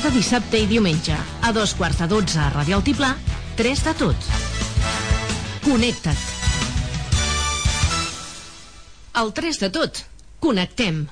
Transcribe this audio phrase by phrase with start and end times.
[0.00, 1.12] Cada dissabte i diumenge,
[1.44, 3.10] a dos quarts de dotze a Ràdio Altiplà,
[3.58, 4.28] tres de tot.
[5.60, 6.22] Connecta't.
[9.20, 10.00] El 3 de tot.
[10.40, 11.02] Connectem.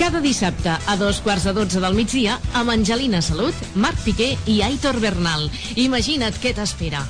[0.00, 4.58] Cada dissabte a dos quarts de dotze del migdia amb Angelina Salut, Marc Piqué i
[4.66, 5.52] Aitor Bernal.
[5.86, 7.06] Imagina't què t'espera.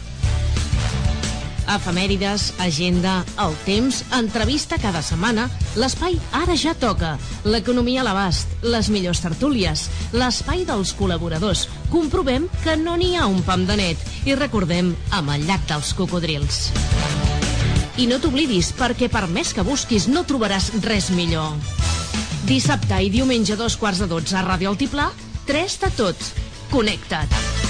[1.70, 5.46] Efemèrides, agenda, el temps, entrevista cada setmana,
[5.80, 7.14] l'espai Ara ja toca,
[7.48, 11.66] l'economia a l'abast, les millors tertúlies, l'espai dels col·laboradors.
[11.92, 15.94] Comprovem que no n'hi ha un pam de net i recordem amb el llac dels
[15.96, 16.68] cocodrils.
[17.96, 21.54] I no t'oblidis, perquè per més que busquis no trobaràs res millor.
[22.44, 25.08] Dissabte i diumenge dos quarts de dotze a Ràdio Altiplà,
[25.48, 26.32] tres de tot.
[26.74, 27.63] Connecta't.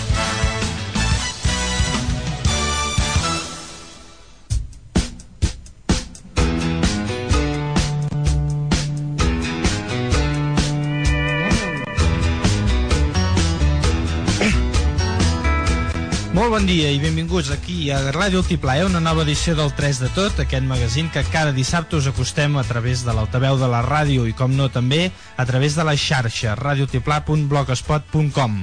[16.35, 18.87] Molt bon dia i benvinguts aquí a Ràdio Altiplà, eh?
[18.89, 22.65] una nova edició del 3 de tot, aquest magazín que cada dissabte us acostem a
[22.67, 26.59] través de l'altaveu de la ràdio i, com no, també a través de la xarxa,
[26.59, 28.59] radiotiplà.blogspot.com.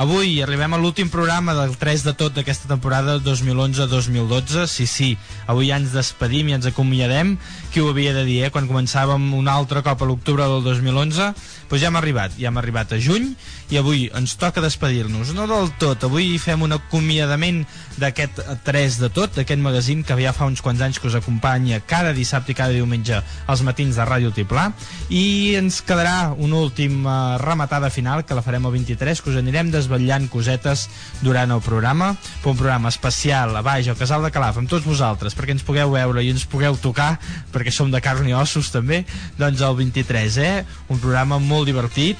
[0.00, 4.64] Avui arribem a l'últim programa del 3 de tot d'aquesta temporada 2011-2012.
[4.70, 7.36] Sí, sí, avui ja ens despedim i ens acomiadem.
[7.70, 8.50] Qui ho havia de dir, eh?
[8.50, 11.30] Quan començàvem un altre cop a l'octubre del 2011,
[11.70, 12.34] doncs ja hem arribat.
[12.34, 13.28] Ja hem arribat a juny
[13.70, 15.30] i avui ens toca despedir-nos.
[15.36, 17.62] No del tot, avui fem un acomiadament
[18.00, 21.78] d'aquest 3 de tot, d'aquest magazín que ja fa uns quants anys que us acompanya
[21.86, 24.70] cada dissabte i cada diumenge als matins de Ràdio Tiplà
[25.08, 29.70] i ens quedarà una última rematada final que la farem el 23 que us anirem
[29.70, 30.88] desvetllant cosetes
[31.22, 32.14] durant el programa
[32.50, 35.92] un programa especial a baix al Casal de Calaf amb tots vosaltres perquè ens pugueu
[35.94, 37.12] veure i ens pugueu tocar
[37.60, 39.02] perquè som de carn i ossos també
[39.38, 40.54] doncs el 23 eh?
[40.88, 42.18] un programa molt divertit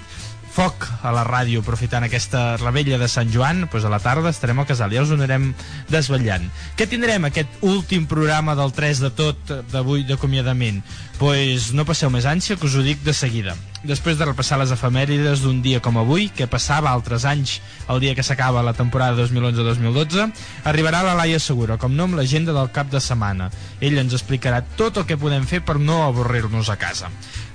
[0.51, 4.59] foc a la ràdio aprofitant aquesta rebella de Sant Joan doncs a la tarda estarem
[4.59, 5.53] al casal, ja us ho anirem
[5.93, 10.83] desvetllant què tindrem aquest últim programa del 3 de tot d'avui d'acomiadament
[11.21, 14.73] doncs no passeu més ànsia que us ho dic de seguida després de repassar les
[14.75, 19.17] efemèrides d'un dia com avui, que passava altres anys el dia que s'acaba la temporada
[19.25, 20.29] 2011-2012,
[20.69, 23.51] arribarà la Laia Segura, com no amb l'agenda del cap de setmana.
[23.81, 27.09] Ell ens explicarà tot el que podem fer per no avorrir-nos a casa.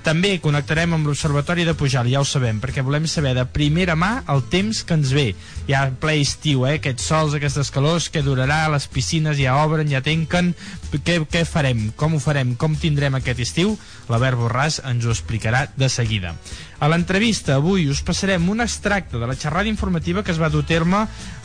[0.06, 4.20] També connectarem amb l'Observatori de Pujal, ja ho sabem, perquè volem saber de primera mà
[4.30, 5.24] el temps que ens ve.
[5.66, 6.76] Ja ple estiu, eh?
[6.78, 10.52] aquests sols, aquestes calors, que durarà, les piscines ja obren, ja tanquen,
[10.94, 13.74] què, què farem, com ho farem, com tindrem aquest estiu?
[14.06, 16.36] L'Albert Borràs ens ho explicarà de seguida.
[16.78, 20.60] A l'entrevista avui us passarem un extracte de la xerrada informativa que es va dur
[20.60, 20.98] a terme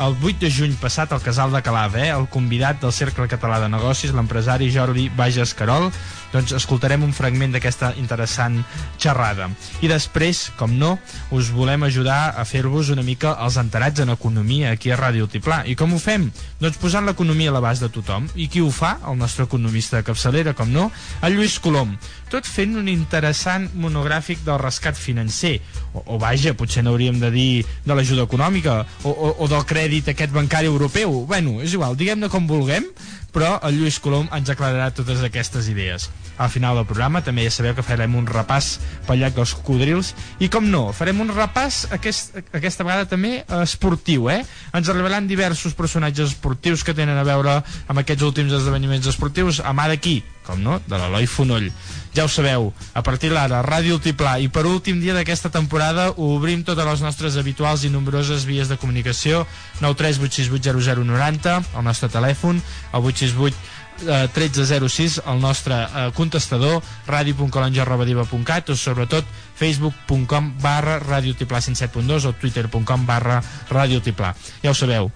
[0.04, 2.10] el 8 de juny passat al Casal de Calaf, eh?
[2.12, 5.88] el convidat del Cercle Català de Negocis, l'empresari Jordi Bages Carol,
[6.34, 8.60] doncs escoltarem un fragment d'aquesta interessant
[9.00, 9.48] xerrada.
[9.80, 10.98] I després, com no,
[11.32, 15.62] us volem ajudar a fer-vos una mica els enterats en economia aquí a Ràdio Altiplà.
[15.68, 16.28] I com ho fem?
[16.60, 18.28] Doncs posant l'economia a l'abast de tothom.
[18.36, 18.98] I qui ho fa?
[19.08, 20.90] El nostre economista de capçalera, com no,
[21.24, 21.96] el Lluís Colom.
[22.32, 25.58] Tot fent un interessant monogràfic del rescat financer.
[25.92, 27.50] O, o vaja, potser n'hauríem de dir
[27.84, 31.26] de l'ajuda econòmica o, o, o del crèdit aquest bancari europeu.
[31.28, 32.88] Bueno, és igual, diguem-ne com vulguem,
[33.36, 36.10] però el Lluís Colom ens aclararà totes aquestes idees.
[36.42, 38.74] Al final del programa també ja sabeu que farem un repàs
[39.08, 44.30] pel llac dels cocodrils i com no, farem un repàs aquest, aquesta vegada també esportiu,
[44.32, 44.42] eh?
[44.76, 49.76] Ens arribaran diversos personatges esportius que tenen a veure amb aquests últims esdeveniments esportius, a
[49.76, 51.70] mà d'aquí, com no, de l'Eloi Fonoll.
[52.12, 54.36] Ja ho sabeu, a partir d'ara, Ràdio Altiplà.
[54.44, 58.76] I per últim dia d'aquesta temporada obrim totes les nostres habituals i nombroses vies de
[58.78, 59.46] comunicació.
[59.80, 62.60] 938680090, el nostre telèfon,
[62.92, 72.26] el 868 eh, 1306 el nostre eh, contestador radio.colonja.diva.cat o sobretot facebook.com barra radiotiplà 107.2
[72.30, 74.34] o twitter.com barra radiotiplà
[74.64, 75.12] ja ho sabeu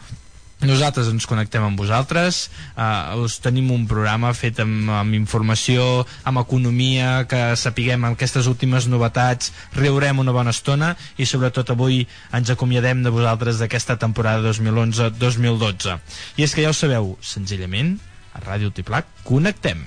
[0.63, 2.49] nosaltres ens connectem amb vosaltres.
[2.77, 8.87] Eh, us tenim un programa fet amb, amb informació, amb economia que sapiguem aquestes últimes
[8.91, 12.05] novetats riurem una bona estona i sobretot avui
[12.35, 15.99] ens acomiadem de vosaltres d'aquesta temporada 2011-2012
[16.37, 17.97] i és que ja ho sabeu, senzillament
[18.35, 19.83] a Ràdio Tiplac connectem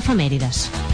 [0.00, 0.89] d'efemèrides.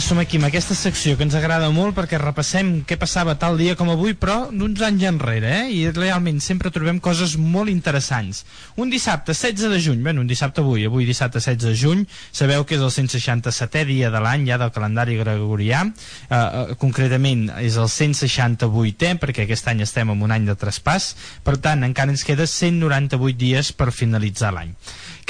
[0.00, 3.74] Som aquí amb aquesta secció que ens agrada molt perquè repassem què passava tal dia
[3.76, 5.72] com avui, però d'uns anys enrere, eh?
[5.74, 8.44] I realment sempre trobem coses molt interessants.
[8.80, 12.64] Un dissabte 16 de juny, bueno, un dissabte avui, avui dissabte 16 de juny, sabeu
[12.64, 17.76] que és el 167è dia de l'any ja del calendari gregorià, eh, eh, concretament és
[17.76, 21.14] el 168è, perquè aquest any estem en un any de traspàs,
[21.44, 24.76] per tant encara ens queda 198 dies per finalitzar l'any.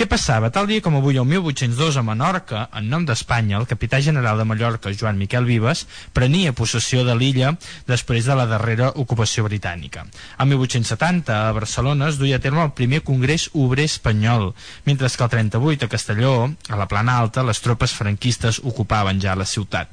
[0.00, 0.48] Què passava?
[0.48, 4.46] Tal dia com avui, el 1802, a Menorca, en nom d'Espanya, el capità general de
[4.48, 7.54] Mallorca, Joan Miquel Vives, prenia possessió de l'illa
[7.88, 10.06] després de la darrera ocupació britànica.
[10.38, 14.52] El 1870, a Barcelona, es duia a terme el primer Congrés Obrer Espanyol,
[14.84, 19.36] mentre que el 38, a Castelló, a la Plana Alta, les tropes franquistes ocupaven ja
[19.36, 19.90] la ciutat.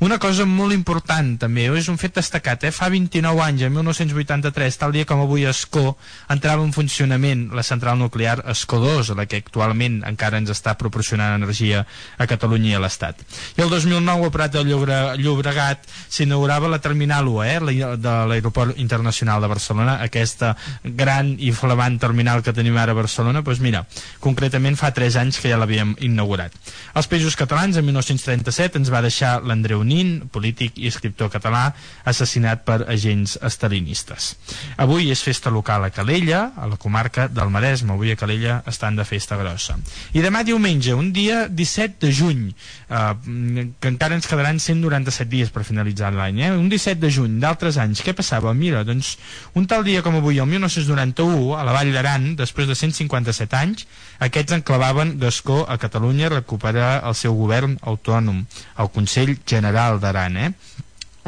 [0.00, 2.72] Una cosa molt important, també, és un fet destacat, eh?
[2.72, 5.96] fa 29 anys, en 1983, tal dia com avui a Escó,
[6.32, 11.36] entrava en funcionament la central nuclear Escó 2, la que actualment encara ens està proporcionant
[11.36, 11.84] energia
[12.18, 13.20] a Catalunya i a l'Estat.
[13.58, 18.78] I el 2009 a Prat de Llobre, Llobregat s'inaugurava la Terminal 1 eh, de l'Aeroport
[18.82, 23.84] Internacional de Barcelona, aquesta gran i flamant terminal que tenim ara a Barcelona, doncs mira,
[24.20, 26.54] concretament fa 3 anys que ja l'havíem inaugurat.
[26.94, 31.70] Als Països Catalans, en 1937, ens va deixar l'Andreu Nin, polític i escriptor català,
[32.04, 34.34] assassinat per agents estalinistes.
[34.80, 37.94] Avui és festa local a Calella, a la comarca del Maresme.
[37.94, 39.78] Avui a Calella estan de festa grossa.
[40.16, 42.44] I demà diumenge, un dia 17 de juny,
[42.88, 46.54] eh, que encara ens quedaran 197 dies per finalitzar l'any, eh?
[46.56, 48.54] un 17 de juny d'altres anys, què passava?
[48.56, 49.10] Mira, doncs,
[49.52, 53.84] un tal dia com avui, el 1991, a la Vall d'Aran, després de 157 anys,
[54.24, 58.40] aquests enclavaven Gascó a Catalunya a recuperar el seu govern autònom,
[58.80, 60.54] el Consell General d'Aran, eh?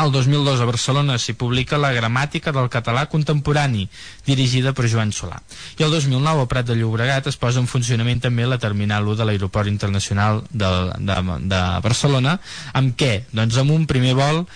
[0.00, 3.84] El 2002 a Barcelona s'hi publica la gramàtica del català contemporani,
[4.24, 5.36] dirigida per Joan Solà.
[5.76, 9.20] I el 2009 a Prat de Llobregat es posa en funcionament també la Terminal 1
[9.20, 11.18] de l'Aeroport Internacional de, de,
[11.52, 12.38] de Barcelona.
[12.72, 13.26] Amb què?
[13.36, 14.46] Doncs amb un primer vol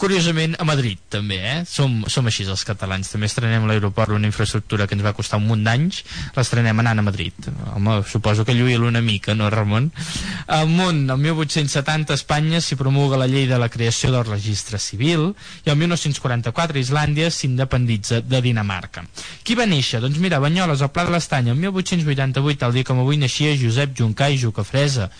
[0.00, 1.56] curiosament a Madrid també, eh?
[1.68, 5.48] Som, som així els catalans, també estrenem l'aeroport una infraestructura que ens va costar un
[5.50, 6.02] munt d'anys
[6.36, 9.90] l'estrenem anant a Madrid home, suposo que lluïa una mica, no Ramon?
[10.46, 15.30] Amunt, el 1870 a Espanya s'hi promulga la llei de la creació del registre civil
[15.66, 19.06] i el 1944 Islàndia s'independitza de Dinamarca
[19.44, 20.00] qui va néixer?
[20.02, 23.96] Doncs mira, Banyoles, al Pla de l'Estany el 1888, tal dia com avui naixia Josep
[23.98, 25.10] Juncà i Jucafresa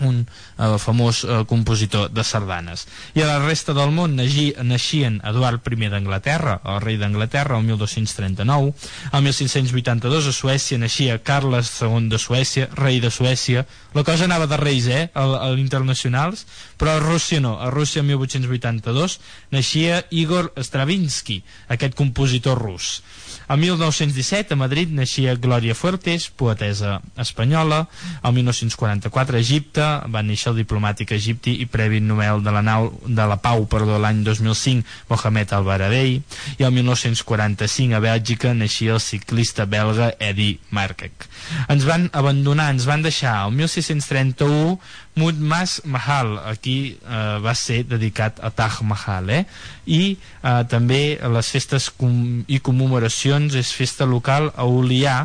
[0.00, 2.86] un eh, famós eh, compositor de sardanes.
[3.14, 7.64] I a la resta del món naixi, naixien Eduard I d'Anglaterra, el rei d'Anglaterra, el
[7.64, 8.74] 1239.
[9.12, 13.66] El 1582 a Suècia naixia Carles II de Suècia, rei de Suècia.
[13.94, 17.56] La cosa anava de reis, eh, a, a l'internacionals, però a Rússia no.
[17.60, 23.00] A Rússia, el 1882, naixia Igor Stravinsky, aquest compositor rus.
[23.48, 27.84] El 1917 a Madrid naixia Glòria Fuertes, poetesa espanyola.
[28.26, 32.90] El 1944 a Egipte va néixer el diplomàtic egipti i previ Nobel de la, nau,
[33.06, 36.18] de la Pau perdó, l'any 2005 Mohamed Al-Baradei.
[36.58, 41.28] I el 1945 a Bèlgica naixia el ciclista belga Eddie Markek.
[41.70, 44.80] Ens van abandonar, ens van deixar el 1631
[45.16, 49.44] Mutmas Mahal, aquí eh, va ser dedicat a Taj Mahal, eh?
[49.88, 55.16] i eh, també les festes com i commemoracions és festa local a Olià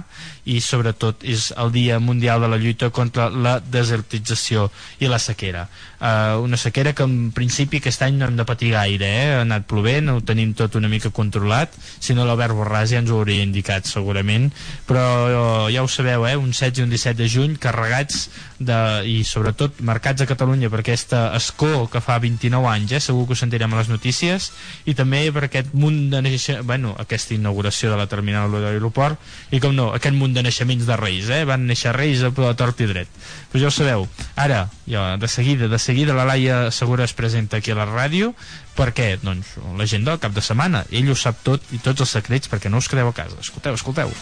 [0.47, 4.69] i sobretot és el Dia Mundial de la Lluita contra la desertització
[5.03, 5.67] i la sequera.
[6.01, 9.25] Eh, una sequera que en principi aquest any no hem de patir gaire, eh?
[9.35, 13.11] ha anat plovent, ho tenim tot una mica controlat, si no l'Albert Borràs ja ens
[13.13, 14.47] ho hauria indicat segurament,
[14.89, 16.33] però eh, ja ho sabeu, eh?
[16.39, 20.81] un 16 i un 17 de juny carregats de, i sobretot marcats a Catalunya per
[20.81, 23.03] aquesta escó que fa 29 anys, eh?
[23.05, 24.49] segur que ho sentirem a les notícies,
[24.89, 29.21] i també per aquest munt de naixements, bueno, aquesta inauguració de la terminal de l'aeroport,
[29.53, 31.43] i com no, aquest munt de naixements de reis, eh?
[31.45, 33.21] van néixer reis a tort i dret.
[33.51, 34.05] Però ja ho sabeu,
[34.39, 38.31] ara, ja, de seguida, de seguida la Laia Segura es presenta aquí a la ràdio,
[38.77, 42.47] perquè, doncs, l'agenda del cap de setmana, ell ho sap tot i tots els secrets
[42.47, 43.35] perquè no us quedeu a casa.
[43.43, 44.15] Escolteu, escolteu.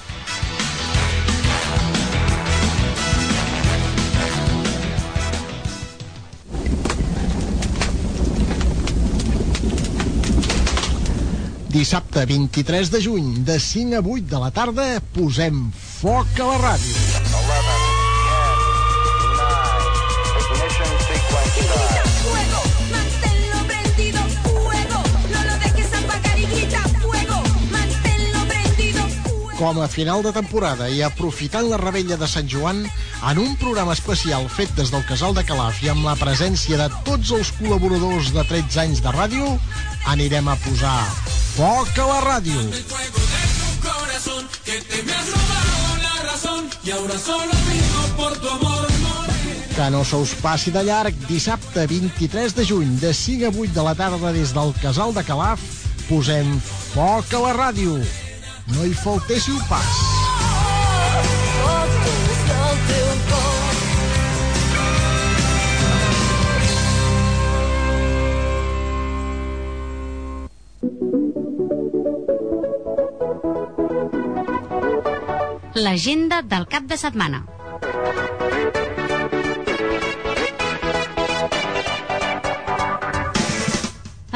[11.70, 15.68] Dissabte 23 de juny, de 5 a 8 de la tarda, posem
[16.02, 17.89] foc a la ràdio.
[29.60, 32.78] Com a final de temporada i aprofitant la rebella de Sant Joan,
[33.28, 36.86] en un programa especial fet des del Casal de Calaf i amb la presència de
[37.04, 39.50] tots els col·laboradors de 13 anys de ràdio,
[40.08, 40.94] anirem a posar
[41.58, 42.62] foc a la ràdio.
[49.76, 53.76] Que no se us passi de llarg, dissabte 23 de juny, de 5 a 8
[53.76, 55.68] de la tarda des del Casal de Calaf,
[56.08, 58.00] posem foc a la ràdio.
[58.76, 59.94] No hi faltéssiu pas.
[75.80, 77.46] L'agenda del cap de setmana.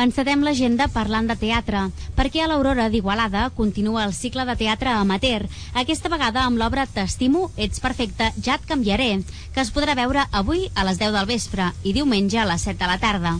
[0.04, 1.84] Encetem l'agenda parlant de teatre,
[2.18, 7.50] perquè a l'Aurora d'Igualada continua el cicle de teatre amateur, aquesta vegada amb l'obra T'estimo,
[7.58, 9.10] ets perfecte, ja et canviaré,
[9.54, 12.80] que es podrà veure avui a les 10 del vespre i diumenge a les 7
[12.80, 13.38] de la tarda.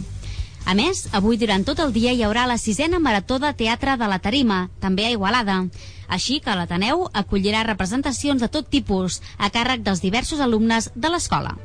[0.66, 4.08] A més, avui durant tot el dia hi haurà la sisena Marató de Teatre de
[4.08, 5.58] la Tarima, també a Igualada.
[6.08, 11.58] Així que l'Ateneu acollirà representacions de tot tipus, a càrrec dels diversos alumnes de l'escola.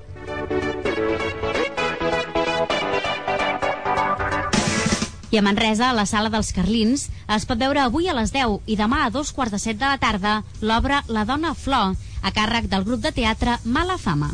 [5.30, 8.62] I a Manresa, a la sala dels Carlins, es pot veure avui a les 10
[8.64, 12.32] i demà a dos quarts de set de la tarda l'obra La dona flor, a
[12.32, 14.32] càrrec del grup de teatre Mala Fama.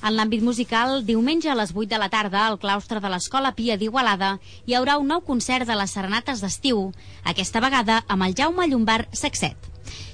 [0.00, 3.76] En l'àmbit musical, diumenge a les 8 de la tarda, al claustre de l'Escola Pia
[3.76, 6.86] d'Igualada, hi haurà un nou concert de les Serenates d'estiu,
[7.34, 9.69] aquesta vegada amb el Jaume Llombard Sexet.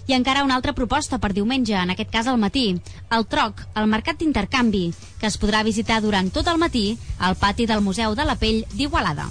[0.07, 2.69] I encara una altra proposta per diumenge, en aquest cas al matí,
[3.11, 4.85] el Troc, el mercat d'intercanvi,
[5.21, 6.87] que es podrà visitar durant tot el matí
[7.19, 9.31] al pati del Museu de la Pell d'Igualada.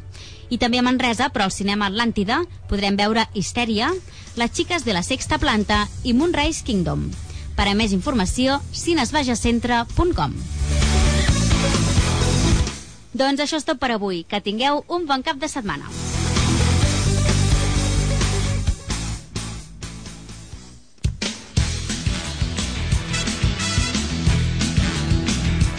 [0.49, 3.93] I també a Manresa, però al cinema Atlàntida, podrem veure Histèria,
[4.35, 7.11] Les xiques de la sexta planta i Moonrise Kingdom.
[7.55, 10.88] Per a més informació, cinesbajacentre.com
[13.19, 14.23] Doncs això és tot per avui.
[14.23, 15.91] Que tingueu un bon cap de setmana.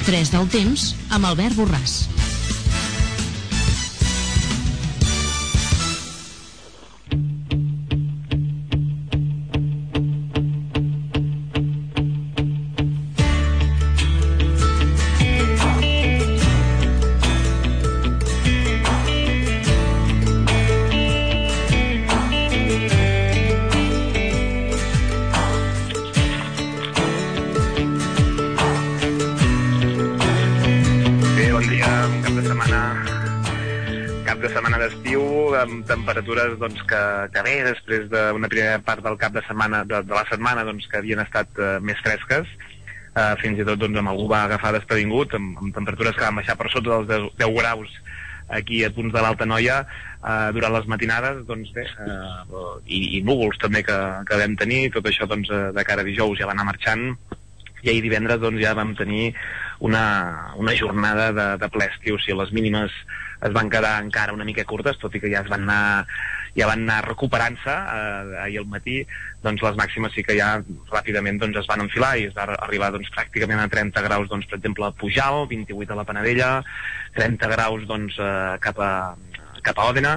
[0.05, 2.01] Tres del temps amb Albert Borràs.
[36.31, 37.03] Temperatures doncs, que,
[37.35, 40.87] que bé, després d'una primera part del cap de setmana de, de la setmana doncs,
[40.91, 42.47] que havien estat uh, més fresques.
[43.11, 46.39] Uh, fins i tot doncs, amb algú va agafar desprevingut amb, amb temperatures que van
[46.39, 47.97] baixar per sota dels 10, 10 graus
[48.51, 53.21] aquí a punts de l'Alta Noia eh, durant les matinades doncs bé, eh, i, i
[53.23, 56.49] núvols també que, que vam tenir tot això doncs, eh, de cara a dijous ja
[56.51, 57.13] va anar marxant.
[57.85, 59.31] I ahir divendres doncs, ja vam tenir
[59.87, 60.03] una,
[60.59, 62.99] una jornada de, de ple estiu, o sigui, les mínimes
[63.47, 66.07] es van quedar encara una mica curtes, tot i que ja es van anar,
[66.57, 69.01] ja van anar recuperant-se eh, ahir al matí,
[69.45, 70.53] doncs les màximes sí que ja
[70.93, 74.51] ràpidament doncs, es van enfilar i es va arribar doncs, pràcticament a 30 graus, doncs,
[74.51, 76.53] per exemple, a Pujal, 28 a la Panadella,
[77.17, 78.93] 30 graus doncs, eh, cap a
[79.61, 80.15] cap a Òdena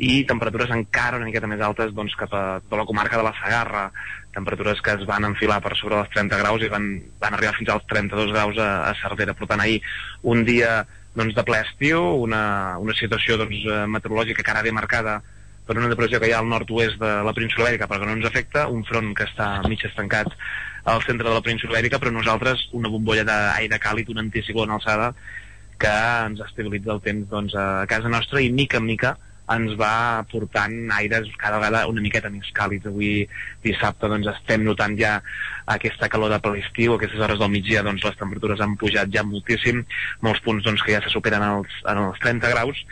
[0.00, 3.34] i temperatures encara una miqueta més altes doncs, cap a tota la comarca de la
[3.36, 3.90] Sagarra
[4.36, 6.86] temperatures que es van enfilar per sobre dels 30 graus i van,
[7.22, 9.34] van arribar fins als 32 graus a, a Cervera.
[9.36, 9.80] Per tant, ahir
[10.34, 10.82] un dia
[11.16, 15.20] doncs, de ple estiu, una, una situació doncs, eh, meteorològica que ara ve marcada
[15.66, 18.14] per una depressió que hi ha al nord-oest de la península Ibèrica però que no
[18.18, 20.30] ens afecta, un front que està mig estancat
[20.86, 24.76] al centre de la península Ibèrica però nosaltres una bombolla d'aire càlid, un anticicló en
[24.76, 25.12] alçada
[25.80, 25.92] que
[26.26, 29.16] ens estabilitza el temps doncs, a casa nostra i mica en mica
[29.54, 32.88] ens va portant aires cada vegada una miqueta més càlids.
[32.90, 33.26] Avui
[33.64, 35.16] dissabte doncs, estem notant ja
[35.70, 39.84] aquesta calor de l'estiu, aquestes hores del migdia doncs, les temperatures han pujat ja moltíssim,
[40.26, 42.82] molts punts doncs, que ja se superen els, en els 30 graus,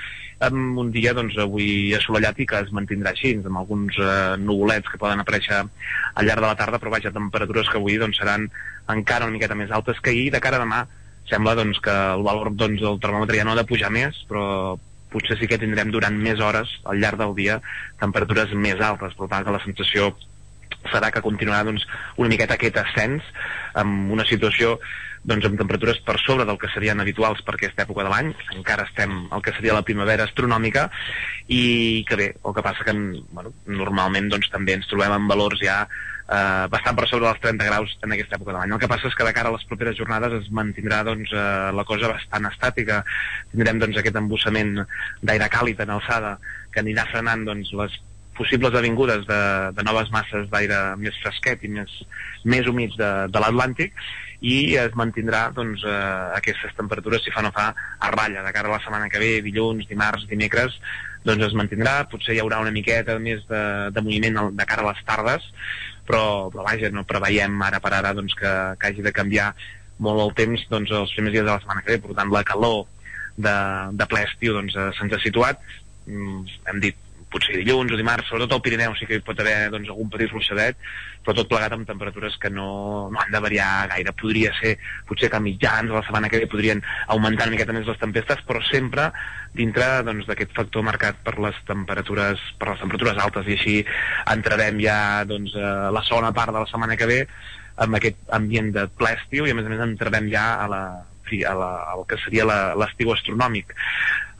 [0.44, 4.90] amb un dia doncs, avui assolellat i que es mantindrà així, amb alguns eh, nuvolets
[4.90, 8.46] que poden aparèixer al llarg de la tarda, però vaja, temperatures que avui doncs, seran
[8.94, 10.84] encara una miqueta més altes que ahir, de cara a demà
[11.30, 14.76] sembla doncs, que el valor doncs, del termòmetre ja no ha de pujar més, però
[15.14, 17.60] potser sí que tindrem durant més hores al llarg del dia
[18.02, 20.12] temperatures més altes, per tant que la sensació
[20.92, 21.86] serà que continuarà doncs,
[22.20, 23.24] una miqueta aquest ascens
[23.80, 24.76] amb una situació
[25.24, 28.84] doncs, amb temperatures per sobre del que serien habituals per aquesta època de l'any, encara
[28.84, 30.90] estem al que seria la primavera astronòmica
[31.48, 35.62] i que bé, el que passa que bueno, normalment doncs, també ens trobem en valors
[35.64, 35.84] ja
[36.28, 38.74] eh, bastant per sobre dels 30 graus en aquesta època de l'any.
[38.74, 41.70] El que passa és que de cara a les properes jornades es mantindrà doncs, eh,
[41.76, 43.02] la cosa bastant estàtica.
[43.52, 44.76] Tindrem doncs, aquest embussament
[45.22, 46.36] d'aire càlid en alçada
[46.72, 48.00] que anirà frenant doncs, les
[48.34, 49.40] possibles avingudes de,
[49.76, 51.92] de noves masses d'aire més fresquet i més,
[52.42, 53.94] més humits de, de l'Atlàntic
[54.44, 58.42] i es mantindrà doncs, eh, aquestes temperatures, si fa no fa, a ratlla.
[58.44, 60.76] De cara a la setmana que ve, dilluns, dimarts, dimecres,
[61.24, 63.62] doncs es mantindrà, potser hi haurà una miqueta més de,
[63.94, 65.46] de moviment de cara a les tardes,
[66.08, 69.52] però, però vaja, no preveiem ara per ara doncs, que, que hagi de canviar
[70.04, 72.44] molt el temps doncs, els primers dies de la setmana que ve, per tant la
[72.46, 72.84] calor
[73.36, 73.54] de,
[73.98, 75.62] de ple estiu doncs, eh, se'ns ha situat,
[76.06, 77.03] mm, hem dit
[77.34, 80.32] potser dilluns o dimarts, sobretot al Pirineu sí que hi pot haver doncs, algun petit
[80.32, 80.78] ruixadet,
[81.24, 82.68] però tot plegat amb temperatures que no,
[83.10, 84.14] no han de variar gaire.
[84.20, 84.76] Podria ser,
[85.08, 88.00] potser que a mitjans de la setmana que ve podrien augmentar una miqueta més les
[88.00, 89.10] tempestes, però sempre
[89.54, 93.76] dintre doncs, d'aquest factor marcat per les temperatures per les temperatures altes i així
[94.34, 97.20] entrarem ja doncs, a la segona part de la setmana que ve
[97.84, 100.82] amb aquest ambient de ple estiu i a més a més entrarem ja a la,
[101.04, 102.46] a la, al que seria
[102.78, 103.74] l'estiu astronòmic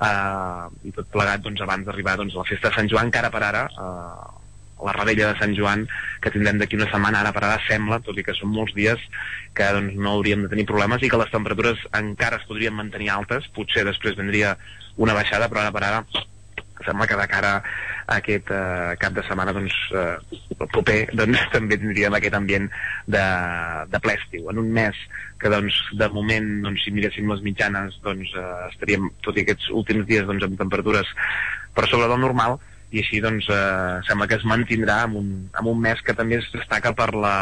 [0.05, 3.21] uh, i tot plegat doncs, abans d'arribar doncs, a la festa de Sant Joan que
[3.21, 4.43] ara per ara uh,
[4.85, 5.87] la rebella de Sant Joan
[6.21, 9.01] que tindrem d'aquí una setmana ara per ara sembla, tot i que són molts dies
[9.57, 13.11] que doncs, no hauríem de tenir problemes i que les temperatures encara es podrien mantenir
[13.15, 14.57] altes potser després vendria
[15.01, 16.05] una baixada però ara per ara
[16.85, 17.53] sembla que de cara
[18.07, 22.69] a aquest eh, cap de setmana doncs, eh, proper doncs, també tindríem aquest ambient
[23.07, 23.25] de,
[23.91, 24.51] de ple estiu.
[24.53, 24.99] En un mes
[25.45, 29.69] que doncs, de moment, doncs, si miréssim les mitjanes, doncs, eh, estaríem, tot i aquests
[29.77, 31.11] últims dies, doncs, amb temperatures
[31.77, 32.57] per sobre del normal,
[32.95, 35.29] i així doncs, eh, sembla que es mantindrà en un,
[35.61, 37.37] en un mes que també es destaca per la,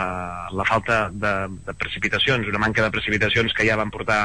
[0.50, 1.34] la falta de,
[1.68, 4.22] de precipitacions, una manca de precipitacions que ja van portar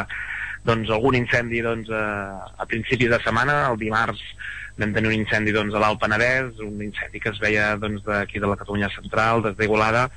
[0.66, 4.24] doncs, algun incendi doncs, a, a principis de setmana, el dimarts
[4.78, 8.42] vam tenir un incendi doncs, a l'Alt Penedès, un incendi que es veia doncs, d'aquí
[8.42, 10.08] de la Catalunya central, des d'Igualada,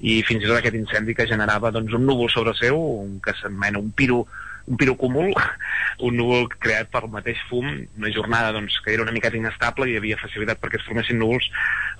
[0.00, 3.34] i fins i tot aquest incendi que generava doncs, un núvol sobre seu, un que
[3.38, 4.26] s'anomena un piro
[4.66, 5.32] un pirocúmul,
[6.06, 9.96] un núvol creat pel mateix fum, una jornada doncs, que era una miqueta inestable i
[9.98, 11.46] havia facilitat perquè es formessin núvols,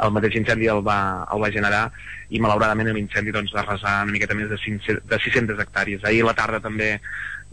[0.02, 0.98] el mateix incendi el va,
[1.32, 1.84] el va generar
[2.28, 6.04] i malauradament l'incendi doncs, va arrasar una miqueta més de, 500, de 600 hectàrees.
[6.04, 6.96] Ahir a la tarda també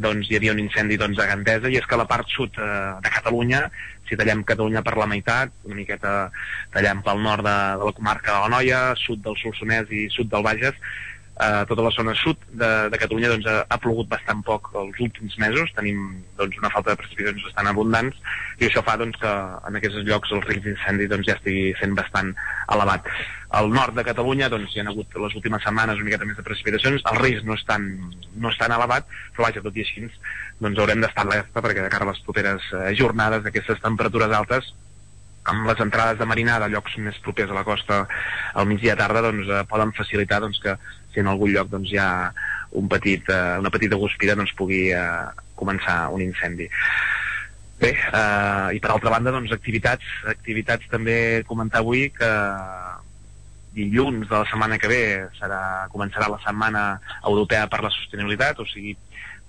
[0.01, 2.69] doncs, hi havia un incendi doncs, a Gandesa i és que la part sud eh,
[3.05, 3.67] de Catalunya,
[4.13, 6.13] si tallem Catalunya per la meitat, una miqueta
[6.73, 10.29] tallem pel nord de, de la comarca de la Noia, sud del Solsonès i sud
[10.29, 10.77] del Bages,
[11.41, 14.99] eh, tota la zona sud de, de Catalunya doncs, ha, ha plogut bastant poc els
[15.01, 16.03] últims mesos, tenim
[16.37, 18.19] doncs, una falta de precipitacions bastant abundants
[18.61, 19.33] i això fa doncs, que
[19.69, 22.33] en aquests llocs el risc d'incendi doncs, ja estigui sent bastant
[22.75, 23.09] elevat.
[23.57, 26.45] Al nord de Catalunya doncs, hi ha hagut les últimes setmanes una miqueta més de
[26.45, 27.89] precipitacions, el risc no és tan,
[28.37, 30.05] no és tan elevat, però vaja, tot i així
[30.63, 34.73] doncs, haurem d'estar alerta perquè de cara a les properes eh, jornades d'aquestes temperatures altes
[35.51, 38.03] amb les entrades de marinada a llocs més propers a la costa
[38.53, 40.77] al migdia tarda doncs, eh, poden facilitar doncs, que
[41.13, 42.11] si en algun lloc doncs, hi ha
[42.79, 45.03] un petit, eh, una petita guspira doncs, pugui eh,
[45.59, 46.69] començar un incendi.
[47.81, 52.31] Bé, eh, i per altra banda, doncs, activitats, activitats també comentar avui que
[53.73, 55.03] dilluns de la setmana que ve
[55.39, 56.83] serà, començarà la setmana
[57.25, 58.93] europea per la sostenibilitat, o sigui,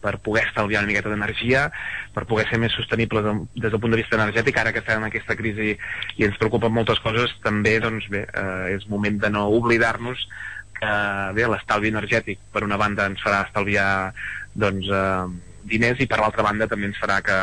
[0.04, 1.64] per poder estalviar una miqueta d'energia,
[2.12, 5.00] per poder ser més sostenibles en- des del punt de vista energètic, ara que estem
[5.00, 5.72] en aquesta crisi
[6.18, 10.28] i ens preocupen moltes coses, també doncs, bé, eh, és moment de no oblidar-nos
[10.74, 10.92] que
[11.34, 14.12] bé, l'estalvi energètic per una banda ens farà estalviar
[14.54, 15.26] doncs, eh,
[15.64, 17.38] diners i per l'altra banda també ens farà que,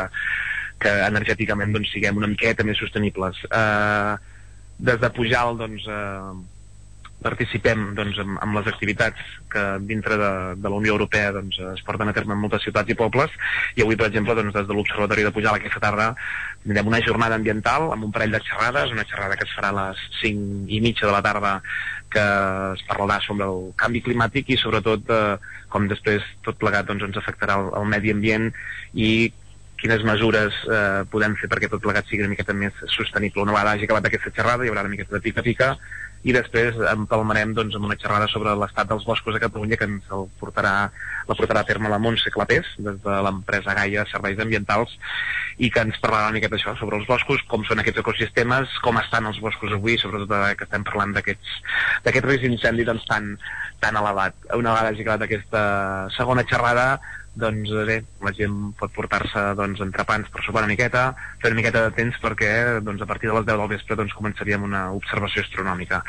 [0.78, 3.42] que energèticament doncs, siguem una miqueta més sostenibles.
[3.50, 4.14] Eh,
[4.78, 6.32] des de Pujal doncs, eh,
[7.24, 11.82] participem doncs, amb, amb les activitats que dintre de, de la Unió Europea doncs, es
[11.86, 13.32] porten a terme en moltes ciutats i pobles
[13.76, 16.12] i avui, per exemple, doncs, des de l'Observatori de Pujal aquesta tarda
[16.62, 19.78] tindrem una jornada ambiental amb un parell de xerrades, una xerrada que es farà a
[19.80, 21.58] les 5 i mitja de la tarda
[22.12, 22.22] que
[22.76, 25.36] es parlarà sobre el canvi climàtic i sobretot eh,
[25.72, 28.50] com després tot plegat doncs, ens afectarà el, el medi ambient
[28.92, 29.32] i
[29.82, 33.42] quines mesures eh, podem fer perquè tot plegat sigui una miqueta més sostenible.
[33.42, 35.72] Una vegada hagi acabat aquesta xerrada hi haurà una miqueta de pica-pica
[36.22, 40.10] i després empalmarem doncs, amb una xerrada sobre l'estat dels boscos a Catalunya que ens
[40.14, 40.74] el portarà,
[41.28, 44.94] la portarà a terme la Montse Clapés des de l'empresa Gaia Serveis Ambientals
[45.58, 49.00] i que ens parlarà una miqueta això sobre els boscos, com són aquests ecosistemes, com
[49.02, 53.34] estan els boscos avui, sobretot que estem parlant d'aquest risc d'incendi doncs, tan,
[53.82, 54.38] tan elevat.
[54.54, 55.64] Una vegada hagi acabat aquesta
[56.16, 56.86] segona xerrada
[57.34, 61.04] doncs bé, la gent pot portar-se doncs, entrepans per sopar una miqueta,
[61.40, 62.50] fer una miqueta de temps perquè
[62.84, 66.02] doncs, a partir de les 10 del vespre doncs, començaríem una observació astronòmica.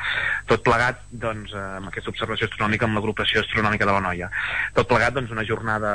[0.51, 4.29] Tot plegat doncs, eh, amb aquesta observació astronòmica amb l'agrupació astronòmica de la Noia.
[4.75, 5.93] Tot plegat doncs, una jornada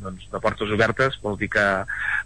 [0.00, 1.66] doncs, de portes obertes, vol dir que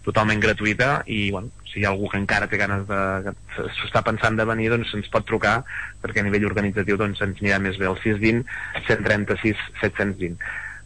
[0.07, 3.01] totalment gratuïta i bueno, si hi ha algú que encara té ganes de...
[3.27, 5.59] que s'està pensant de venir, doncs ens pot trucar
[5.99, 8.47] perquè a nivell organitzatiu doncs, ens anirà més bé el 620
[8.87, 10.39] 136 720.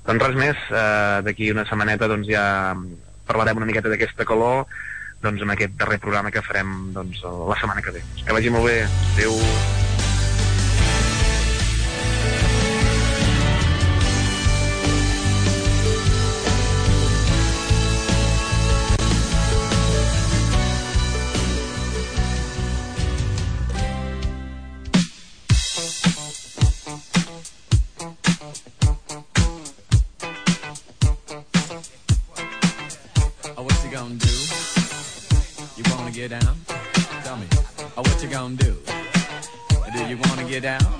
[0.04, 2.76] Doncs res més, eh, d'aquí una setmaneta doncs, ja
[3.30, 4.66] parlarem una miqueta d'aquesta calor
[5.24, 8.04] doncs, en aquest darrer programa que farem doncs, la setmana que ve.
[8.26, 8.82] Que vagi molt bé.
[9.16, 9.93] Adéu.
[40.54, 40.93] you down.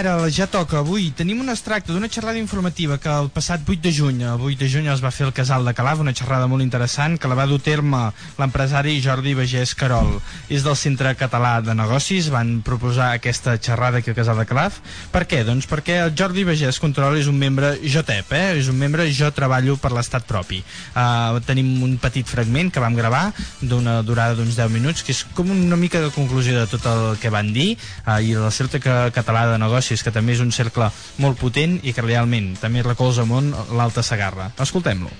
[0.00, 3.90] Ara ja toca, avui tenim un extracte d'una xerrada informativa que el passat 8 de
[3.92, 6.64] juny, el 8 de juny es va fer el Casal de Calaf, una xerrada molt
[6.64, 7.98] interessant que la va dur terme
[8.38, 10.14] l'empresari Jordi Bagés Carol.
[10.48, 14.78] És del Centre Català de Negocis, van proposar aquesta xerrada aquí al Casal de Calaf.
[15.12, 15.42] Per què?
[15.44, 18.46] Doncs perquè el Jordi Bagés Control és un membre JOTEP, eh?
[18.62, 20.62] és un membre Jo Treballo per l'Estat Propi.
[20.94, 23.26] Uh, tenim un petit fragment que vam gravar
[23.60, 27.20] d'una durada d'uns 10 minuts, que és com una mica de conclusió de tot el
[27.20, 27.74] que van dir,
[28.06, 28.80] uh, i el Centre
[29.12, 30.86] Català de Negocis, que també és un cercle
[31.18, 34.52] molt potent i que realment també recolza molt l'Alta Sagarra.
[34.62, 35.10] Escoltem-lo.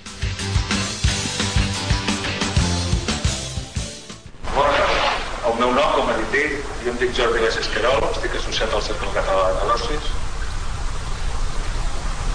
[5.51, 6.53] El meu nom, com ha dit ell,
[6.85, 10.11] jo em dic Jordi Bages Querol, estic associat al Cercle Català de Negocis.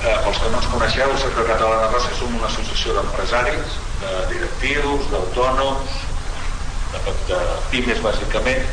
[0.05, 3.79] Eh, pels que no ens coneixeu, el Cercle Català de Negocis som una associació d'empresaris,
[4.03, 5.97] de directius, d'autònoms,
[6.93, 7.41] de, de
[7.73, 8.69] pimes bàsicament,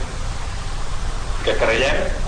[1.46, 2.23] que creiem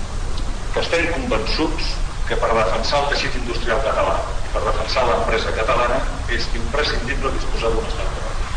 [0.76, 1.92] que estem convençuts
[2.28, 6.00] que per defensar el teixit industrial català i per defensar l'empresa catalana
[6.36, 8.50] és imprescindible disposar d'un estat propi.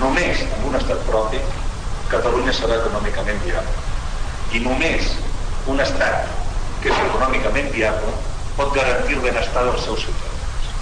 [0.00, 1.42] Només amb un estat propi
[2.10, 3.82] Catalunya serà econòmicament viable.
[4.50, 5.12] I només
[5.70, 6.26] un estat
[6.82, 8.14] que és econòmicament viable
[8.56, 10.72] pot garantir el benestar dels seus ciutadans.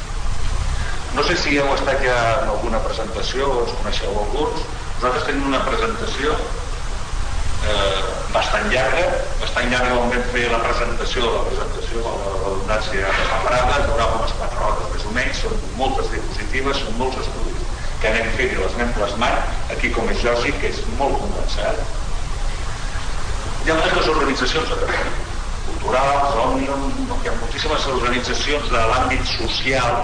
[1.18, 4.64] No sé si heu estat ja en alguna presentació o us coneixeu alguns.
[4.94, 6.32] Nosaltres tenim una presentació
[7.68, 9.04] eh, bastant llarga,
[9.40, 14.18] bastant llarga on vam fer la presentació de la presentació de la redundància separada, durava
[14.20, 17.64] unes 4 hores més o menys, són moltes diapositives, són molts estudis
[18.02, 19.38] que anem fent i les anem plasmant,
[19.74, 21.80] aquí com és lògic, que és molt condensat.
[23.64, 25.14] Hi ha moltes organitzacions Catalunya,
[25.68, 26.84] culturals, Òmnium,
[27.24, 29.96] hi ha moltíssimes organitzacions de l'àmbit social,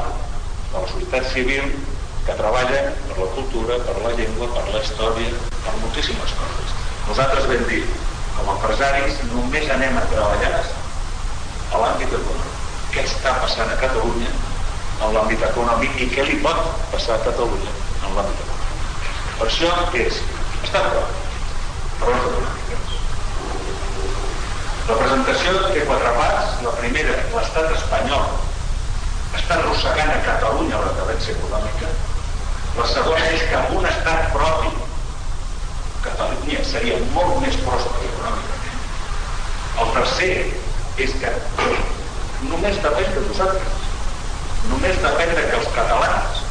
[0.72, 1.70] de la societat civil,
[2.24, 6.74] que treballen per la cultura, per la llengua, per la història, per moltíssimes coses.
[7.06, 7.82] Nosaltres vam dir,
[8.36, 12.58] com a empresaris, només anem a treballar a l'àmbit econòmic.
[12.94, 14.30] Què està passant a Catalunya
[15.02, 16.60] en l'àmbit econòmic i què li pot
[16.92, 17.72] passar a Catalunya
[18.06, 18.54] en l'àmbit econòmic.
[19.38, 19.70] Per això
[20.04, 20.20] és
[20.62, 21.22] estat propi,
[22.04, 22.96] raons econòmiques.
[24.84, 26.58] La presentació té quatre parts.
[26.64, 28.26] La primera, l'estat espanyol
[29.38, 31.92] està arrossegant a Catalunya la decadència econòmica.
[32.78, 34.74] La segona és que amb un estat propi
[36.04, 38.13] Catalunya seria molt més pròspera.
[39.82, 40.34] El tercer
[41.02, 41.30] és que
[42.50, 43.88] només depèn de nosaltres.
[44.70, 46.44] Només depèn de que els catalans,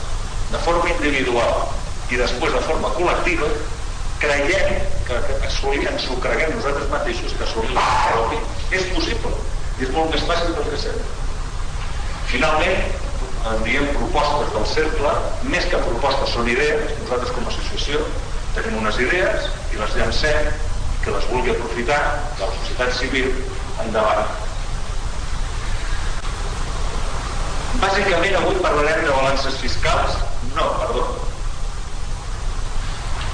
[0.52, 1.64] de forma individual
[2.12, 3.48] i després de forma col·lectiva,
[4.24, 4.76] creiem
[5.08, 8.42] que, que assolir, ens ho creguem nosaltres mateixos, que assolir l'estat propi
[8.78, 9.32] és possible.
[9.80, 11.08] I és molt més fàcil del que sembla.
[12.34, 12.84] Finalment,
[13.54, 15.16] en diem propostes del cercle,
[15.56, 18.04] més que propostes són idees, nosaltres com a associació
[18.54, 20.52] tenim unes idees i les llancem,
[21.04, 22.00] que les vulgui aprofitar
[22.38, 23.30] de la societat civil
[23.84, 24.30] endavant.
[27.82, 30.20] Bàsicament avui parlarem de balances fiscals,
[30.56, 31.04] no, perdó.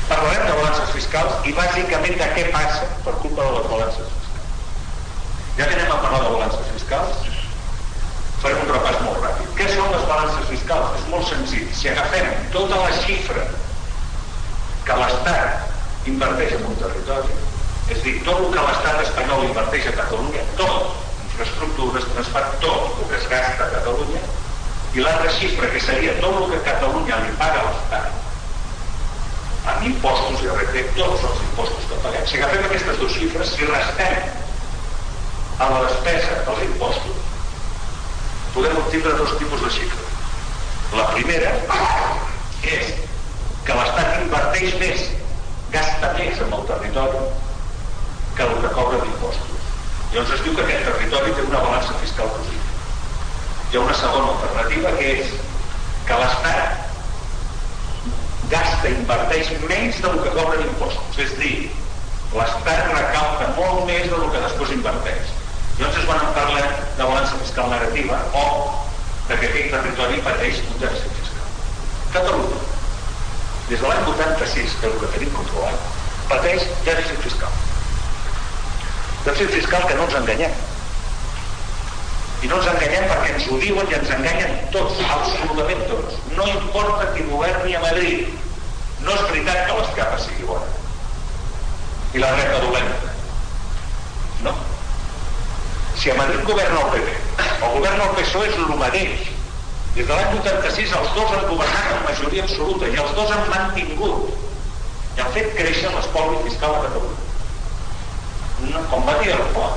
[0.09, 4.47] Parlarem de balances fiscals i bàsicament de què passa per culpa de les balances fiscals.
[5.59, 7.27] Ja que anem a parlar de balances fiscals,
[8.41, 9.53] farem un repàs molt ràpid.
[9.59, 10.97] Què són les balances fiscals?
[10.97, 11.69] És molt senzill.
[11.75, 13.45] Si agafem tota la xifra
[14.87, 17.37] que l'Estat inverteix en un territori,
[17.89, 22.99] és a dir, tot el que l'Estat espanyol inverteix a Catalunya, tot, infraestructures, transport, tot
[23.01, 24.21] el que es gasta a Catalunya,
[24.93, 28.19] i l'altra xifra, que seria tot el que Catalunya li paga a l'Estat,
[29.73, 32.29] amb impostos i RT, tots els impostos que paguem.
[32.29, 34.15] Si agafem aquestes dues xifres, si restem
[35.59, 37.25] a la despesa dels impostos,
[38.53, 40.15] podem obtindre dos tipus de xifres.
[40.93, 41.57] La primera
[42.69, 42.95] és
[43.65, 45.05] que l'Estat inverteix més,
[45.73, 47.27] gasta més en el territori
[48.39, 49.63] que el que cobra d'impostos.
[50.13, 52.67] Llavors es diu que aquest territori té una balança fiscal positiva.
[53.67, 55.33] Hi ha una segona alternativa que és
[56.07, 56.87] que l'Estat
[58.53, 61.19] gasta, inverteix menys del que cobra d'impostos.
[61.25, 61.67] És dir,
[62.31, 65.35] l'Estat recapta molt més del que després inverteix.
[65.81, 68.45] Llavors es van parlar de balança fiscal negativa o
[69.27, 71.47] de que aquell territori pateix un dèficit fiscal.
[72.15, 72.63] Catalunya,
[73.67, 75.91] des de l'any 86, que és el que tenim controlat,
[76.31, 77.67] pateix dèficit fiscal.
[79.25, 80.53] Dèficit fiscal que no ens enganyem.
[82.39, 86.19] I no ens enganyem perquè ens ho diuen i ens enganyen tots, absolutament tots.
[86.37, 88.29] No importa qui governi a Madrid.
[89.03, 90.69] No és veritat que l'esquerra sigui bona.
[92.15, 93.13] I la dreta dolenta.
[94.47, 94.55] No.
[95.99, 97.19] Si a Madrid governa el PP
[97.59, 99.29] o governa el PSOE és el mateix.
[99.95, 103.49] Des de l'any 86 els dos han governat amb majoria absoluta i els dos han
[103.51, 104.29] mantingut
[105.17, 107.28] i han fet créixer l'espoli fiscal a Catalunya.
[108.67, 109.69] No, com va dir el Pla,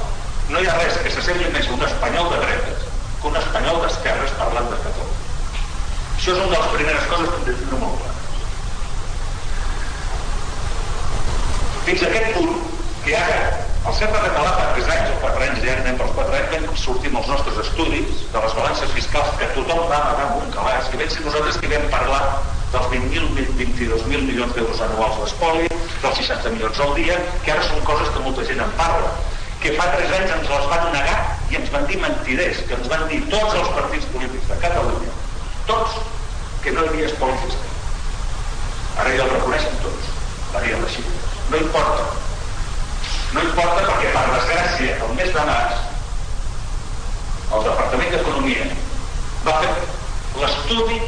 [0.50, 2.88] no hi ha res que s'assembli més a un espanyol de dretes
[3.22, 5.20] que un espanyol d'esquerres parlant de Catalunya.
[6.16, 8.14] Això és una de les primeres coses que hem de tindre molt clar.
[11.86, 12.56] Fins a aquest punt,
[13.04, 13.38] que ara
[13.82, 16.76] el centre català fa 3 anys o 4 anys, ja anem pels 4 anys, vam
[16.82, 20.52] sortir amb els nostres estudis de les balances fiscals que tothom va amagar amb un
[20.54, 22.22] calaix, i vam ser nosaltres que vam parlar
[22.74, 25.71] dels 20.000, 22.000 milions d'euros anuals d'espoli,
[26.02, 29.12] dels 60 milions al dia, que ara són coses que molta gent en parla,
[29.62, 31.18] que fa 3 anys ens les van negar
[31.52, 35.14] i ens van dir mentiders, que ens van dir tots els partits polítics de Catalunya,
[35.68, 36.00] tots,
[36.64, 37.70] que no hi havia espoli fiscal.
[39.04, 40.10] Ara ja el reconeixen tots,
[40.56, 41.30] varien les xifres.
[41.52, 42.10] No importa,
[43.32, 45.88] no importa perquè, per desgràcia, el mes de març,
[47.52, 48.68] el Departament d'Economia
[49.46, 49.72] va fer
[50.42, 51.00] l'estudi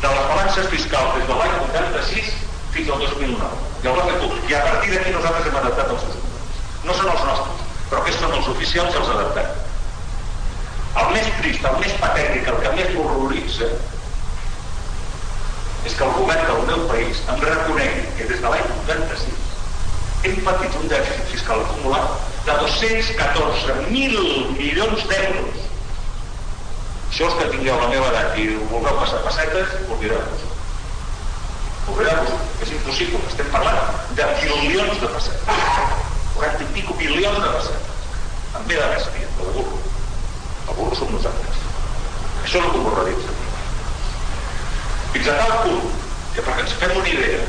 [0.00, 2.39] de les balances fiscals des de l'any 86
[2.74, 3.60] fins al 2009.
[3.82, 4.50] I el fer públic.
[4.50, 6.62] I a partir d'aquí nosaltres hem adaptat els seus números.
[6.86, 9.54] No són els nostres, però aquests són els oficials i els adaptem.
[11.00, 13.70] El més trist, el més patètic, el que més horroritza
[15.86, 20.42] és que el govern del meu país em reconegui que des de l'any 86 hem
[20.44, 25.64] patit un dèficit fiscal acumulat de 214.000 milions d'euros.
[27.08, 30.49] Això és que tingueu la meva edat i ho vulgueu passar pessetes, oblideu-vos.
[31.90, 32.34] Oblideu-vos,
[32.64, 35.64] és impossible, estem parlant de bilions de pessetes.
[36.36, 38.04] 40 i pico bilions de pessetes.
[38.58, 39.80] En ve de bèstia, de burro.
[40.68, 41.64] El burro som nosaltres.
[42.44, 43.36] Això és el que horroritza.
[45.14, 45.90] Fins a tal punt
[46.34, 47.44] que perquè ens fem una idea,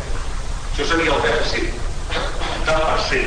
[0.72, 1.82] això seria el dèficit,
[2.66, 3.24] tant per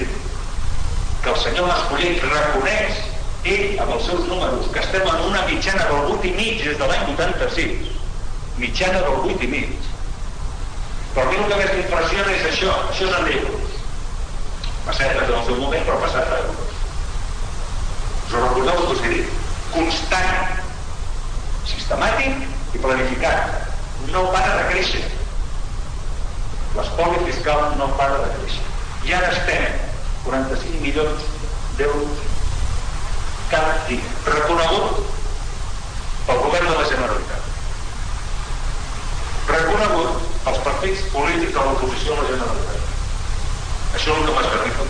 [1.25, 2.99] que el senyor Mascolell reconeix
[3.49, 6.77] ell amb els seus números que estem en una mitjana del 8 i mig des
[6.81, 7.87] de l'any 86
[8.61, 9.94] mitjana del 8 i mig
[11.15, 13.81] però a mi el que és això això és en euros
[14.87, 16.65] pessetes en el seu moment però passat a euros
[18.27, 19.33] us ho recordeu el que us he dit?
[19.75, 20.63] Constant
[21.69, 23.71] sistemàtic i planificat.
[24.13, 25.03] No para de créixer.
[26.77, 28.67] L'espoli fiscal no para de créixer.
[29.09, 29.81] I ara estem
[30.25, 31.31] 45 milions
[31.79, 32.23] d'euros
[33.51, 35.03] cada dia reconegut
[36.27, 37.44] pel govern de la Generalitat
[39.53, 42.81] reconegut pels partits polítics de l'oposició a la Generalitat
[43.95, 44.83] això és el que m'esgarrifa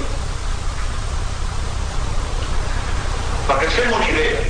[3.48, 4.44] perquè ens fem una idea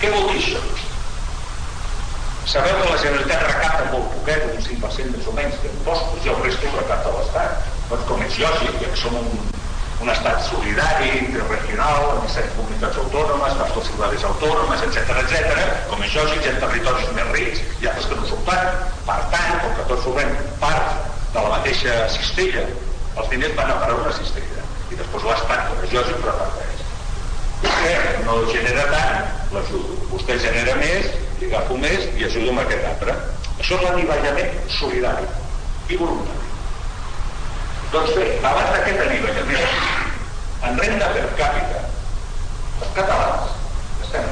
[0.00, 0.60] què vol dir això?
[2.48, 6.38] Sabeu que la Generalitat recapta molt poquet, un 5% més o menys d'impostos, i el
[6.40, 7.68] resto recapta l'Estat.
[7.90, 9.28] Doncs com és lògic, ja que som un,
[10.00, 15.66] un estat solidari, interregional, amb 17 comunitats autònomes, nostres ciutats autònomes, etc etc.
[15.90, 18.38] com és lògic, hi territoris més rics i altres que no s'ho.
[18.48, 20.32] Per tant, com que tots formem
[20.62, 22.64] part de la mateixa cistella,
[23.20, 24.64] els diners van a parar una cistella.
[24.90, 26.84] I després l'Estat, com és lògic, reparteix.
[27.60, 27.94] Vostè
[28.24, 30.00] no genera tant, l'ajudo.
[30.14, 33.18] Vostè genera més, li agafo més i ajudo amb aquest altre.
[33.60, 35.28] Això és l'anivellament solidari
[35.92, 36.49] i voluntari.
[37.90, 39.78] Doncs bé, abans d'aquest anivellament,
[40.68, 41.80] en renda per càpita,
[42.78, 43.56] els catalans
[44.04, 44.28] estem,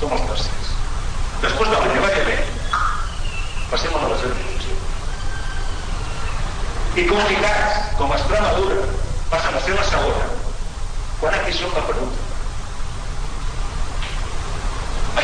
[0.00, 0.74] som els tercers.
[1.46, 2.44] Després de l'anivellament,
[3.70, 4.76] passem a la tercera posició.
[7.00, 8.76] I comunicats com Extremadura
[9.32, 10.28] passen a ser la segona,
[11.22, 12.32] quan aquí som la penúltima.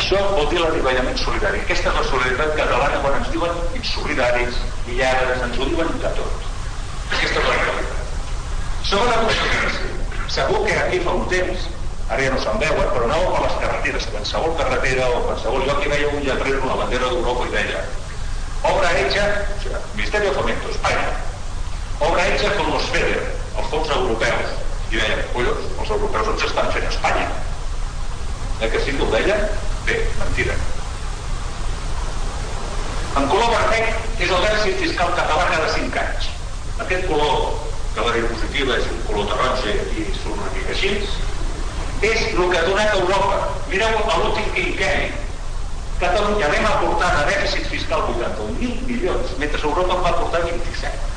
[0.01, 1.61] Això vol dir l'anivellament solidari.
[1.61, 6.17] Aquesta és la solidaritat catalana quan ens diuen insolidaris i lladres, ens ho diuen de
[6.17, 6.50] tot.
[7.11, 7.95] Aquesta és la realitat.
[8.89, 9.93] Segona consideració.
[10.31, 11.65] Segur que aquí fa un temps,
[12.09, 15.83] ara ja no se'n veuen, però anàvem a les carreteres, qualsevol carretera o qualsevol lloc
[15.85, 17.83] hi veia un lletrer amb la bandera d'Europa i deia
[18.63, 21.09] obra hecha, o sigui, Ministerio de Fomento, Espanya,
[21.99, 23.23] obra hecha con los FEDER,
[23.57, 24.59] els fons europeus.
[24.91, 27.29] I deien, collons, els europeus ens estan fent Espanya.
[28.61, 29.47] Eh que sí que ho deien?
[29.87, 30.53] Bé, mentida.
[33.17, 33.87] En color vermell
[34.19, 36.29] és el dèficit fiscal català cada 5 anys.
[36.81, 37.57] Aquest color,
[37.95, 40.93] que la diapositiva és un color taronja i surt una mica així,
[42.01, 43.41] és el que ha donat Europa.
[43.69, 45.11] Mireu a l'últim quinquenni.
[46.01, 51.11] Catalunya anem aportant a dèficit fiscal 81.000 milions, mentre Europa en va aportar 27.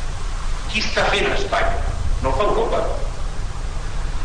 [0.72, 1.78] Qui està fent a Espanya?
[2.24, 2.82] No fa Europa.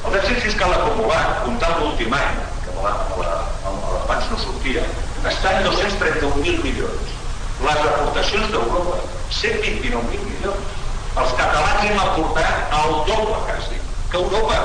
[0.03, 4.83] El dèficit fiscal acumulat, comptant l'últim any, que a l'abans no sortia,
[5.31, 7.15] està en 231.000 milions.
[7.63, 8.99] Les aportacions d'Europa,
[9.39, 10.78] 129.000 milions.
[11.17, 13.81] Els catalans hem aportat el doble, quasi,
[14.11, 14.59] que Europa.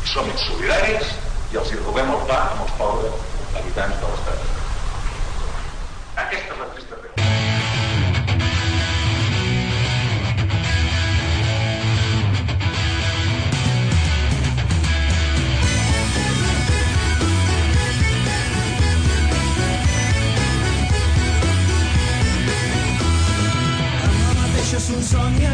[0.00, 1.10] I som insolidaris
[1.52, 4.59] i els hi robem el pa amb els pobres habitants de l'estat.
[4.59, 4.59] Aquesta
[24.90, 25.52] sonsònia,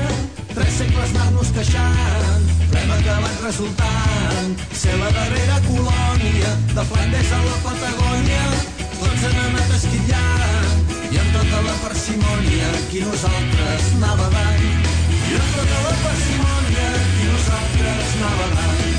[0.54, 4.50] tres segles anar-nos queixant, l'hem acabat resultant.
[4.80, 8.42] Ser la darrera colònia de Flandes a la Patagònia,
[8.96, 15.80] tots han anat esquillant i amb tota la parsimònia qui nosaltres navegant i amb tota
[15.86, 18.95] la parsimònia qui nosaltres navegant No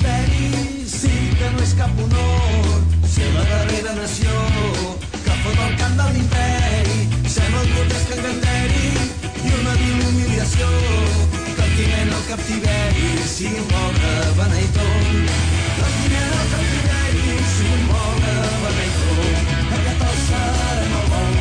[0.00, 4.30] misteri, sí que no és cap honor ser la darrera nació
[5.24, 6.98] que fot el camp de l'imperi.
[7.28, 8.86] Sembla un grotesc encanteri
[9.44, 10.68] i una vil humiliació
[11.56, 14.88] que el qui nen al captiveri sigui un pobre beneitó.
[15.76, 18.34] Que el qui nen al captiveri sigui un pobre
[18.64, 19.28] beneitó.
[19.80, 21.38] Aquest el serem el vol,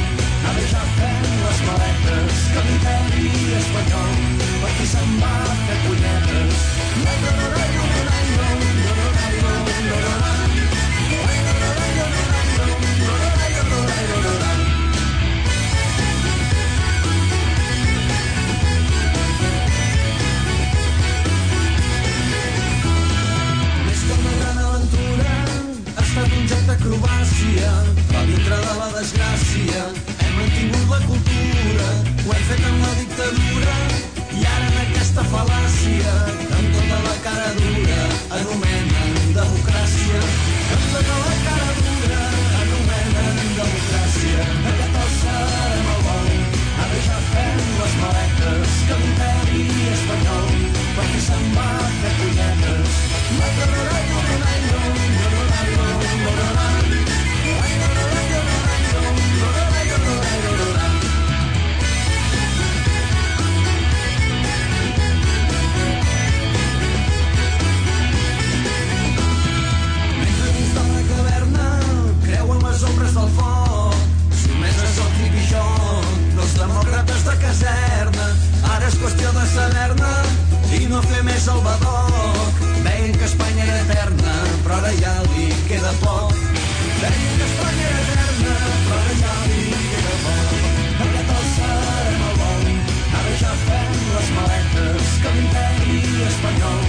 [0.52, 3.34] ara ja fem les maletes, que l'imperi
[3.64, 4.22] espanyol
[4.60, 5.36] per qui se'n va
[5.66, 6.70] fer punyetes.
[7.00, 7.68] Més
[26.80, 27.72] d'acrobàcia,
[28.08, 29.82] però dintre de la desgràcia
[30.24, 31.88] hem mantingut la cultura,
[32.26, 33.78] ho hem fet amb la dictadura,
[34.40, 36.14] i ara en aquesta fal·làcia,
[36.60, 38.06] amb tota la cara dura,
[38.40, 39.69] anomenen democràcia.
[77.50, 78.28] caserna,
[78.76, 80.14] ara és qüestió de saber-ne
[80.78, 82.60] i no fer més el badoc.
[82.86, 84.36] Deien que Espanya era eterna,
[84.66, 86.36] però ara ja li queda poc.
[87.02, 90.54] Deien que Espanya era eterna, però ara ja li queda poc.
[91.08, 92.72] Ara t'alçarem el vol,
[93.24, 96.82] ara ja fem les maletes que l'imperi espanyol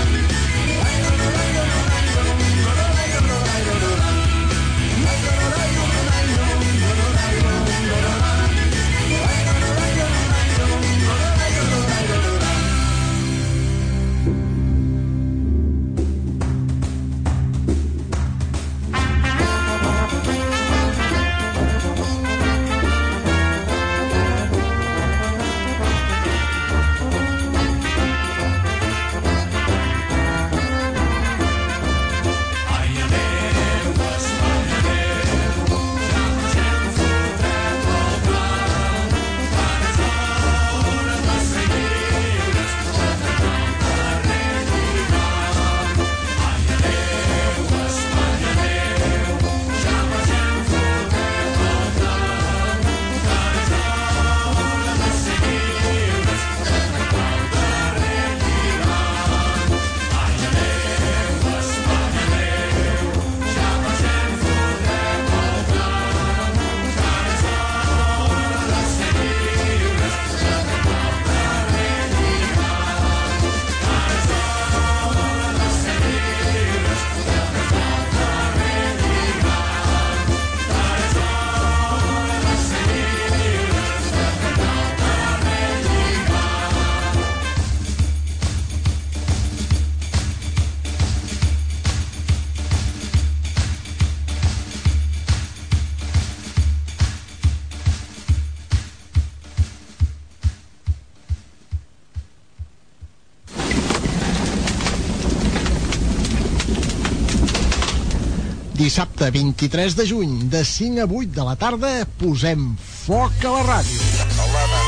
[108.98, 113.60] Dissabte 23 de juny, de 5 a 8 de la tarda, posem foc a la
[113.68, 114.00] ràdio.
[114.02, 114.88] 11, 10,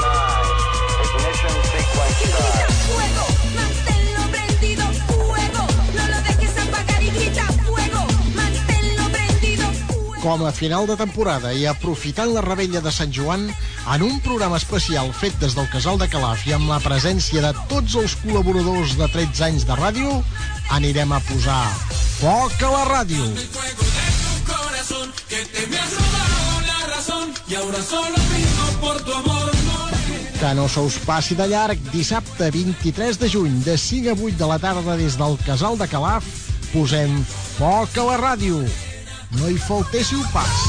[0.00, 0.38] 9,
[1.04, 2.72] ignition sequence start.
[2.86, 3.26] Fuego,
[3.58, 5.66] manténlo prendido, fuego,
[5.98, 8.00] no lo dejes apagar y grita fuego,
[8.32, 10.16] manténlo prendido, fuego.
[10.22, 13.50] Com a final de temporada i aprofitant la rebella de Sant Joan,
[13.84, 17.52] en un programa especial fet des del Casal de Calaf i amb la presència de
[17.68, 20.24] tots els col·laboradors de 13 anys de ràdio,
[20.72, 21.60] anirem a posar
[22.20, 23.24] foc a la ràdio.
[30.36, 34.36] Que no se us passi de llarg, dissabte 23 de juny, de 5 a 8
[34.36, 36.24] de la tarda des del Casal de Calaf,
[36.72, 37.22] posem
[37.56, 38.64] foc a la ràdio.
[39.40, 40.65] No hi faltéssiu pas.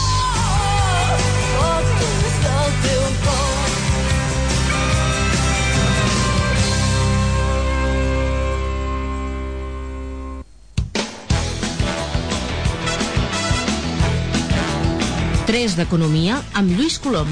[15.47, 17.31] Tres d'Economia amb Lluís Colom.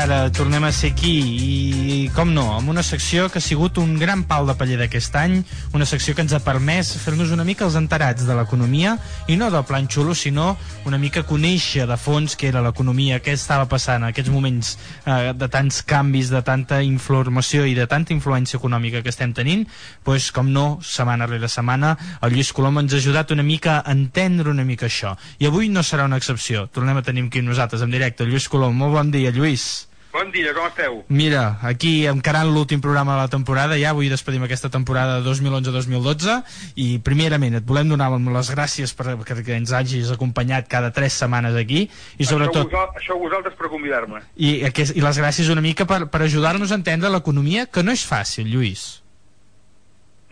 [0.00, 3.98] Ara tornem a ser aquí i, com no, amb una secció que ha sigut un
[4.00, 5.34] gran pal de paller d'aquest any,
[5.76, 8.94] una secció que ens ha permès fer-nos una mica els enterats de l'economia
[9.28, 10.54] i no del plan xulo, sinó
[10.88, 14.72] una mica conèixer de fons què era l'economia, què estava passant en aquests moments
[15.04, 19.66] eh, de tants canvis, de tanta informació i de tanta influència econòmica que estem tenint,
[20.06, 21.92] doncs com no, setmana rere setmana,
[22.22, 25.12] el Lluís Colom ens ha ajudat una mica a entendre una mica això.
[25.38, 26.68] I avui no serà una excepció.
[26.72, 28.24] Tornem a tenir aquí nosaltres en directe.
[28.24, 29.89] Lluís Colom, molt bon dia, Lluís.
[30.10, 30.96] Bon dia, com esteu?
[31.06, 36.34] Mira, aquí encarant l'últim programa de la temporada, ja avui despedim aquesta temporada 2011-2012
[36.82, 41.54] i primerament et volem donar les gràcies per, perquè ens hagis acompanyat cada tres setmanes
[41.54, 41.84] aquí
[42.18, 44.24] i sobretot Això, vosal, això vosaltres per convidar-me.
[44.34, 47.94] i, aquest, i les gràcies una mica per, per ajudar-nos a entendre l'economia que no
[47.94, 49.04] és fàcil, Lluís.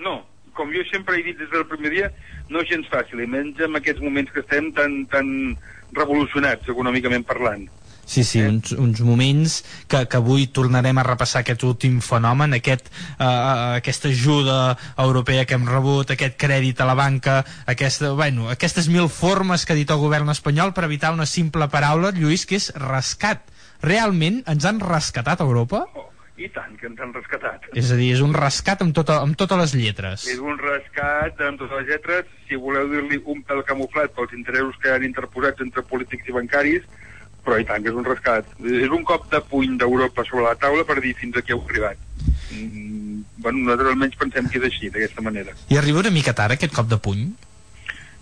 [0.03, 0.24] No,
[0.59, 2.11] com jo sempre he dit des del primer dia,
[2.51, 5.29] no és gens fàcil, i menys en aquests moments que estem tan, tan
[5.95, 7.68] revolucionats econòmicament parlant.
[8.09, 12.87] Sí, sí, uns, uns moments que, que avui tornarem a repassar aquest últim fenomen, aquest,
[13.21, 18.89] uh, aquesta ajuda europea que hem rebut, aquest crèdit a la banca, aquesta, bueno, aquestes
[18.89, 22.57] mil formes que ha dit el govern espanyol per evitar una simple paraula, Lluís, que
[22.57, 23.45] és rescat.
[23.85, 25.83] Realment ens han rescatat a Europa?
[25.93, 26.07] Oh,
[26.41, 27.69] I tant, que ens han rescatat.
[27.77, 30.25] És a dir, és un rescat amb, tota, amb totes les lletres.
[30.33, 34.81] És un rescat amb totes les lletres, si voleu dir-li un pèl camuflat pels interessos
[34.81, 36.89] que han interposats entre polítics i bancaris,
[37.49, 38.45] però i tant que és un rescat.
[38.69, 41.97] És un cop de puny d'Europa sobre la taula per dir fins aquí heu arribat.
[42.53, 45.55] Mm, bueno, nosaltres almenys pensem que és així, d'aquesta manera.
[45.73, 47.29] I arriba una mica tard aquest cop de puny?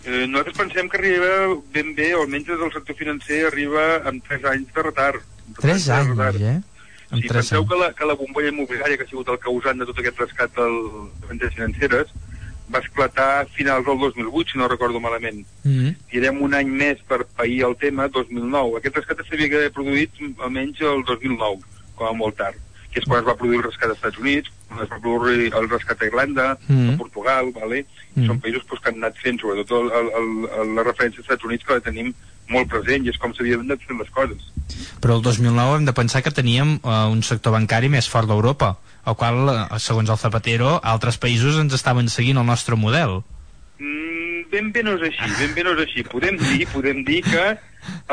[0.07, 1.31] Eh, nosaltres pensem que arriba
[1.75, 5.21] ben bé, o almenys des del sector financer, arriba amb 3 anys de retard.
[5.47, 6.41] Amb Tres de anys, retard.
[6.41, 6.57] eh?
[7.09, 7.69] Amb Si tres penseu anys.
[7.71, 10.55] que la, que la bombolla immobiliària que ha sigut el causant de tot aquest rescat
[10.55, 12.09] de les financeres
[12.73, 15.43] va esclatar a finals del 2008, si no recordo malament.
[15.63, 15.93] Mm.
[16.11, 18.79] Tirem un any més per pair el tema, 2009.
[18.79, 21.63] Aquest rescat s'havia d'haver produït almenys el 2009,
[21.95, 22.59] com a molt tard,
[22.97, 25.51] que és quan es va produir el rescat als Estats Units, quan es va produir
[25.53, 26.95] el rescat a Irlanda, Mm.
[26.95, 27.85] a Portugal, vale?
[28.15, 28.25] Mm.
[28.25, 31.45] són països pues, que han anat fent, sobretot el, el, el, la referència als Estats
[31.45, 32.13] Units, que la tenim
[32.49, 34.49] molt present, i és com s'havien anat fent les coses.
[35.03, 38.77] Però el 2009 hem de pensar que teníem uh, un sector bancari més fort d'Europa,
[39.05, 43.21] el qual, uh, segons el Zapatero, altres països ens estaven seguint el nostre model.
[43.77, 46.03] Mm, ben bé no és així, ben bé no és així.
[46.07, 47.45] Podem dir, podem dir que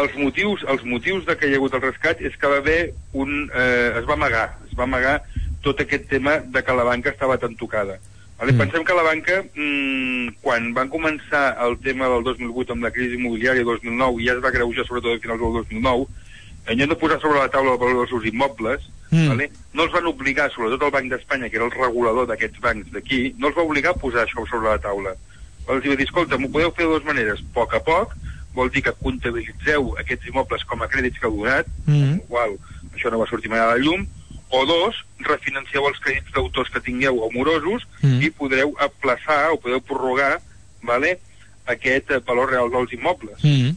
[0.02, 2.92] els motius, els motius de que hi ha hagut el rescat és que va haver
[3.14, 3.48] un...
[3.54, 5.22] Eh, es va amagar, es va amagar
[5.62, 7.98] tot aquest tema de que la banca estava tan tocada.
[8.38, 8.52] Vale?
[8.52, 8.58] Mm.
[8.58, 13.14] Pensem que la banca, mm, quan van començar el tema del 2008 amb la crisi
[13.16, 16.06] immobiliària 2009, i ja es va greujar sobretot a finals del 2009,
[16.66, 19.18] en lloc de posar sobre la taula el valor dels seus immobles, Mm.
[19.20, 19.28] mm.
[19.28, 19.50] vale?
[19.74, 23.34] no els van obligar, sobretot el Banc d'Espanya, que era el regulador d'aquests bancs d'aquí,
[23.38, 25.14] no els va obligar a posar això sobre la taula.
[25.68, 27.38] Els va dir, escolta, m'ho podeu fer de dues maneres.
[27.40, 28.16] A poc a poc,
[28.54, 32.18] vol dir que comptabilitzeu aquests immobles com a crèdits que heu donat, Mm.
[32.26, 32.56] igual
[32.96, 34.06] això no va sortir mai a la llum,
[34.60, 34.96] o dos,
[35.26, 38.20] refinancieu els crèdits d'autors que tingueu o morosos Mm.
[38.22, 40.40] i podreu aplaçar o podeu prorrogar
[40.82, 41.18] vale,
[41.66, 43.38] aquest eh, valor real dels immobles.
[43.42, 43.76] Mm.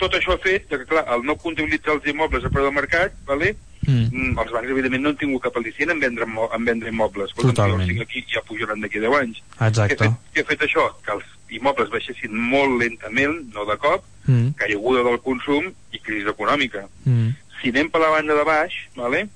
[0.00, 3.12] Tot això ha fet que, clar, al no comptabilitzar els immobles a preu de mercat,
[3.26, 3.56] vale,
[3.88, 4.08] Mm.
[4.12, 7.30] mm, els bancs, evidentment, no han tingut cap al·licient en vendre, en vendre immobles.
[7.34, 7.80] Totalment.
[7.88, 9.38] estic aquí ja pujaran d'aquí 10 anys.
[9.38, 9.96] Què ha, Exacte.
[9.96, 10.84] fet, què ha fet això?
[11.04, 14.50] Que els immobles baixessin molt lentament, no de cop, Mm.
[14.56, 16.86] caiguda del consum i crisi econòmica.
[17.06, 17.30] Mm.
[17.62, 19.28] Si anem per la banda de baix, vale?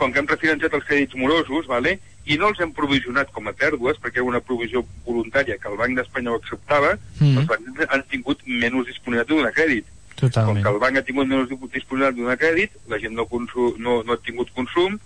[0.00, 1.98] Com que hem refinanciat els crèdits morosos, vale?
[2.30, 5.76] i no els hem provisionat com a pèrdues, perquè era una provisió voluntària que el
[5.80, 6.90] Banc d'Espanya ho acceptava,
[7.20, 7.38] Mm.
[7.38, 9.84] els bancs han tingut menys disponibilitat de donar crèdit.
[10.20, 10.62] Com Totalment.
[10.64, 14.02] que el banc ha tingut menys disponibilitat de donar crèdit, la gent no, consum, no,
[14.04, 14.98] no ha tingut consum,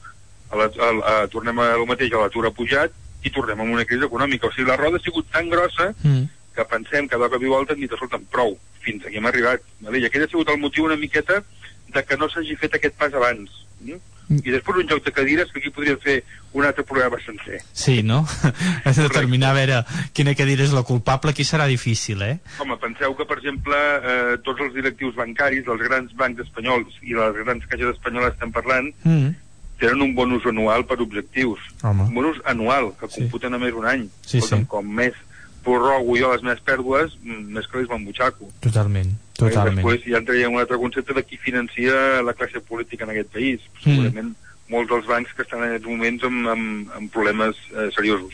[0.51, 2.91] a la, a, a, tornem a lo mateix, a l'atur ha pujat,
[3.25, 4.47] i tornem a una crisi econòmica.
[4.49, 6.27] O sigui, la roda ha sigut tan grossa Mm.
[6.55, 9.63] que pensem que de cop i volta hem dit, escolta'm, prou, fins aquí hem arribat.
[9.81, 9.99] Vale?
[10.03, 11.43] I aquest ha sigut el motiu una miqueta
[11.95, 13.51] de que no s'hagi fet aquest pas abans.
[13.81, 13.97] Mm?
[14.31, 16.23] I després un joc de cadires que aquí podríem fer
[16.55, 17.59] un altre programa sencer.
[17.73, 18.23] Sí, no?
[18.85, 19.81] Has de determinar a veure
[20.17, 22.39] quina cadira és la culpable, aquí serà difícil, eh?
[22.59, 27.13] Home, penseu que, per exemple, eh, tots els directius bancaris dels grans bancs espanyols i
[27.15, 29.35] les grans caixes espanyoles estem parlant Mm.
[29.79, 31.59] tenen un bonus anual per objectius.
[31.83, 32.05] Home.
[32.09, 33.21] Un bonus anual, que Sí.
[33.23, 34.09] computen a més un any.
[34.25, 34.67] Sí, Escolta'm, sí.
[34.71, 35.13] Com més
[35.65, 38.49] prorrogo jo les meves pèrdues, mm, més que les m'embutxaco.
[38.61, 39.11] Totalment,
[39.49, 39.83] I totalment.
[39.85, 43.31] després ja entraria en un altre concepte de qui financia la classe política en aquest
[43.33, 43.61] país.
[43.85, 43.91] Mm.
[43.91, 44.35] Segurament
[44.73, 48.33] molts dels bancs que estan en aquests moments amb, amb, amb problemes eh, seriosos.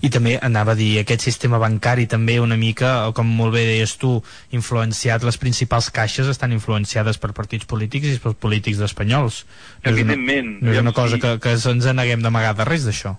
[0.00, 3.96] I també anava a dir, aquest sistema bancari també una mica, com molt bé deies
[3.98, 4.12] tu,
[4.54, 9.42] influenciat, les principals caixes estan influenciades per partits polítics i pels polítics d'espanyols.
[9.42, 12.64] No és una, Evidentment, no és una cosa si- que, que ens neguem d'amagar de
[12.68, 13.16] res d'això.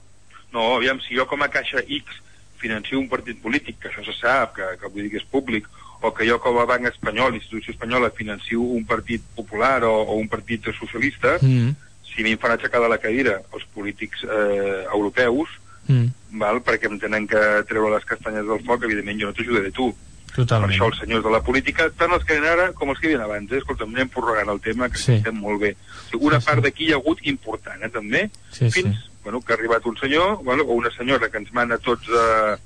[0.54, 2.22] No, aviam, si jo com a caixa X
[2.64, 5.68] financio un partit polític, que això se sap, que, que vull dir que és públic,
[6.04, 10.18] o que jo com a banc espanyol, institució espanyola, financio un partit popular o, o
[10.20, 11.72] un partit socialista, Mm.
[12.04, 15.49] si a mi em fan aixecar de la cadira els polítics eh, europeus,
[15.88, 16.08] Mm.
[16.39, 16.62] val?
[16.64, 19.89] perquè em tenen que treure les castanyes del foc, evidentment jo no t'ajudaré tu.
[20.34, 20.72] Per Totalment.
[20.72, 23.14] això els senyors de la política, tant els que eren ara com els que hi
[23.14, 23.58] havia abans, eh?
[23.58, 25.14] escolta, anem prorrogant el tema, que Sí.
[25.20, 25.76] estem molt bé.
[25.76, 26.47] O sigui, una Sí, sí.
[26.49, 29.10] part d'aquí hi ha hagut important, eh, també, Sí, fins sí.
[29.24, 32.58] Bueno, que ha arribat un senyor bueno, o una senyora que ens mana tots a,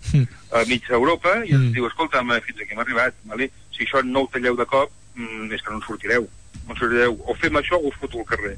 [0.58, 1.74] a mitja Europa i ens Mm.
[1.74, 3.51] diu, escolta, fins aquí hem arribat, vale?
[3.72, 6.28] si això no ho talleu de cop, mm, és que no en sortireu.
[6.68, 7.14] No en sortireu.
[7.28, 8.58] O fem això o us foto al carrer.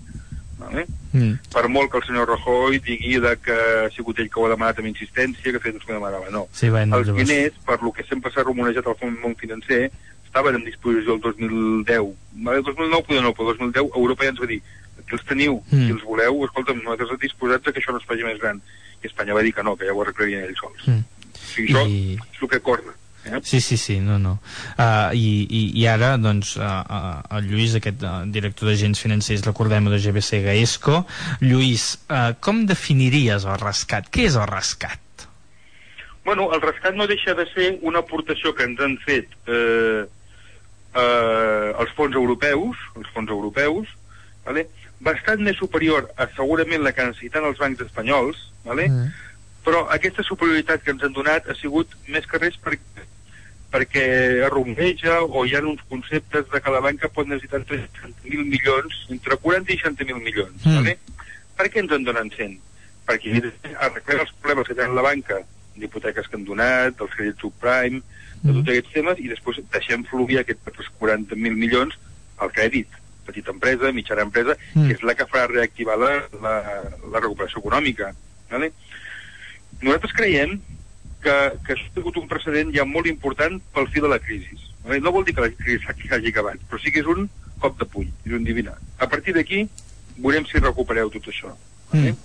[0.59, 0.85] Vale?
[1.13, 1.33] Mm.
[1.51, 4.49] Per molt que el senyor Rajoy digui de que ha sigut ell que ho ha
[4.55, 6.29] demanat amb insistència, que ha fet que demanava.
[6.31, 6.47] No.
[6.53, 9.91] Sí, bueno, els llavors- diners, per lo que sempre s'ha rumonejat al fons món financer,
[10.25, 11.99] estaven en disposició el 2010.
[12.33, 12.57] Vale?
[12.59, 14.61] El 2009 poder no, però el 2010 Europa ja ens va dir
[15.07, 15.85] que els teniu, Mm.
[15.87, 18.61] si els voleu, escolta'm, nosaltres estem disposats a que això no es faci més gran.
[19.03, 20.87] I Espanya va dir que no, que ja ho arreglarien ells sols.
[20.87, 21.03] Mm.
[21.29, 22.95] O sigui, això I- és el que corre.
[23.25, 23.39] Eh?
[23.43, 24.39] Sí, sí, sí, no, no.
[24.79, 29.43] Uh, i, i, I ara, doncs, uh, uh, el Lluís, aquest uh, director d'agents financers,
[29.45, 31.05] recordem de GBC Gaesco.
[31.41, 34.07] Lluís, uh, com definiries el rescat?
[34.09, 34.99] Què és el rescat?
[36.23, 40.05] Bueno, el rescat no deixa de ser una aportació que ens han fet eh,
[40.95, 43.87] eh, els fons europeus, els fons europeus,
[44.45, 44.67] vale?
[44.99, 48.89] Bastant més superior a segurament la que necessiten els bancs espanyols, vale?
[48.89, 49.11] Mm.
[49.63, 53.05] però aquesta superioritat que ens han donat ha sigut més que res perquè
[53.69, 54.05] perquè
[54.47, 58.95] arrombeja o hi ha uns conceptes de que la banca pot necessitar entre 60.000 milions,
[59.13, 60.65] entre 40 i 60.000 milions.
[60.65, 60.79] Mm.
[60.79, 60.95] Vale?
[61.59, 62.57] Per què ens en donen 100?
[63.09, 63.35] Perquè
[63.85, 65.37] arreglar els problemes que tenen la banca,
[65.79, 68.01] d'hipoteques que han donat, dels crèdits subprime,
[68.41, 71.97] de tots aquests temes, i després deixem fluir aquests altres 40.000 milions
[72.39, 72.98] al crèdit,
[73.29, 74.87] petita empresa, mitjana empresa, Mm.
[74.87, 76.11] que és la que farà reactivar la,
[76.41, 76.55] la,
[77.13, 78.11] la recuperació econòmica.
[78.51, 78.71] Vale?
[79.81, 80.57] Nosaltres creiem
[81.23, 84.57] que, que això ha sigut un precedent ja molt important pel fi de la crisi.
[84.85, 84.99] Vale?
[85.03, 87.85] No vol dir que la crisi hagi acabat, però sí que és un cop de
[87.91, 88.77] puny, és un divinar.
[88.99, 89.65] A partir d'aquí
[90.17, 91.51] veurem si recupereu tot això.
[91.91, 92.15] Vale?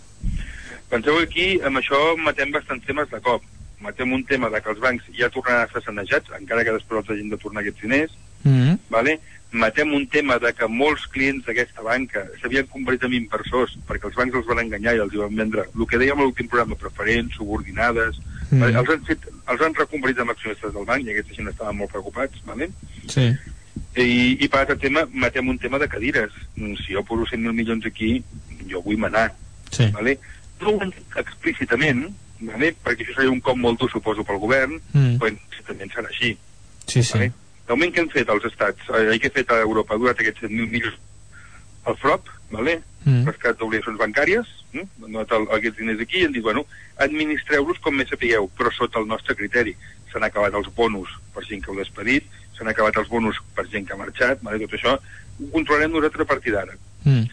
[0.90, 3.42] Penseu que aquí amb això matem bastants temes de cop.
[3.82, 7.02] Matem un tema de que els bancs ja tornaran a ser sanejats, encara que després
[7.02, 8.14] els hagin de tornar aquests diners,
[8.45, 8.78] Mm.
[8.90, 9.20] vale?
[9.55, 14.16] matem un tema de que molts clients d'aquesta banca s'havien convertit en inversors perquè els
[14.18, 17.36] bancs els van enganyar i els van vendre el que dèiem a l'últim programa, preferents,
[17.36, 18.18] subordinades,
[18.51, 18.61] Mm.
[18.61, 18.74] vale?
[18.78, 21.90] els, han fet, els han reconvertit en accionistes del banc i aquesta gent estaven molt
[21.90, 22.42] preocupats.
[22.45, 22.68] Vale?
[23.09, 23.30] Sí.
[23.97, 26.30] I, I per altre tema, matem un tema de cadires.
[26.57, 28.22] Mm, Si jo poso 100.000 milions aquí,
[28.68, 29.32] jo vull manar.
[29.70, 29.86] Sí.
[29.95, 30.18] Vale?
[30.61, 32.05] No ho han dit explícitament,
[32.40, 32.74] vale?
[32.84, 35.16] perquè això seria un cop molt dur, suposo, pel govern, Mm.
[35.18, 36.36] però implícitament serà així.
[36.86, 37.12] Sí, sí.
[37.18, 37.32] Vale?
[37.68, 40.44] L'augment que han fet els estats, eh, que ha fet a Europa, ha durat aquests
[40.44, 40.98] 7.000 milions
[41.84, 42.80] al FROP, vale?
[43.04, 43.26] Mm.
[43.28, 44.84] rescat d'obligacions bancàries, eh?
[44.84, 46.64] han donat el, aquests diners aquí i han dit, bueno,
[47.04, 49.74] administreu-los com més sapigueu, però sota el nostre criteri.
[50.12, 53.84] S'han acabat els bonus per gent que heu despedit, s'han acabat els bonus per gent
[53.86, 54.62] que ha marxat, vale?
[54.64, 56.78] tot això ho controlem nosaltres a partir d'ara.
[57.04, 57.26] Mm.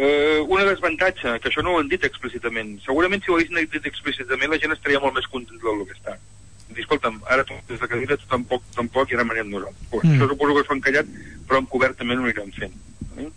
[0.00, 3.88] Eh, una desavantatge, que això no ho han dit explícitament, segurament si ho haguessin dit
[3.88, 6.16] explícitament la gent estaria molt més contenta del que està.
[6.70, 9.88] Dir, escolta'm, ara tu des de cadira tu tampoc, tampoc i ara manem nosaltres.
[9.90, 10.16] Pues, Mm.
[10.16, 11.06] Això suposo que s'ho han callat,
[11.48, 12.74] però en cobert també no ho anirem fent.
[13.18, 13.28] Eh?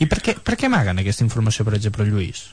[0.00, 2.50] I per què, per què amaguen aquesta informació, per exemple, Lluís?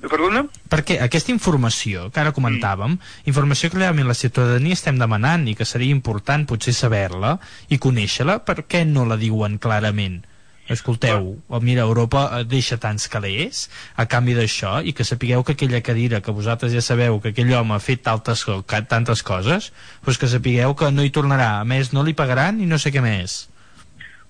[0.00, 0.46] Perdona?
[0.72, 2.96] Perquè aquesta informació que ara comentàvem,
[3.28, 7.34] informació que realment la ciutadania estem demanant i que seria important potser saber-la
[7.68, 10.22] i conèixer-la, per què no la diuen clarament?
[10.70, 13.64] Escolteu, oh, mira, Europa eh, deixa tants calés
[13.98, 17.50] a canvi d'això i que sapigueu que aquella cadira que vosaltres ja sabeu que aquell
[17.58, 18.44] home ha fet tantes,
[18.88, 19.72] tantes coses,
[20.04, 22.92] doncs que sapigueu que no hi tornarà, a més no li pagaran i no sé
[22.94, 23.48] què més.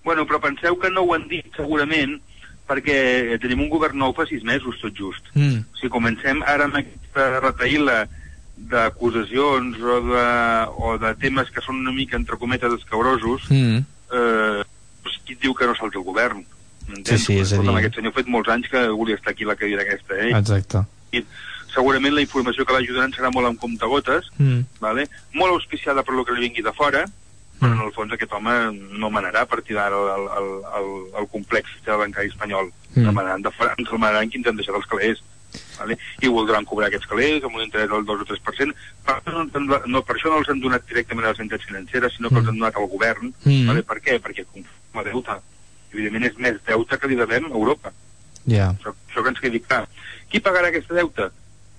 [0.05, 2.17] Bueno, però penseu que no ho han dit segurament
[2.71, 5.27] perquè tenim un govern nou fa sis mesos, tot just.
[5.35, 5.65] Mm.
[5.77, 8.05] Si comencem ara amb aquesta retaïla
[8.71, 10.27] d'acusacions o, de,
[10.79, 13.81] o de temes que són una mica, entre cometes, escabrosos, Mm.
[14.15, 14.63] eh,
[15.31, 16.43] qui et diu que no salti el govern?
[17.07, 19.45] Sí, sí, és a dir- Aquest senyor ha fet molts anys que volia estar aquí
[19.47, 20.33] la cadira aquesta, eh?
[20.35, 20.83] Exacte.
[21.13, 21.23] I
[21.73, 24.65] segurament la informació que l'ajudaran serà molt amb comptagotes, Mm.
[24.81, 25.09] vale?
[25.35, 27.05] molt auspiciada per lo que li vingui de fora,
[27.61, 30.49] però en el fons aquest home no manarà a partir d'ara el, el,
[30.81, 30.89] el,
[31.21, 32.73] el complex bancari espanyol.
[32.95, 33.01] Mm.
[33.03, 33.07] Mm.
[33.09, 35.23] El manaran de fora, ens el manaran qui ens han deixat els calés.
[35.79, 35.97] Vale?
[36.23, 38.77] I voldran cobrar aquests calés amb un interès del 2 o 3%.
[39.07, 42.17] Per, això no, no, per això no els han donat directament a les entitats financeres,
[42.17, 43.33] sinó que els han donat al govern.
[43.45, 43.67] Mm.
[43.71, 43.87] Vale?
[43.89, 44.21] Per què?
[44.23, 45.41] Perquè com a deute.
[45.91, 47.93] Evidentment és més deute que li devem a Europa.
[48.47, 48.71] Ja.
[48.73, 49.85] Això, això que ens quedi clar.
[50.31, 51.31] Qui pagarà aquesta deute?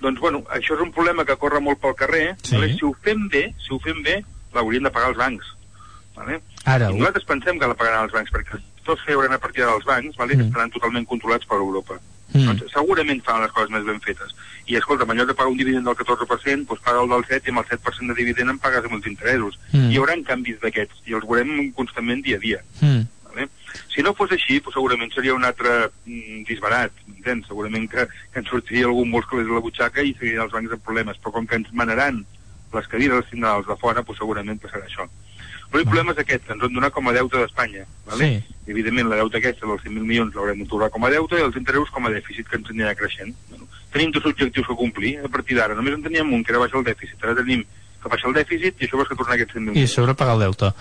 [0.02, 2.26] Doncs, bueno, això és un problema que corre molt pel carrer.
[2.42, 2.56] Sí.
[2.58, 2.74] Vale?
[2.76, 4.20] Si ho fem bé, si ho fem bé,
[4.56, 5.54] l'haurien de pagar els bancs.
[6.18, 6.42] Vale?
[6.66, 9.86] Ara, I nosaltres pensem que la pagaran els bancs, perquè tots feuran a partir dels
[9.88, 10.36] bancs, vale?
[10.38, 12.00] que estaran totalment controlats per Europa.
[12.34, 12.48] Mm.
[12.48, 14.36] Doncs segurament fan les coses més ben fetes.
[14.72, 17.50] I escolta, en lloc de pagar un dividend del 14%, doncs paga el del 7
[17.50, 19.58] i amb el 7% de dividend en pagues amb els interessos.
[19.72, 19.90] Mm.
[19.92, 22.62] Hi haurà canvis d'aquests i els veurem constantment dia a dia.
[22.82, 23.08] Mm.
[23.32, 23.48] Vale?
[23.94, 25.74] Si no fos així, doncs segurament seria un altre
[26.06, 27.48] mm, disbarat, m'entens?
[27.48, 30.86] Segurament que, que ens sortiria algun calés a la butxaca i seguirien els bancs amb
[30.86, 32.24] problemes, però com que ens manaran
[32.74, 35.08] les cadires els tindran els de fora, doncs segurament passarà això.
[35.72, 37.86] L'únic problema és aquest, que ens han donat com a deute d'Espanya.
[38.10, 38.28] Vale?
[38.28, 38.56] Sí.
[38.74, 41.56] Evidentment, la deute aquesta dels 100.000 milions l'haurem de tornar com a deute i els
[41.60, 43.32] interessos com a dèficit que ens anirà creixent.
[43.50, 45.78] Bueno, tenim dos objectius a complir a partir d'ara.
[45.78, 47.16] Només en teníem un, que era baixar el dèficit.
[47.24, 47.64] Ara tenim
[48.02, 50.46] que baixar el dèficit i això vols que tornar aquests 100.000 I sobre pagar el
[50.48, 50.72] deute.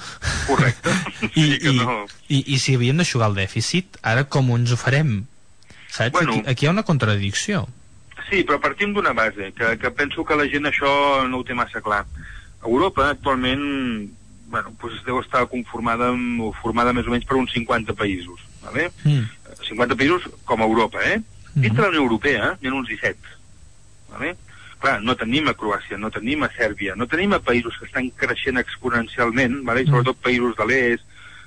[0.49, 0.95] Correcte.
[1.41, 1.99] I, Sí que i, no.
[2.27, 5.21] i, I si havíem d'aixugar el dèficit, ara com ens ho farem?
[5.91, 6.15] Saps?
[6.19, 6.41] Bueno.
[6.41, 7.67] aquí, aquí hi ha una contradicció.
[8.29, 10.91] Sí, però partim d'una base, que, que penso que la gent això
[11.31, 12.05] no ho té massa clar.
[12.67, 13.63] Europa actualment
[14.51, 18.43] bueno, doncs deu estar conformada, amb, o formada més o menys per uns 50 països.
[18.65, 18.91] Vale?
[19.07, 19.29] Mm.
[19.71, 21.21] 50 països com a Europa, eh?
[21.55, 23.37] Dins de la Unió Europea n'hi ha uns 17.
[24.11, 24.35] Vale?
[24.81, 28.09] Clar, no tenim a Croàcia, no tenim a Sèrbia, no tenim a països que estan
[28.17, 29.85] creixent exponencialment, vale?
[29.85, 31.05] I sobretot països de l'est,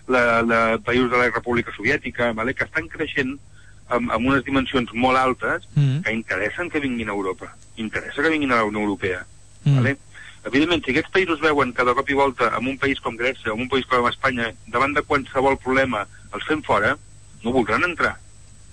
[0.08, 2.54] la, la, països de la República Soviètica, vale?
[2.54, 3.36] que estan creixent
[3.90, 6.04] amb, amb unes dimensions molt altes Mm.
[6.04, 7.56] que interessen que vinguin a Europa.
[7.78, 9.26] Interessa que vinguin a la Unió Europea.
[9.64, 9.76] Mm.
[9.76, 9.98] Vale?
[10.50, 13.54] Evidentment, si aquests països veuen que de cop i volta en un país com Grècia
[13.54, 16.98] o en un país com Espanya, davant de qualsevol problema els fem fora,
[17.44, 18.18] no voldran entrar.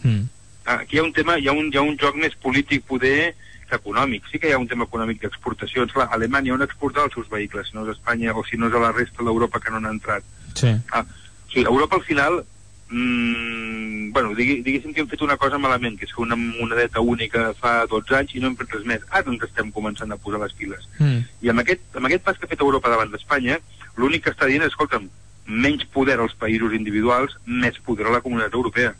[0.03, 0.27] Mm.
[0.65, 2.85] Ah, Aquí hi ha un tema, hi ha un, hi ha un joc més polític
[2.89, 3.35] poder
[3.71, 4.25] vista econòmic.
[4.31, 5.93] Sí que hi ha un tema econòmic d'exportacions.
[5.93, 8.69] Clar, Alemanya on exporta els seus vehicles, si no és a Espanya o si no
[8.69, 10.25] és a la resta d'Europa que no han entrat.
[10.55, 10.75] Sí.
[10.93, 12.45] Ah, o sigui, Europa al final
[12.91, 17.01] mm, bueno, digui, diguéssim que hem fet una cosa malament, que és fer una monedeta
[17.01, 19.05] única fa 12 anys i no hem fet res més.
[19.11, 20.87] Ara ens estem començant a posar les piles.
[20.99, 21.23] Mm.
[21.47, 23.61] I amb aquest, amb aquest pas que ha fet Europa davant d'Espanya,
[23.97, 25.09] l'únic que està dient és, escolta'm,
[25.51, 28.95] menys poder als països individuals, més poder a la comunitat europea.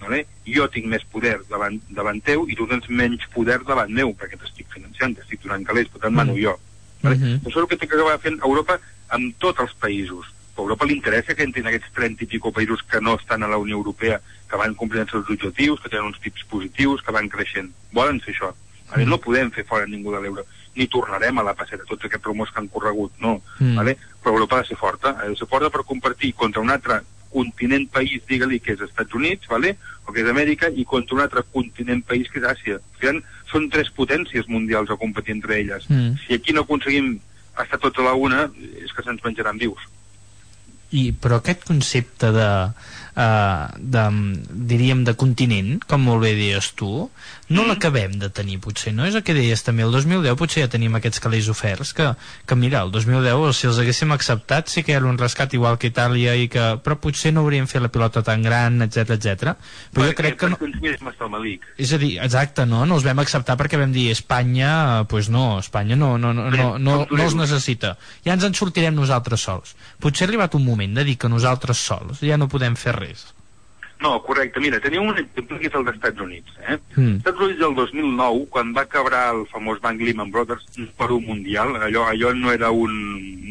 [0.00, 0.22] Vale?
[0.48, 4.38] Jo tinc més poder davant, davant teu i tu tens menys poder davant meu, perquè
[4.40, 6.56] t'estic financiant, t'estic donant calés, per tant mano jo.
[7.02, 7.16] Vale?
[7.16, 7.40] Mhm.
[7.44, 10.26] Això és el que té que acabar fent Europa amb tots els països.
[10.60, 13.48] A Europa li interessa que entrin aquests 30 i pico països que no estan a
[13.48, 14.18] la Unió Europea,
[14.50, 17.70] que van complint els seus objectius, que tenen uns tips positius, que van creixent.
[17.96, 18.50] Volen fer això.
[18.90, 19.06] Vale?
[19.08, 20.44] No podem fer fora ningú de l'euro,
[20.76, 23.38] ni tornarem a la passeta, tots aquests rumors que han corregut, no.
[23.58, 23.78] Mm.
[23.80, 23.96] Vale?
[24.20, 27.00] Però Europa ha de ser forta, ha de ser forta per compartir contra un altre
[27.30, 29.76] continent país, digue-li, que és Estats Units, vale?
[30.04, 32.80] o que és Amèrica, i contra un altre continent país que és Àsia.
[32.98, 35.86] Sigui, són tres potències mundials a competir entre elles.
[35.88, 36.18] Mm.
[36.26, 37.14] Si aquí no aconseguim
[37.54, 38.48] estar tots a la una,
[38.82, 39.86] és que se'ns menjaran vius.
[40.90, 44.04] I, però aquest concepte de, uh, de,
[44.72, 47.06] diríem, de continent, com molt bé deies tu,
[47.50, 49.04] no l'acabem de tenir, potser, no?
[49.08, 52.06] És el que deies també, el 2010 potser ja teníem aquests calés oferts, que,
[52.46, 55.90] que mira, el 2010, si els haguéssim acceptat, sí que era un rescat igual que
[55.90, 59.56] Itàlia, i que, però potser no hauríem fet la pilota tan gran, etc etc.
[59.90, 60.60] Però jo crec que no...
[60.60, 61.74] Perquè.
[61.82, 62.84] És a dir, exacte, no?
[62.86, 64.70] No els vam acceptar perquè vam dir Espanya,
[65.00, 67.96] eh, pues no, Espanya no, no, no, no, no, no els necessita.
[68.26, 69.74] Ja ens en sortirem nosaltres sols.
[69.98, 73.26] Potser ha arribat un moment de dir que nosaltres sols ja no podem fer res.
[74.00, 74.60] No, correcte.
[74.60, 76.54] Mira, tenim un exemple que és el dels Estats Units.
[76.64, 76.78] Eh?
[76.96, 77.18] Mm.
[77.20, 80.64] Estats Units del 2009, quan va quebrar el famós banc Lehman Brothers
[80.96, 82.94] per un mundial, allò, allò no era un,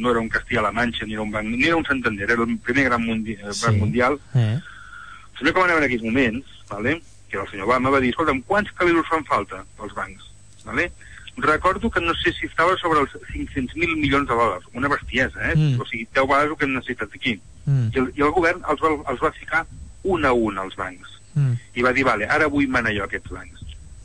[0.02, 2.58] no era un Castilla-La Manxa, ni era un banc, ni era un Santander, era el
[2.66, 3.66] primer gran mundi Sí.
[3.68, 4.18] banc mundial.
[4.34, 4.58] Eh?
[4.58, 7.02] El senyor que va anar en aquells moments, vale?
[7.30, 10.24] que el senyor Obama, va dir, escolta'm, quants calibros fan falta als bancs?
[10.66, 10.92] Vale?
[11.38, 15.56] Recordo que no sé si estava sobre els 500.000 milions de dòlars, una bestiesa, eh?
[15.56, 15.80] Mm.
[15.80, 17.36] O sigui, 10 vegades el que hem necessitat aquí.
[17.66, 17.86] Mm.
[17.94, 19.62] I el, I el govern els va, els va ficar
[20.04, 21.54] un a un als bancs Mm.
[21.76, 23.60] i va dir, vale, ara vull manar jo aquests bancs.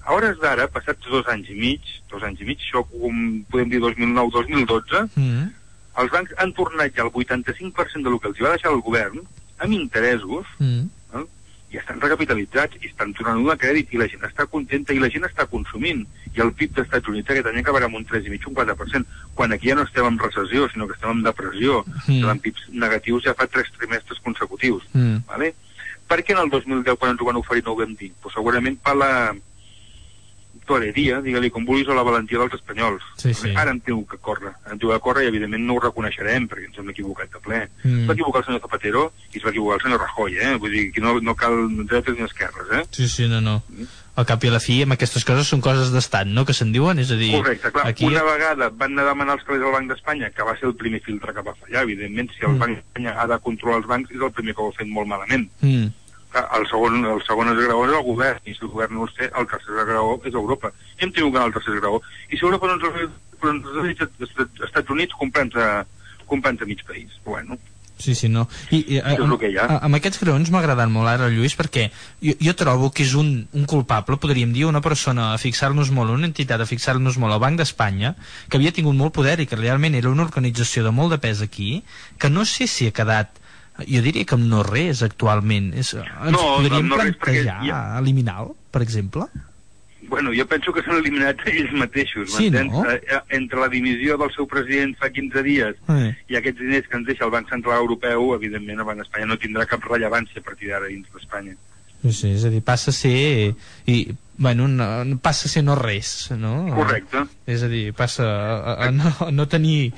[0.04, 1.80] A hores d'ara, passats dos anys i mig,
[2.10, 5.48] dos anys i mig, això com podem dir 2009-2012, Mm.
[5.96, 9.20] els bancs han tornat ja el 85% del que els va deixar el govern
[9.58, 10.88] amb interessos Mm.
[11.14, 11.24] eh?
[11.72, 15.08] i estan recapitalitzats i estan tornant un crèdit i la gent està contenta i la
[15.08, 16.04] gent està consumint
[16.36, 19.52] i el PIB dels Estats Units aquest any acabarà amb un 3,5 un 4% quan
[19.52, 22.12] aquí ja no estem en recessió sinó que estem en depressió Mm.
[22.12, 25.24] estem en PIBs negatius ja fa tres trimestres consecutius Mm.
[25.26, 25.54] vale?
[26.08, 28.12] Per què en el 2010 quan ens ho van oferir no ho vam dir?
[28.22, 29.10] Pues segurament per la
[30.68, 33.02] toreria, digue-li com vulguis, o la valentia dels espanyols.
[33.20, 33.52] Sí, sí.
[33.56, 36.68] Ara en diu que corre, en diu que corre i evidentment no ho reconeixerem perquè
[36.70, 37.64] ens hem equivocat de ple.
[37.82, 38.04] Mm.
[38.04, 40.54] Es va equivocar el senyor Zapatero i es va equivocar el senyor Rajoy, eh?
[40.62, 42.82] Vull dir que no, no cal dretes ni esquerres, eh?
[42.90, 43.62] Sí, sí, no, no.
[44.14, 46.70] Al cap i a la fi, amb aquestes coses són coses d'estat, no?, que se'n
[46.70, 47.32] diuen, és a dir...
[47.34, 48.06] Correcte, clar, aquí...
[48.06, 50.76] una vegada van anar a demanar els calés al Banc d'Espanya, que va ser el
[50.78, 52.62] primer filtre que va fallar, evidentment, si el Mm.
[52.62, 55.10] Banc d'Espanya ha de controlar els bancs, és el primer que ho ha fet molt
[55.10, 55.48] malament.
[55.66, 55.90] Mm.
[56.34, 59.28] El segon, el segon esgraó és el govern, i si el govern no els té,
[59.30, 60.72] el tercer esgraó és Europa.
[60.98, 62.00] I hem tingut que anar al tercer esgraó.
[62.30, 65.68] I si Europa no ens però ens ha dit als Estats Units comprant-se
[66.26, 67.12] comprant mig país.
[67.24, 67.58] Bueno,
[67.96, 68.48] Sí, sí, no.
[68.70, 69.64] I, i, a, el ha.
[69.64, 71.86] a, amb aquests graons m'ha agradat molt ara, Lluís, perquè
[72.18, 76.10] jo, jo trobo que és un, un culpable, podríem dir, una persona a fixar-nos molt,
[76.10, 78.16] una entitat a fixar-nos molt al Banc d'Espanya,
[78.50, 81.44] que havia tingut molt poder i que realment era una organització de molt de pes
[81.46, 81.84] aquí,
[82.18, 83.38] que no sé si ha quedat
[83.82, 87.98] jo diria que amb no res actualment és, ens No, podríem no res, plantejar ja-
[87.98, 89.26] eliminar-lo, per exemple
[90.06, 92.84] bueno, jo penso que s'han eliminat ells mateixos, Sí, no?
[92.90, 96.10] Eh, eh, Entre la dimissió del seu president fa 15 dies eh.
[96.28, 99.38] i aquests diners que ens deixa el Banc Central Europeu, evidentment el Banc d'Espanya no
[99.40, 101.56] tindrà cap rellevància a partir d'ara dins d'Espanya.
[102.04, 103.54] sí, sí, és a dir, passa a ser
[103.88, 103.96] i,
[104.36, 106.66] bueno, no, passa a ser no res no?
[106.76, 107.24] Correcte.
[107.48, 109.94] és a dir, passa a, a, no, a no tenir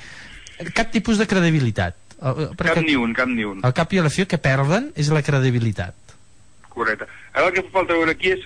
[0.73, 3.59] cap tipus de credibilitat El- perquè Cap ni un, cap ni un.
[3.63, 5.93] al cap i a la fi el que perden és la credibilitat
[6.69, 7.05] Correcte.
[7.33, 8.43] Ara el que fa falta veure aquí és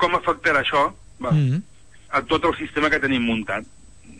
[0.00, 0.86] com afectarà això
[1.20, 1.60] va, mm.
[2.16, 3.64] a tot el sistema que tenim muntat.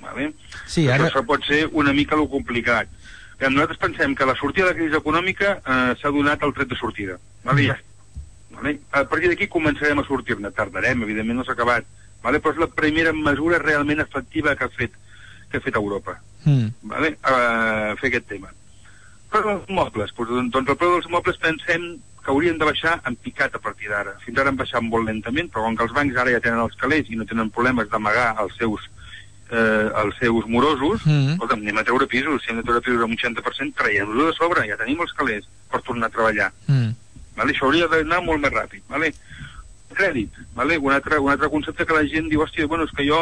[0.00, 0.30] Vale?
[0.66, 2.88] Sí, ara- això pot ser una mica lo complicat.
[3.38, 6.68] Eh, Nosaltres pensem que la sortida de la crisi econòmica eh, s'ha donat el tret
[6.72, 7.18] de sortida.
[7.44, 7.66] Vale?
[7.68, 7.76] Ja.
[8.56, 8.78] Vale?
[8.92, 10.50] A partir d'aquí començarem a sortir-ne.
[10.56, 11.84] Tardarem, evidentment no s'ha acabat.
[12.24, 12.40] Vale?
[12.40, 14.96] Però és la primera mesura realment efectiva que ha fet,
[15.50, 16.16] que ha fet Europa.
[16.44, 16.72] Mm.
[16.82, 17.12] Vale?
[17.24, 18.52] Uh, fer aquest tema.
[19.30, 21.84] Però els mobles, doncs, doncs el preu dels mobles pensem
[22.20, 24.16] que haurien de baixar en picat a partir d'ara.
[24.24, 26.76] Fins ara han baixat molt lentament, però com que els bancs ara ja tenen els
[26.80, 28.88] calés i no tenen problemes d'amagar els seus
[29.50, 31.32] eh, els seus morosos, Mm.
[31.34, 34.34] escolta'm, anem a treure pisos, si hem de treure pisos amb un 60%, traiem-los de
[34.36, 36.52] sobre, ja tenim els calés per tornar a treballar.
[36.68, 36.92] Mm.
[37.36, 37.52] Vale?
[37.52, 38.82] Això hauria d'anar molt més ràpid.
[38.88, 39.12] Vale?
[39.94, 40.30] crèdit.
[40.54, 40.78] Vale?
[40.78, 43.18] Un, altre, un altre concepte que la gent diu, hòstia, bueno, és que jo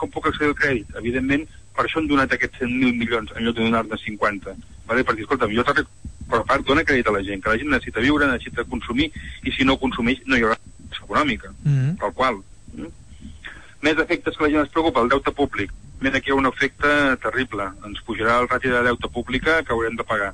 [0.00, 0.96] com puc accedir al crèdit?
[0.98, 1.46] Evidentment,
[1.76, 4.56] per això han donat aquests 100.000 milions en lloc de donar-ne 50.
[4.90, 5.04] Vale?
[5.06, 5.86] Per dir, escolta'm, jo t'arrec...
[6.30, 9.08] però a part dona crèdit a la gent, que la gent necessita viure, necessita consumir,
[9.46, 10.56] i si no consumeix no hi haurà
[11.02, 11.96] econòmica, Mm.
[11.98, 12.36] tal qual.
[12.74, 12.90] Mm?
[13.82, 15.72] Més efectes que la gent es preocupa, el deute públic.
[16.00, 16.88] Mira, aquí hi ha un efecte
[17.22, 17.66] terrible.
[17.86, 20.32] Ens pujarà el ràtio de deute pública que haurem de pagar.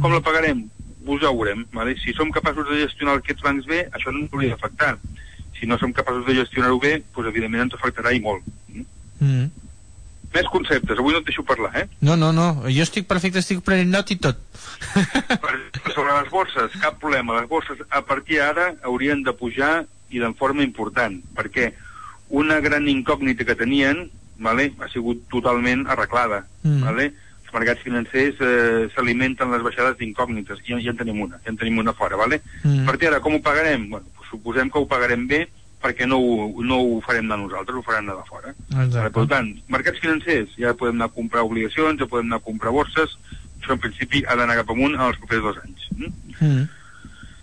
[0.00, 0.64] Com la pagarem?
[1.06, 1.64] Us ja ho veurem.
[1.72, 1.96] Vale?
[2.02, 4.98] Si som capaços de gestionar aquests bancs bé, això no ens hauria d'afectar.
[5.58, 8.44] Si no som capaços de gestionar-ho bé, doncs evidentment ens afectarà i molt.
[9.20, 9.50] Mm.
[10.34, 11.84] Més conceptes, avui no et deixo parlar, eh?
[12.02, 14.40] No, no, no, jo estic perfecte, estic prenent nota i tot.
[15.94, 17.38] Sobre les borses, cap problema.
[17.38, 21.70] Les borses a partir d'ara haurien de pujar i de forma important, perquè
[22.34, 24.08] una gran incògnita que tenien
[24.38, 26.44] vale, ha sigut totalment arreglada.
[26.62, 26.82] Mm.
[26.82, 27.10] Vale?
[27.44, 31.52] Els mercats financers eh, s'alimenten les baixades d'incògnites, i ja, ja en tenim una, ja
[31.52, 32.18] en tenim una fora.
[32.20, 32.40] Vale?
[32.62, 32.82] Mm.
[32.82, 33.88] A partir d'ara, com ho pagarem?
[33.92, 35.44] Bueno, suposem que ho pagarem bé
[35.84, 38.54] perquè no ho, no ho farem de nosaltres, ho faran de fora.
[38.70, 39.26] Vale, per Exacte.
[39.34, 43.18] tant, mercats financers, ja podem anar a comprar obligacions, ja podem anar a comprar borses,
[43.60, 45.84] això en principi ha d'anar cap amunt en els propers dos anys.
[45.98, 46.14] Mm?
[46.40, 46.64] Mm.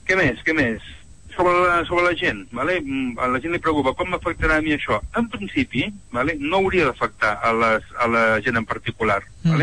[0.10, 0.90] Què més, què més?
[1.36, 2.80] Sobre la, sobre la gent, vale?
[2.82, 4.98] Mm, a la gent li preocupa, com m'afectarà a mi això?
[5.18, 6.36] En principi, vale?
[6.42, 9.56] no hauria d'afectar a, les, a la gent en particular, Mm.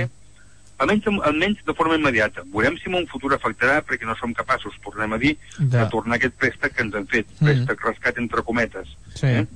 [0.79, 2.43] Almenys, almenys de forma immediata.
[2.53, 5.87] Veurem si en un futur afectarà perquè no som capaços, tornem a dir, De- de
[5.91, 7.45] tornar aquest préstec que ens han fet, Mm.
[7.47, 8.89] préstec rescat entre cometes.
[9.15, 9.27] Sí.
[9.27, 9.47] Eh?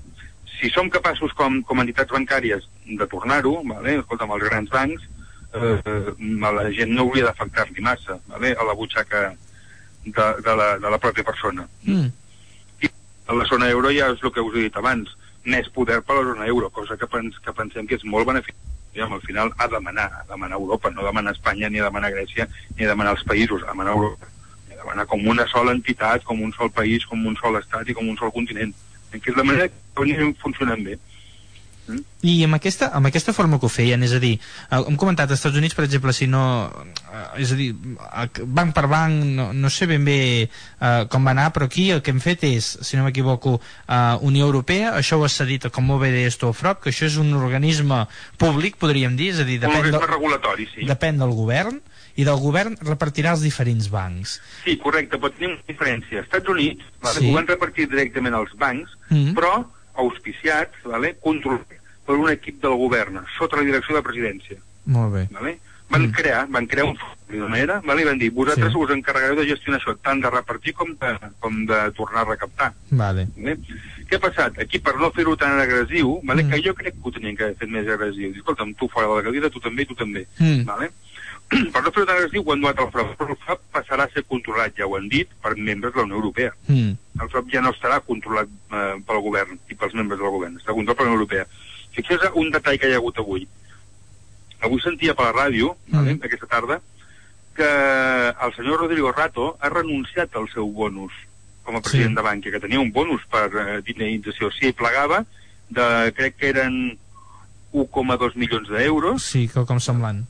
[0.61, 3.99] Si som capaços com, com a entitats bancàries de tornar-ho, vale?
[3.99, 5.03] escolta, amb els grans bancs,
[5.55, 8.53] eh, eh, a la gent no hauria d'afectar-li massa vale?
[8.59, 9.35] a la butxaca
[10.05, 10.13] de,
[10.43, 11.67] de, la, de la pròpia persona.
[11.85, 12.11] Mm.
[13.27, 15.09] A la zona euro ja és el que us he dit abans,
[15.45, 18.27] més poder per la zona euro, cosa que, pens, que pensem que és molt
[18.93, 19.13] beneficiós.
[19.13, 23.13] Al final de demanar, de demanar Europa, no demanar Espanya, ni demanar Grècia, ni demanar
[23.13, 24.27] els països, de demanar Europa.
[24.69, 27.95] De demanar com una sola entitat, com un sol país, com un sol estat i
[27.95, 28.75] com un sol continent.
[29.13, 30.99] Que és la manera que anirem funcionant bé.
[32.23, 34.37] I amb aquesta, amb aquesta forma que ho feien, és a dir,
[34.71, 36.71] eh, hem comentat als Estats Units, per exemple, si no...
[37.11, 37.73] eh, És a dir,
[38.47, 40.17] banc per banc, no, no sé ben bé
[40.47, 43.57] eh, com va anar, però aquí el que hem fet és, si no m'equivoco,
[43.89, 47.09] eh, Unió Europea, això ho ha cedit com molt bé deies tu, Frop, que això
[47.11, 48.05] és un organisme
[48.39, 50.87] públic, podríem dir, és a dir, depèn, organisme de, regulatori, sí.
[50.87, 51.83] depèn del govern,
[52.15, 54.39] i del govern repartirà els diferents bancs.
[54.65, 56.21] Sí, correcte, però tenim una diferència.
[56.23, 56.85] Als Estats Units
[57.17, 57.27] Sí.
[57.27, 59.33] ho van repartir directament als bancs, Mm.
[59.35, 59.65] però
[59.95, 64.59] auspiciats, vale, controlats per un equip del govern, sota la direcció de la presidència.
[64.87, 65.29] Molt bé.
[65.31, 65.59] Vale?
[65.93, 66.13] Van Mm.
[66.13, 68.01] crear, van crear un fons de manera, vale?
[68.03, 68.79] i van dir, vosaltres Sí.
[68.79, 72.73] us encarregareu de gestionar això, tant de repartir com de, com de tornar a recaptar.
[72.91, 73.29] Vale.
[73.37, 73.59] Vale?
[74.09, 74.59] Què ha passat?
[74.59, 76.43] Aquí, per no fer-ho tan agressiu, vale?
[76.45, 76.51] Mm.
[76.51, 78.33] que jo crec que ho tenien que haver fet més agressiu.
[78.35, 80.27] Escolta'm, tu fora de la cadira, tu també, tu també.
[80.39, 80.65] Mm.
[80.65, 80.91] Vale?
[81.73, 84.87] per no fer-ho tan agressiu, donat al FROP, però el passarà a ser controlat, ja
[84.87, 86.53] ho han dit, per membres de la Unió Europea.
[86.69, 86.95] Mm.
[87.23, 90.75] El FROP ja no estarà controlat eh, pel govern i pels membres del govern, estarà
[90.79, 91.47] controlat per la Unió Europea.
[91.93, 93.45] Fixeu-vos un detall que hi ha hagut avui.
[94.63, 96.25] Avui sentia per la ràdio, vale, Mm.
[96.25, 96.81] aquesta tarda,
[97.55, 101.13] que el senyor Rodrigo Rato ha renunciat al seu bonus
[101.65, 102.17] com a president Sí.
[102.17, 104.51] de Bankia, que tenia un bonus per eh, dinamització.
[104.51, 105.25] Si ell plegava,
[105.69, 106.99] de, crec que eren
[107.73, 110.25] 1,2 milions d'euros, Sí, quelcom semblant.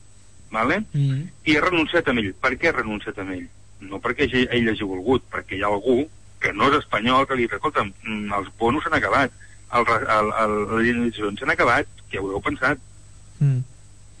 [0.53, 0.83] Vale?
[0.93, 1.27] Mm.
[1.49, 2.31] i ha renunciat amb ell.
[2.41, 3.47] Per què ha renunciat amb ell?
[3.89, 6.03] No perquè ell, hagi volgut, perquè hi ha algú
[6.39, 9.31] que no és espanyol que li diu, escolta'm, mm, els bonus s'han acabat,
[9.73, 12.79] el, el, el, les indemnitzacions s'han acabat, què haureu pensat?
[13.39, 13.61] Mm.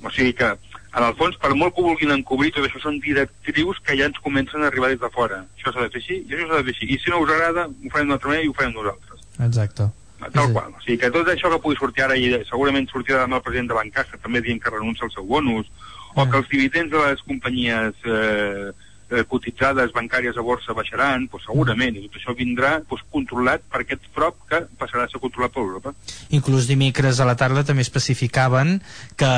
[0.03, 0.49] O sigui que,
[0.93, 4.07] en el fons, per molt que ho vulguin encobrir, tot això són directrius que ja
[4.09, 5.43] ens comencen a arribar des de fora.
[5.57, 6.89] Això s'ha de fer així i això s'ha de fer així.
[6.91, 9.23] I si no us agrada, ho farem d'una altra manera i ho farem nosaltres.
[9.47, 9.87] Exacte.
[10.23, 10.53] Tal Sí.
[10.53, 10.71] qual.
[10.71, 13.67] O sigui que tot això que pugui sortir ara, i segurament sortirà demà el president
[13.71, 15.67] de Bancasa, també dient que renuncia al seu bonus,
[16.15, 18.71] o que els dividends de les companyies eh,
[19.13, 23.83] eh, cotitzades bancàries a borsa baixaran, doncs segurament, i tot això vindrà doncs, controlat per
[23.83, 25.93] aquest FROP que passarà a ser controlat per Europa.
[26.33, 28.79] Inclús dimecres a la tarda també especificaven
[29.19, 29.33] que,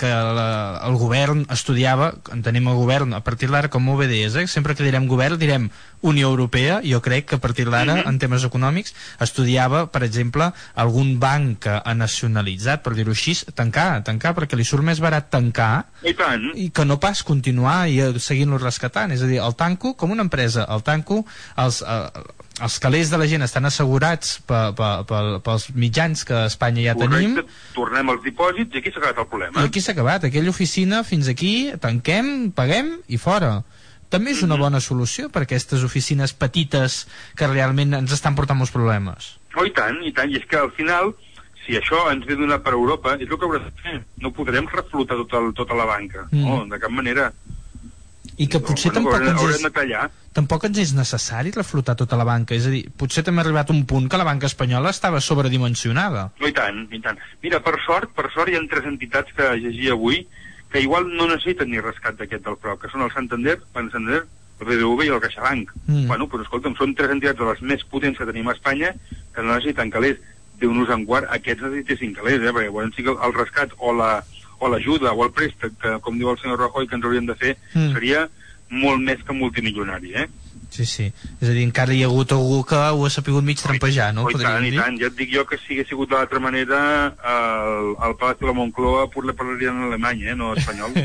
[0.00, 0.48] que la,
[0.88, 4.46] el govern estudiava, entenem el govern a partir d'ara com deies, eh?
[4.46, 5.70] sempre que direm govern direm
[6.02, 8.08] Unió Europea, jo crec que a partir d'ara Mhm.
[8.08, 14.02] en temes econòmics estudiava, per exemple, algun banc que ha nacionalitzat, per dir-ho així, tancar,
[14.04, 18.00] tancar, perquè li surt més barat tancar I tant, i que no pas continuar i
[18.00, 21.24] eh, seguint-lo rescatant, és a dir, el tanco com una empresa, el tanco
[21.56, 22.22] els, eh,
[22.62, 26.82] els calés de la gent estan assegurats pe, pe, pe, pels mitjans que a Espanya
[26.92, 27.34] ja tenim.
[27.34, 29.60] Correcte, tornem als dipòsits i aquí s'ha acabat el problema.
[29.62, 33.64] i aquí s'ha acabat, aquella oficina fins aquí, tanquem, paguem i fora.
[34.12, 38.58] També és una bona solució per a aquestes oficines petites que realment ens estan portant
[38.58, 39.38] molts problemes.
[39.56, 41.14] Oh, i tant, i tant, i és que al final,
[41.64, 44.02] si això ens ve donat per Europa, és el que haurà de fer.
[44.20, 46.44] No podrem reflotar tot el, tota la banca, Mm.
[46.44, 47.32] no, de cap manera.
[48.38, 50.10] I que potser tampoc haurem, ens haurem és- de tallar.
[50.32, 53.70] Tampoc ens és necessari reflotar tota la banca, és a dir, potser també ha arribat
[53.70, 56.30] un punt que la banca espanyola estava sobredimensionada.
[56.40, 57.18] No, i tant, i tant.
[57.42, 60.26] Mira, per sort, per sort hi ha tres entitats que llegia avui
[60.72, 64.22] que igual no necessiten ni rescat d'aquest del PRO, que són el Santander, el Santander,
[64.62, 65.70] el BBV i el CaixaBank.
[65.86, 66.06] Mm.
[66.08, 68.94] Bueno, però escolta'm, són tres entitats de les més potents que tenim a Espanya
[69.34, 70.16] que no necessiten calés.
[70.62, 72.52] Déu-nos en guard, aquests necessitessin calés, eh?
[72.54, 74.22] perquè bueno, sí que el rescat o la
[74.62, 77.34] o l'ajuda o el préstec, que com diu el senyor Rajoy que ens haurien de
[77.34, 77.92] fer, Mm.
[77.96, 78.28] seria
[78.70, 80.28] molt més que multimilionari, eh?
[80.72, 81.04] Sí, sí.
[81.36, 84.22] És a dir, encara hi ha hagut algú que ho ha sapigut mig trampejar, no?
[84.24, 84.78] Oh, i tant, Podríem i dir.
[84.80, 84.94] tant.
[85.02, 86.78] Ja et dic jo que si hagués sigut de l'altra manera,
[87.32, 90.34] el, el Palat de la Moncloa parla- parlarien en alemany, eh?
[90.38, 90.96] no espanyol.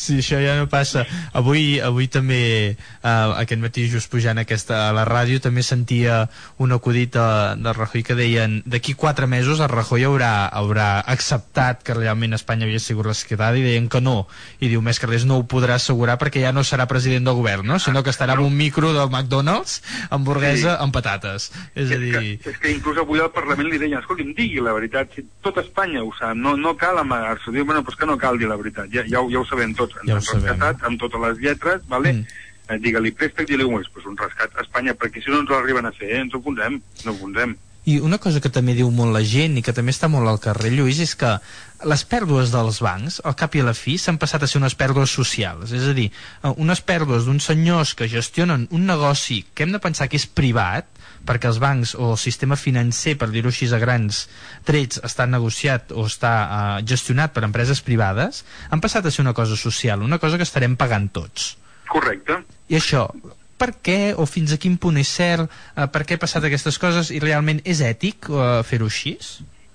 [0.00, 1.02] Sí, això ja no passa.
[1.36, 6.22] Avui, avui també, uh, aquest matí just pujant aquesta, a la ràdio, també sentia
[6.62, 7.26] un acudit de,
[7.60, 12.64] de Rajoy que deien d'aquí quatre mesos el Rajoy haurà, haurà acceptat que realment Espanya
[12.68, 14.24] havia sigut rescatada i deien que no.
[14.60, 17.36] I diu, més que res no ho podrà assegurar perquè ja no serà president del
[17.38, 17.78] govern, no?
[17.90, 21.50] Sinó que estarà amb un micro del McDonald's, hamburguesa, amb patates.
[21.74, 22.12] És a és, dir...
[22.42, 25.58] que, és que inclús avui al Parlament li deien, escolti'm, digui la veritat, si tot
[25.62, 27.52] Espanya ho sap, no, no cal amagar-se.
[27.54, 29.46] Diu, bueno, però és que no cal dir la veritat, ja, ja, ho- ja ho
[29.48, 29.96] sabem tots.
[30.02, 30.46] Ens Ja ho sabem.
[30.48, 32.12] rescatat amb totes les lletres, vale?
[32.12, 32.26] Mm.
[32.70, 35.86] Eh, digue-li préstec, digue-li un, pues un rescat a Espanya, perquè si no ens l'arriben
[35.86, 37.56] a fer, eh, ens ho enfonsem, no ho enfonsem.
[37.90, 40.38] I una cosa que també diu molt la gent i que també està molt al
[40.38, 41.30] carrer, Lluís, és que
[41.88, 44.76] les pèrdues dels bancs, al cap i a la fi, s'han passat a ser unes
[44.76, 45.72] pèrdues socials.
[45.76, 49.80] És a dir, eh, unes pèrdues d'uns senyors que gestionen un negoci que hem de
[49.80, 50.86] pensar que és privat,
[51.26, 54.28] perquè els bancs o el sistema financer, per dir-ho així a grans
[54.64, 59.34] trets, està negociat o està eh, gestionat per empreses privades, han passat a ser una
[59.34, 61.56] cosa social, una cosa que estarem pagant tots.
[61.90, 62.42] Correcte.
[62.68, 63.08] I això,
[63.60, 66.78] per què o fins a quin punt és cert, eh, per què ha passat aquestes
[66.78, 69.16] coses i realment és ètic eh, fer-ho així?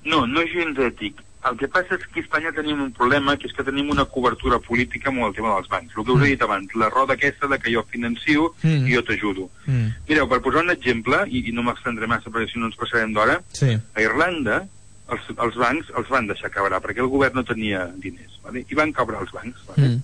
[0.05, 1.21] No, no és gens ètic.
[1.45, 4.05] El que passa és que a Espanya tenim un problema, que és que tenim una
[4.09, 5.93] cobertura política amb el tema dels bancs.
[5.97, 8.87] El que us he dit abans, la roda aquesta de que jo financio Mm.
[8.87, 9.49] i jo t'ajudo.
[9.67, 9.91] Mm.
[10.07, 13.13] Mireu, per posar un exemple, i, i no m'extendré massa perquè si no ens passarem
[13.13, 13.77] d'hora, Sí.
[13.93, 14.65] a Irlanda
[15.07, 18.65] els, els bancs els van deixar quebrar perquè el govern no tenia diners, vale?
[18.67, 19.61] i van quebrar els bancs.
[19.69, 19.87] Vale?
[19.87, 20.01] Mm.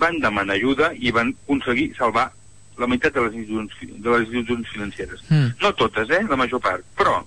[0.00, 2.30] Van demanar ajuda i van aconseguir salvar
[2.78, 5.20] la meitat de les institucions, de les institucions financeres.
[5.28, 5.52] Mm.
[5.60, 6.22] No totes, eh?
[6.30, 6.84] La major part.
[6.96, 7.24] Però,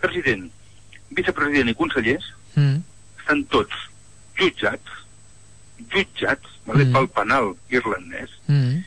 [0.00, 0.50] president,
[1.10, 2.24] vicepresident i consellers
[2.56, 2.80] Mm.
[3.20, 3.74] estan tots
[4.38, 4.90] jutjats,
[5.92, 6.92] jutjats vale, Mm.
[6.92, 8.84] pel penal irlandès, Mm.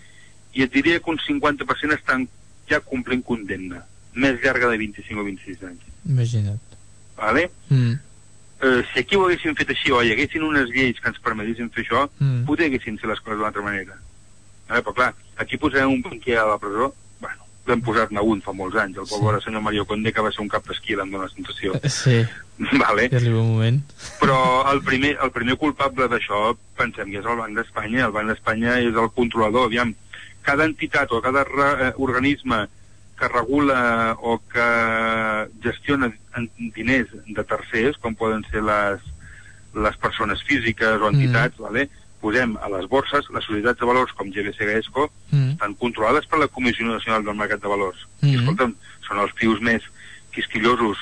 [0.54, 2.28] i et diria que un 50% estan
[2.68, 5.82] ja complint condemna, més llarga de 25 o 26 anys.
[6.06, 6.60] Imagina't.
[7.18, 7.52] Vale?
[7.70, 7.94] Mm.
[8.62, 11.70] Eh, si aquí ho haguessin fet així o hi haguessin unes lleis que ens permetissin
[11.70, 12.46] fer això, Mm.
[12.46, 13.96] potser haguessin fet les coses d'una altra manera.
[14.68, 14.84] Vale?
[14.84, 16.94] Però clar, aquí posarem un banquer a la presó,
[17.70, 20.52] vam posar-ne un fa molts anys, el pobre senyor Mario Conde, que va ser un
[20.52, 21.78] cap d'esquí, em dóna la sensació.
[21.86, 22.18] Sí,
[22.84, 23.08] vale?
[23.12, 23.80] ja arriba un moment.
[24.22, 24.40] Però
[24.72, 28.08] el primer, el primer culpable d'això, pensem que és el Banc d'Espanya.
[28.08, 29.70] El Banc d'Espanya és el controlador.
[29.70, 29.94] Aviam,
[30.48, 32.66] cada entitat o cada re, eh, organisme
[33.20, 34.68] que regula o que
[35.62, 36.08] gestiona
[36.76, 39.04] diners de tercers, com poden ser les,
[39.76, 41.90] les persones físiques o entitats, vale?
[42.22, 45.52] Posem a les borses, les societats de valors com GBC Gaesco, Mm.
[45.56, 48.08] estan controlades per la Comissió Nacional del Mercat de Valors.
[48.22, 48.28] Mm.
[48.28, 48.74] I, escolta'm,
[49.08, 49.84] són els tios més
[50.34, 50.98] quisquillosos,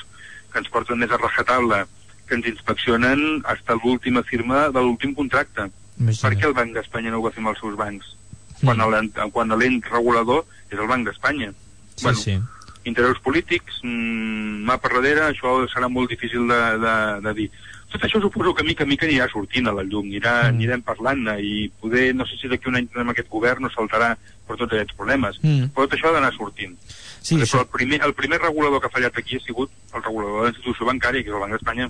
[0.52, 1.86] que ens porten més a rajatabla,
[2.28, 5.68] que ens inspeccionen fins a l'última firma de l'últim contracte.
[5.98, 8.14] Per què el Banc d'Espanya no ho va fer amb els seus bancs?
[8.62, 11.52] L'ent- quan l'ent regulador és el Banc d'Espanya.
[11.96, 12.38] Sí, sí.
[12.84, 16.94] Interessos polítics, mmm, mà per darrere, això serà molt difícil de, de,
[17.26, 17.50] de dir.
[17.88, 20.56] Tot això suposo que mica a mica anirà sortint a la llum, anirà, Mm.
[20.56, 24.14] anirem parlant-ne i poder, no sé si d'aquí un any tenim aquest govern no saltarà
[24.46, 25.38] per tots aquests problemes.
[25.42, 25.70] Mm.
[25.72, 26.76] Però tot això ha d'anar sortint.
[27.22, 29.70] Sí, Perquè, això- però el primer, el primer regulador que ha fallat aquí ha sigut
[29.94, 31.88] el regulador de la institució bancària, que és el Banc d'Espanya.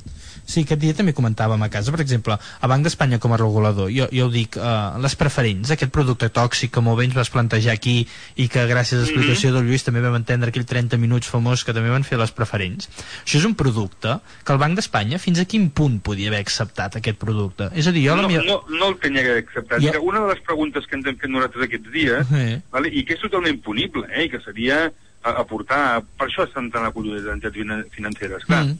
[0.49, 3.91] Sí, aquest dia també comentàvem a casa, per exemple, a Banc d'Espanya com a regulador,
[3.93, 7.31] jo, jo ho dic, eh, les preferents, aquest producte tòxic que molt bé ens vas
[7.31, 8.07] plantejar aquí
[8.37, 11.75] i que gràcies a l'explicació del Lluís també vam entendre aquell 30 minuts famós que
[11.75, 12.89] també van fer les preferents.
[13.25, 16.97] Això és un producte que el Banc d'Espanya fins a quin punt podia haver acceptat
[16.97, 17.69] aquest producte?
[17.75, 18.45] És a dir, jo la no, meva...
[18.45, 19.81] no, no el tenia que acceptat.
[19.81, 22.61] Mira, una de les preguntes que ens hem fet nosaltres aquests dies, Eh.
[22.71, 24.93] vale, i que és totalment punible, eh, i que seria
[25.23, 26.03] aportar...
[26.19, 28.45] Per això estan tan acollides les entitats finan- financeres.
[28.45, 28.78] Clar, Mm.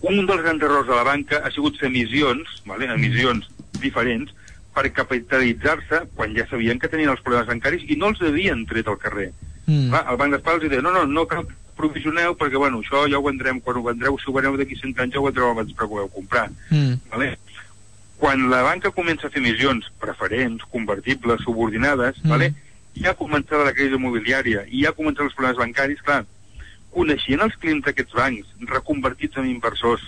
[0.00, 3.48] un dels grans errors de la banca ha sigut fer emissions, vale, emissions
[3.80, 4.30] diferents,
[4.74, 8.86] per capitalitzar-se quan ja sabien que tenien els problemes bancaris i no els havien tret
[8.86, 9.32] al carrer.
[9.66, 9.88] Mm.
[9.90, 11.46] Clar, el Banc d'Espanya els deia, no, no, no cal
[11.76, 14.98] provisioneu perquè, bueno, això ja ho vendrem, quan ho vendreu, si ho vendreu d'aquí 100
[15.00, 16.48] anys ja ho vendreu abans que ho comprar.
[16.70, 16.94] Mm.
[17.10, 17.38] Vale?
[18.18, 22.28] Quan la banca comença a fer emissions preferents, convertibles, subordinades, Mm.
[22.30, 22.54] vale?
[23.02, 26.24] Ja ha començat la crisi immobiliària i ja ha començat els problemes bancaris, clar,
[26.94, 30.06] coneixien els clients d'aquests bancs reconvertits en inversors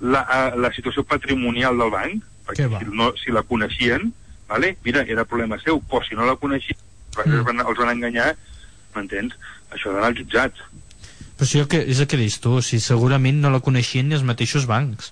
[0.00, 2.24] la, a, la situació patrimonial del banc?
[2.48, 4.12] Perquè si, no, si la coneixien,
[4.48, 4.76] vale?
[4.84, 6.76] mira, era problema seu, però si no la coneixia,
[7.18, 7.32] Mm.
[7.34, 8.26] els, van, els van enganyar,
[8.94, 9.32] m'entens?
[9.74, 10.54] Això d'anar al jutjat.
[11.34, 14.22] Però això que, és el que dius tu, si segurament no la coneixien ni els
[14.22, 15.08] mateixos bancs.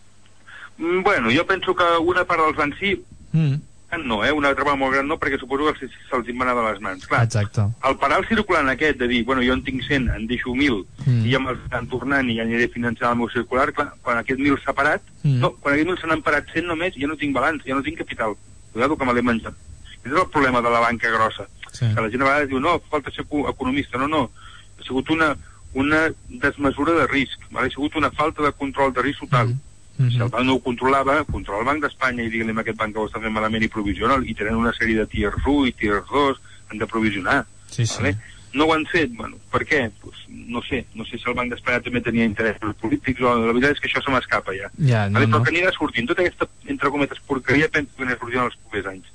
[0.79, 2.93] Mm, Bueno, jo penso que una part dels bancs sí,
[3.33, 3.57] Mm.
[4.05, 4.33] No, eh?
[4.33, 7.07] una part molt gran no, perquè suposo que se- se'ls va anar de les mans.
[7.07, 7.63] Clar, Exacte.
[7.89, 10.85] el parar el circulant aquest de dir, bueno, jo en tinc 100, en deixo 1.000,
[11.07, 11.25] Mm.
[11.27, 14.39] i ja me'ls estan tornant i ja aniré finançant el meu circular, clar, quan aquest
[14.41, 15.39] 1.000 s'ha parat, Mm.
[15.41, 17.83] no, quan aquest 1.000 se n'han parat 100 només, ja no tinc balanç, ja no
[17.83, 18.35] tinc capital.
[18.73, 19.55] Cuidado que me l'he menjat.
[19.55, 21.47] Aquest és el problema de la banca grossa.
[21.73, 21.87] Sí.
[21.95, 23.99] Que la gent a vegades diu, no, falta ser eco- economista.
[23.99, 24.31] No, no,
[24.79, 25.37] ha sigut una,
[25.75, 27.67] una desmesura de risc, vale?
[27.69, 29.49] ha sigut una falta de control de risc total.
[29.49, 29.61] Mm.
[29.97, 32.95] Si el banc no ho controlava, controla el Banc d'Espanya i digui-li a aquest banc
[32.95, 35.73] que ho està fent malament i provisiona, i tenen una sèrie de tiers 1 i
[35.81, 36.41] tiers 2,
[36.71, 37.39] han de provisionar.
[37.71, 38.03] Sí, sí.
[38.03, 38.17] Vale?
[38.57, 39.83] No ho han fet, bueno, per què?
[40.01, 43.53] Pues, no sé, no sé si el Banc d'Espanya també tenia interessos polítics o la
[43.53, 44.71] veritat és que això se m'escapa ja.
[44.79, 45.31] Ja, no, vale?
[45.33, 45.45] Però no.
[45.45, 49.13] que anirà sortint, tota aquesta, entre cometes, porqueria penso que anirà sortint els propers anys.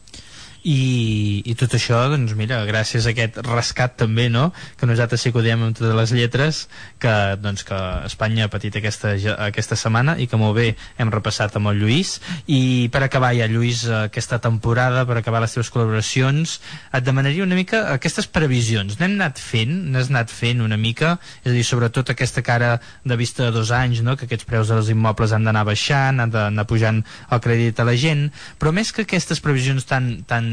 [0.61, 5.31] I, i tot això, doncs mira, gràcies a aquest rescat també, no?, que nosaltres sí
[5.33, 6.59] que ho diem amb totes les lletres,
[7.01, 9.15] que, doncs, que Espanya ha patit aquesta,
[9.47, 10.67] aquesta setmana i que molt bé
[11.01, 12.19] hem repassat amb el Lluís.
[12.45, 16.59] I per acabar ja, Lluís, aquesta temporada, per acabar les teves col·laboracions,
[16.93, 18.99] et demanaria una mica aquestes previsions.
[19.01, 23.17] N'hem anat fent, n'has anat fent una mica, és a dir, sobretot aquesta cara de
[23.17, 26.69] vista de dos anys, no?, que aquests preus dels immobles han d'anar baixant, han d'anar
[26.69, 27.01] pujant
[27.33, 28.27] el crèdit a la gent,
[28.61, 30.50] però més que aquestes previsions tan, tan,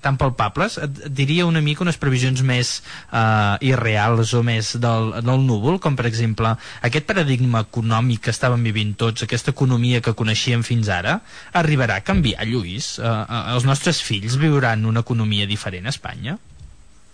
[0.00, 2.72] tan palpables, et, et diria una mica unes previsions més
[3.12, 6.54] eh, irreals o més del, del núvol, com per exemple
[6.86, 11.20] aquest paradigma econòmic que estàvem vivint tots, aquesta economia que coneixíem fins ara,
[11.52, 12.94] arribarà a canviar, Lluís?
[12.98, 16.38] Eh, eh, els nostres fills viuran una economia diferent a Espanya?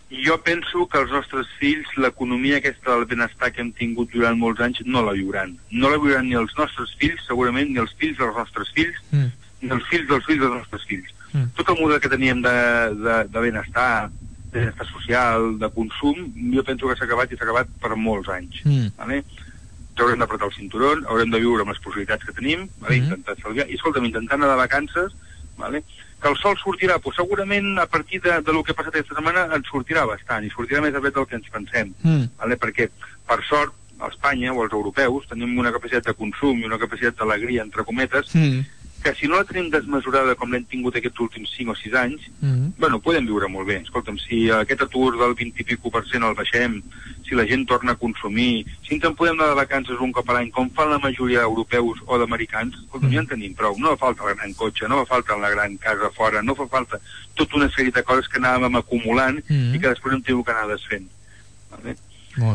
[0.06, 4.62] Jo penso que els nostres fills, l'economia aquesta del benestar que hem tingut durant molts
[4.62, 5.56] anys, no la viuran.
[5.72, 9.32] No la viuran ni els nostres fills, segurament, ni els fills dels nostres fills, Mm.
[9.62, 11.10] ni els fills dels fills dels nostres fills.
[11.36, 11.50] Mm.
[11.58, 12.54] Tot el model que teníem de,
[12.96, 14.08] de, de benestar,
[14.52, 16.22] de benestar social, de consum,
[16.54, 18.62] jo penso que s'ha acabat i s'ha acabat per molts anys.
[18.64, 18.88] Mm.
[18.96, 19.22] Vale?
[19.96, 22.96] Haurem d'apretar el cinturó, haurem de viure amb les possibilitats que tenim, vale?
[22.98, 23.04] Mhm.
[23.06, 25.12] intentar estalviar, i escolta'm, intentar anar de vacances,
[25.56, 25.82] vale?
[26.20, 29.14] que el sol sortirà, pues, segurament a partir de, de lo que ha passat aquesta
[29.14, 32.24] setmana ens sortirà bastant, i sortirà més aviat del que ens pensem, Mm.
[32.38, 32.56] vale?
[32.56, 32.88] perquè
[33.26, 37.16] per sort a Espanya o els europeus tenim una capacitat de consum i una capacitat
[37.16, 38.64] d'alegria, entre cometes, Mm.
[39.06, 42.22] Que si no la tenim desmesurada com l'hem tingut aquests últims 5 o 6 anys,
[42.42, 42.72] Mm.
[42.78, 43.76] bueno, podem viure molt bé.
[43.84, 46.82] Escolta'm, si aquest atur del 20 i pico per cent el baixem,
[47.26, 50.28] si la gent torna a consumir, si ens en podem anar de vacances un cop
[50.30, 53.78] a l'any, com fan la majoria d'europeus o d'americans, escolta'm, ja en tenim prou.
[53.78, 56.66] No fa falta el gran cotxe, no fa falta la gran casa fora, no fa
[56.66, 56.98] falta
[57.34, 59.74] tota una sèrie de coses que anàvem acumulant Mhm.
[59.74, 61.08] i que després hem tingut que anar desfent.
[61.70, 61.96] Vale?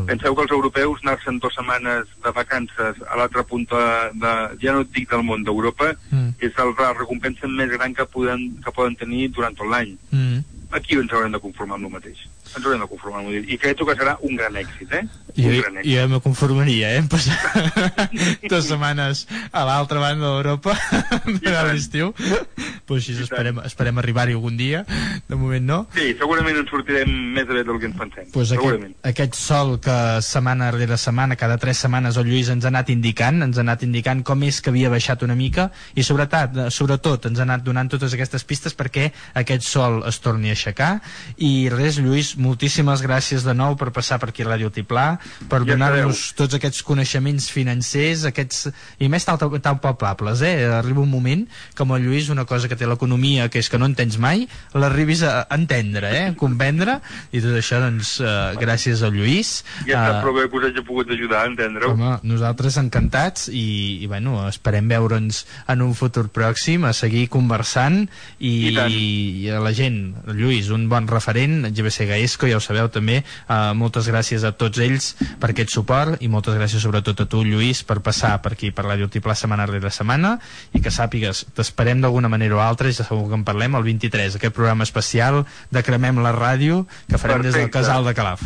[0.05, 4.81] Penseu que els europeus anar-se'n dues setmanes de vacances a l'altra punta, de, ja no
[4.85, 6.33] et dic del món, d'Europa, Mm.
[6.39, 9.97] és el, la recompensa més gran que poden, que poden tenir durant tot l'any.
[10.11, 10.43] Mm.
[10.71, 12.27] Aquí ens haurem de conformar amb el mateix.
[12.52, 13.48] Ens haurem de conformar mateix.
[13.48, 15.03] I crec que serà un gran èxit, eh?
[15.36, 15.91] Jo, gran èxit.
[15.94, 17.03] jo me conformaria, eh?
[17.10, 17.38] Passar
[18.52, 20.76] dues setmanes a l'altra banda d'Europa
[21.26, 21.69] durant tant.
[21.72, 22.11] l'estiu.
[22.86, 24.84] Pues així I esperem, esperem arribar-hi algun dia.
[25.30, 25.80] De moment no.
[25.95, 28.28] Sí, segurament ens sortirem més aviat del que ens pensem.
[28.34, 28.95] Pues aquest, segurament.
[29.14, 33.41] aquest sol que setmana rere setmana, cada tres setmanes el Lluís ens ha anat indicant,
[33.45, 37.40] ens ha anat indicant com és que havia baixat una mica i sobretot, sobretot ens
[37.40, 39.10] ha anat donant totes aquestes pistes perquè
[39.40, 40.91] aquest sol es torni a aixecar
[41.38, 45.05] i res, Lluís, moltíssimes gràcies de nou per passar per aquí a Ràdio Tiplà
[45.51, 48.69] per Ja donar-nos tots aquests coneixements financers aquests,
[48.99, 50.55] i més tan, tan palpables eh?
[50.81, 51.45] arriba un moment
[51.76, 54.47] que amb el Lluís una cosa que té l'economia que és que no entens mai
[54.73, 56.26] l'arribis a entendre, eh?
[56.31, 56.99] a comprendre
[57.31, 60.68] i tot això doncs eh, gràcies al Lluís Ja està Eh, prou bé que us
[60.69, 61.93] hagi pogut ajudar a entendre-ho.
[61.93, 68.03] Home, nosaltres encantats i, i bueno, esperem veure'ns en un futur pròxim, a seguir conversant
[68.39, 68.93] i, I tant.
[68.93, 69.99] i a la gent,
[70.31, 74.79] Lluís, un bon referent, GBC Gaesco, ja ho sabeu també, uh, moltes gràcies a tots
[74.79, 78.71] ells per aquest suport i moltes gràcies sobretot a tu, Lluís, per passar per aquí
[78.71, 80.37] per la Altiplà setmana rere setmana
[80.73, 83.83] i que sàpigues, t'esperem d'alguna manera o altra i ja segur que en parlem el
[83.83, 87.79] 23, aquest programa especial de Cremem la Ràdio que farem des del Perfecte.
[87.79, 88.45] Casal de Calaf.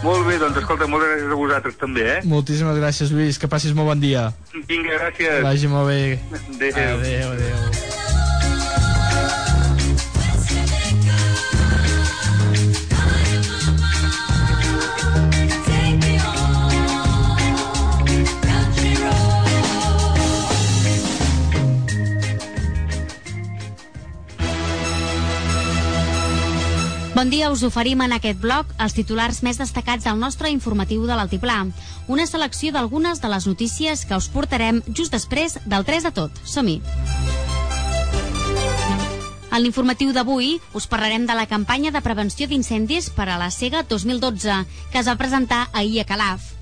[0.00, 2.18] Molt bé, doncs escolta, moltes gràcies a vosaltres també, eh?
[2.24, 4.30] Moltíssimes gràcies, Lluís, que passis molt bon dia.
[4.54, 5.26] Vinga, gràcies.
[5.28, 6.02] Que vagi molt bé.
[6.56, 6.94] Adéu.
[6.96, 7.99] Adéu, adéu.
[27.20, 31.12] Bon dia, us oferim en aquest bloc els titulars més destacats del nostre informatiu de
[31.12, 31.58] l'Altiplà.
[32.08, 36.40] Una selecció d'algunes de les notícies que us portarem just després del 3 de tot.
[36.48, 36.78] Som-hi!
[39.52, 43.84] En l'informatiu d'avui us parlarem de la campanya de prevenció d'incendis per a la Sega
[43.84, 44.56] 2012,
[44.88, 46.54] que es va presentar ahir a Calaf.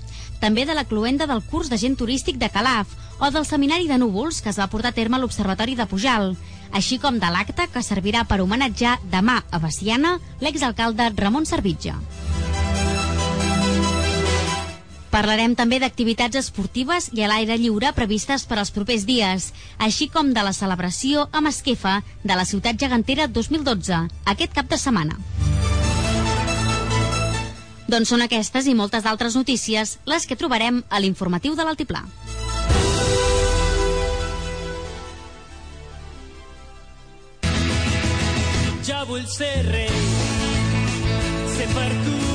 [0.43, 3.95] També de la cluenda del curs de gent turístic de Calaf o del seminari de
[3.95, 6.33] núvols que es va portar a terme a l'Observatori de Pujal,
[6.71, 11.97] així com de l'acte que servirà per homenatjar demà a Baciana l'exalcalde Ramon Servitja.
[15.09, 19.49] Parlarem també d'activitats esportives i a l'aire lliure previstes per als propers dies,
[19.81, 24.77] així com de la celebració a Masquefa de la Ciutat Gegantera 2012, aquest cap de
[24.77, 25.17] setmana.
[27.89, 32.05] Doncs són aquestes i moltes d'altres notícies les que trobarem a l'informatiu de l'Altiplà.
[38.89, 39.99] Jo vull ser rei,
[41.53, 42.28] ser per tu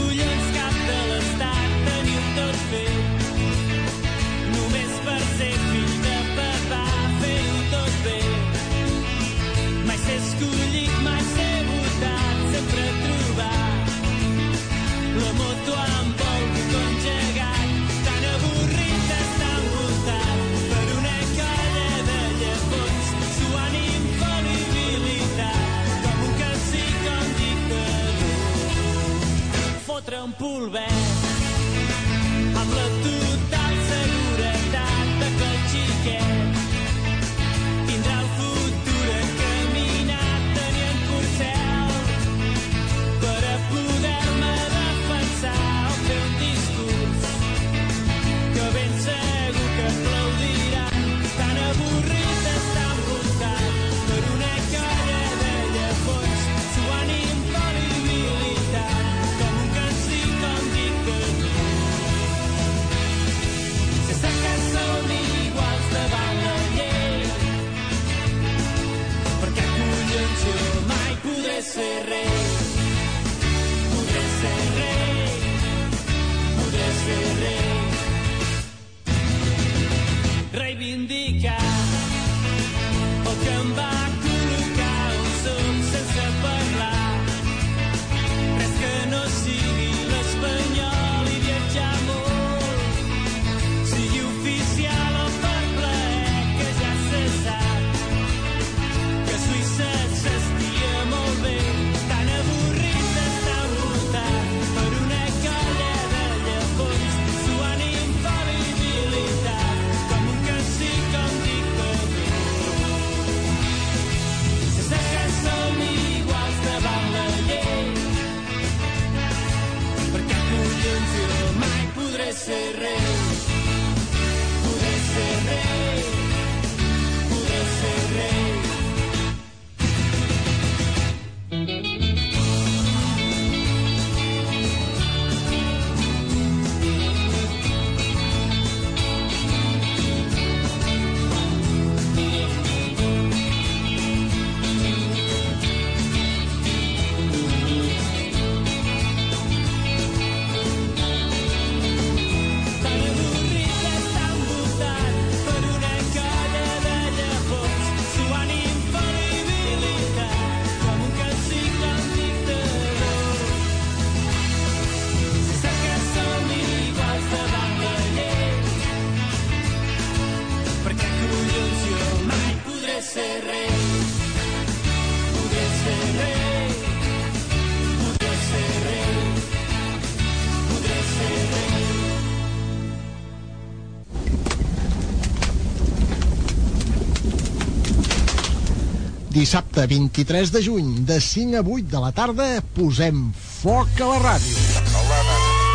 [189.44, 194.20] Dissabte 23 de juny, de 5 a 8 de la tarda, posem foc a la
[194.22, 194.56] ràdio.
[194.56, 195.18] 11,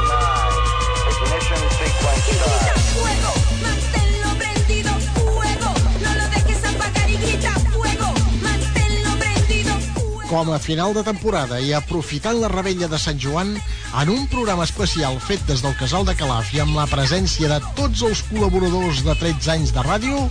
[0.07, 2.79] 9, ignition sequence start.
[2.93, 3.33] Fuego,
[3.65, 5.71] manténlo prendido, fuego,
[6.05, 8.09] no lo dejes apagar y grita fuego,
[8.47, 10.29] manténlo prendido, fuego.
[10.31, 13.51] Com a final de temporada i aprofitant la rebella de Sant Joan,
[13.99, 17.59] en un programa especial fet des del Casal de Calaf i amb la presència de
[17.75, 20.31] tots els col·laboradors de 13 anys de ràdio,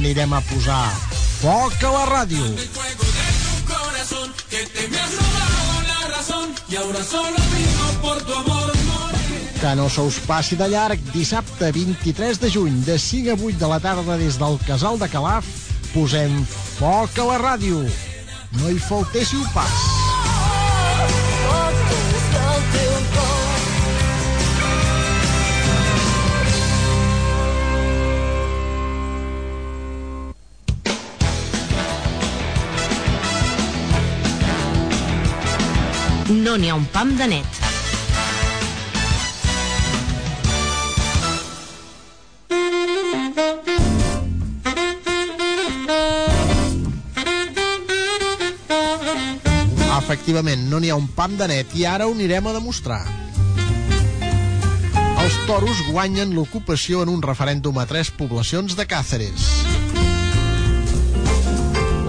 [0.00, 0.82] anirem a posar
[1.38, 2.44] foc a la ràdio.
[9.58, 13.58] Que no se us passi de llarg, dissabte 23 de juny, de 5 a 8
[13.58, 15.46] de la tarda des del Casal de Calaf,
[15.94, 16.42] posem
[16.78, 17.84] foc a la ràdio.
[18.58, 19.87] No hi faltéssiu pas.
[36.38, 37.56] No n'hi ha un pam de net.
[49.98, 53.02] Efectivament, no n'hi ha un pam de net i ara ho anirem a demostrar.
[55.18, 59.67] Els toros guanyen l'ocupació en un referèndum a tres poblacions de Càceres.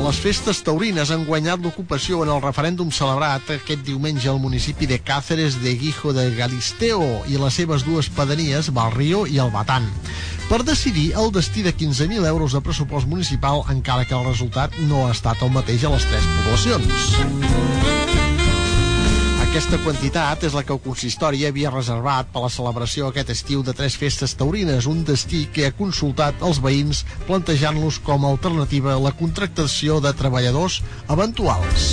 [0.09, 4.97] Les festes taurines han guanyat l'ocupació en el referèndum celebrat aquest diumenge al municipi de
[5.05, 9.85] Càceres de Guijo de Galisteo i les seves dues pedanies, Balrío i el Batán,
[10.49, 15.05] per decidir el destí de 15.000 euros de pressupost municipal encara que el resultat no
[15.05, 17.58] ha estat el mateix a les tres poblacions.
[19.49, 23.73] Aquesta quantitat és la que el consistori havia reservat per la celebració aquest estiu de
[23.73, 29.01] tres festes taurines, un destí que ha consultat els veïns plantejant-los com a alternativa a
[29.01, 31.87] la contractació de treballadors eventuals.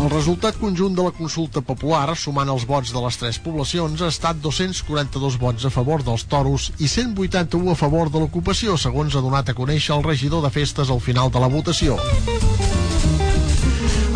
[0.00, 4.08] El resultat conjunt de la consulta popular, sumant els vots de les tres poblacions, ha
[4.16, 9.22] estat 242 vots a favor dels toros i 181 a favor de l'ocupació, segons ha
[9.28, 12.00] donat a conèixer el regidor de festes al final de la votació.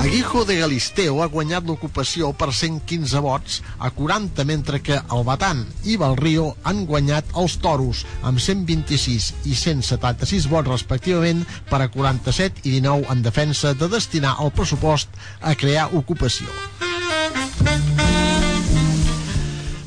[0.07, 5.65] Aguijo de Galisteo ha guanyat l'ocupació per 115 vots a 40, mentre que el Batán
[5.83, 12.63] i Balrío han guanyat els toros amb 126 i 176 vots respectivament per a 47
[12.63, 15.11] i 19 en defensa de destinar el pressupost
[15.43, 16.47] a crear ocupació.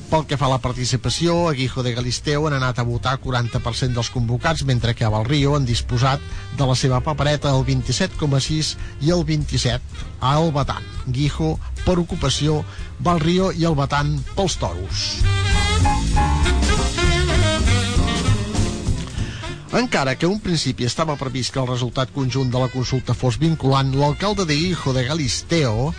[0.10, 3.94] Pel que fa a la participació, a Guijo de Galisteu han anat a votar 40%
[3.94, 6.24] dels convocats, mentre que a Balrío han disposat
[6.58, 8.72] de la seva papereta el 27,6
[9.06, 10.82] i el 27 a El Batán.
[11.06, 12.64] Guijo per ocupació,
[12.98, 15.06] Balrío i El Batán pels toros.
[19.78, 23.94] Encara que un principi estava previst que el resultat conjunt de la consulta fos vinculant,
[23.94, 25.92] l'alcalde de Guijo de Galisteo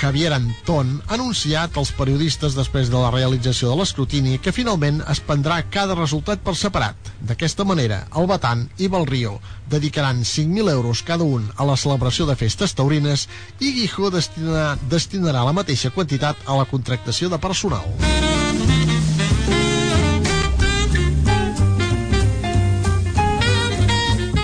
[0.00, 5.20] Javier Antón, ha anunciat als periodistes després de la realització de l'escrutini que finalment es
[5.22, 7.12] prendrà cada resultat per separat.
[7.20, 9.38] D'aquesta manera, el Batán i Balrío
[9.70, 13.28] dedicaran 5.000 euros cada un a la celebració de festes taurines
[13.60, 17.86] i Guijo destinarà, destinarà la mateixa quantitat a la contractació de personal.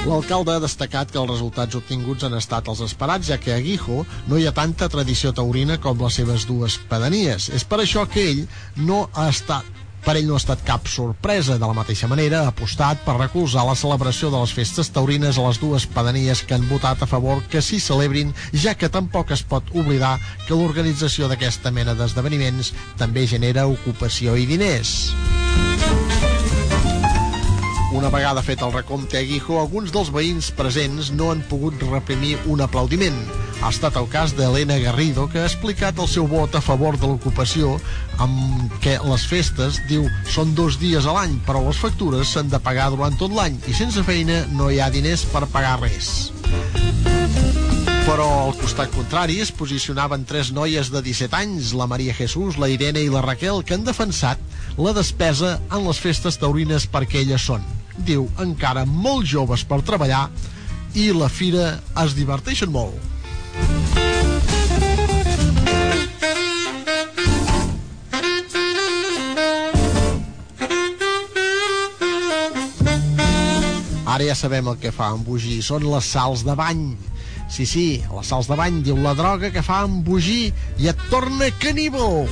[0.09, 4.07] L'alcalde ha destacat que els resultats obtinguts han estat els esperats, ja que a Guijo
[4.29, 7.51] no hi ha tanta tradició taurina com les seves dues pedanies.
[7.53, 8.47] És per això que ell
[8.89, 9.69] no ha estat
[10.07, 11.59] per ell no ha estat cap sorpresa.
[11.61, 15.45] De la mateixa manera, ha apostat per recolzar la celebració de les festes taurines a
[15.45, 19.45] les dues pedanies que han votat a favor que s'hi celebrin, ja que tampoc es
[19.45, 20.17] pot oblidar
[20.47, 25.11] que l'organització d'aquesta mena d'esdeveniments també genera ocupació i diners.
[27.89, 32.35] Una vegada fet el recompte a Guijo, alguns dels veïns presents no han pogut reprimir
[32.53, 33.17] un aplaudiment.
[33.63, 37.09] Ha estat el cas d'Helena Garrido, que ha explicat el seu vot a favor de
[37.09, 37.79] l'ocupació,
[38.21, 42.61] amb què les festes, diu, són dos dies a l'any, però les factures s'han de
[42.61, 46.29] pagar durant tot l'any i sense feina no hi ha diners per pagar res.
[48.05, 52.69] Però al costat contrari es posicionaven tres noies de 17 anys, la Maria Jesús, la
[52.69, 54.41] Irene i la Raquel, que han defensat
[54.77, 57.65] la despesa en les festes taurines perquè elles són,
[58.07, 60.29] diu, encara molt joves per treballar
[60.99, 62.97] i la fira es diverteixen molt.
[74.09, 76.81] Ara ja sabem el que fa embogir, són les sals de bany.
[77.53, 80.51] Sí, sí, les sals de bany, diu la droga que fa embogir
[80.81, 82.27] i et torna caníbal.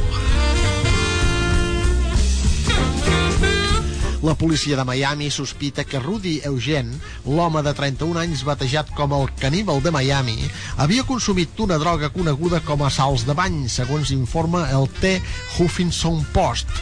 [4.22, 9.28] La policia de Miami sospita que Rudy Eugene, l'home de 31 anys batejat com el
[9.36, 10.38] caníbal de Miami,
[10.80, 15.18] havia consumit una droga coneguda com a sals de bany, segons informa el T.
[15.58, 16.72] Huffington Post.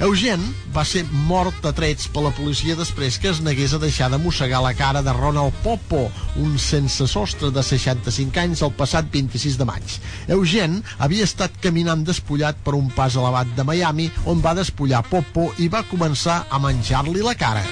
[0.00, 4.08] Eugene va ser mort a trets per la policia després que es negués a deixar
[4.08, 6.06] de mossegar la cara de Ronald Popo,
[6.40, 9.98] un sense sostre de 65 anys el passat 26 de maig.
[10.38, 15.50] Eugene havia estat caminant despullat per un pas elevat de Miami on va despullar Popo
[15.60, 17.68] i va començar a menjar-li la cara.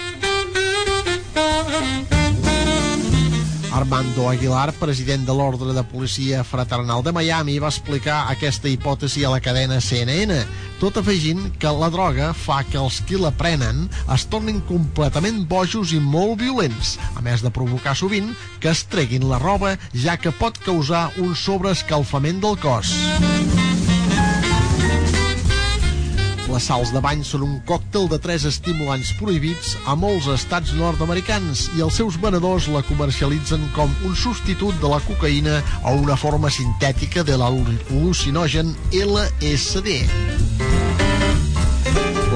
[3.73, 9.33] Armando Aguilar, president de l'Ordre de Policia Fraternal de Miami, va explicar aquesta hipòtesi a
[9.35, 10.39] la cadena CNN,
[10.81, 15.93] tot afegint que la droga fa que els qui la prenen es tornin completament bojos
[15.93, 18.33] i molt violents, a més de provocar sovint
[18.63, 22.95] que es treguin la roba, ja que pot causar un sobreescalfament del cos.
[26.59, 31.61] Les sals de bany són un còctel de tres estimulants prohibits a molts estats nord-americans
[31.79, 36.51] i els seus venedors la comercialitzen com un substitut de la cocaïna o una forma
[36.51, 38.75] sintètica de l'al·lucinogen
[39.05, 40.01] LSD.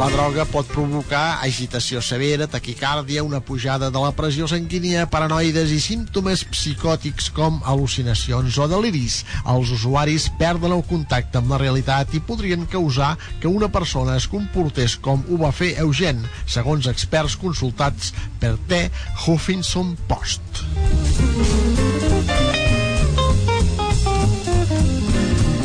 [0.02, 5.78] La droga pot provocar agitació severa, taquicàrdia, una pujada de la pressió sanguínia, paranoides i
[5.78, 9.20] símptomes psicòtics com al·lucinacions o deliris.
[9.46, 14.26] Els usuaris perden el contacte amb la realitat i podrien causar que una persona es
[14.26, 18.10] comportés com ho va fer Eugen, segons experts consultats
[18.42, 18.88] per The
[19.22, 21.71] Huffington Post.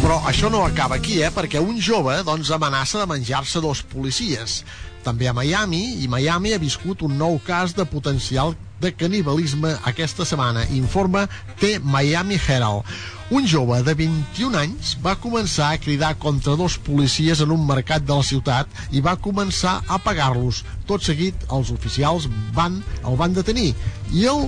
[0.07, 1.27] Però això no acaba aquí, eh?
[1.35, 4.61] Perquè un jove, doncs, amenaça de menjar-se dos policies.
[5.03, 10.23] També a Miami, i Miami ha viscut un nou cas de potencial de canibalisme aquesta
[10.23, 11.25] setmana, informa
[11.59, 12.87] The Miami Herald.
[13.35, 18.07] Un jove de 21 anys va començar a cridar contra dos policies en un mercat
[18.07, 20.63] de la ciutat i va començar a pagar-los.
[20.87, 23.73] Tot seguit, els oficials van, el van detenir
[24.15, 24.47] i el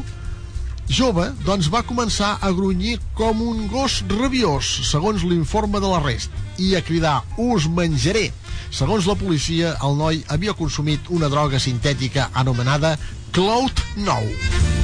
[0.90, 6.74] jove doncs, va començar a grunyir com un gos rabiós, segons l'informe de l'arrest, i
[6.76, 8.30] a cridar «Us menjaré!».
[8.70, 12.98] Segons la policia, el noi havia consumit una droga sintètica anomenada
[13.32, 14.78] Cloud 9.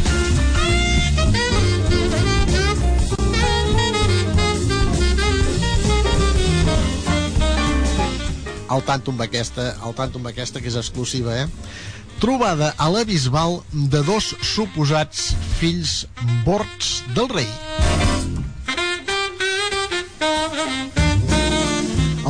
[8.76, 11.46] al tanto amb aquesta, al tanto amb aquesta que és exclusiva, eh?
[12.20, 16.06] Trobada a la Bisbal de dos suposats fills
[16.48, 17.50] bords del rei.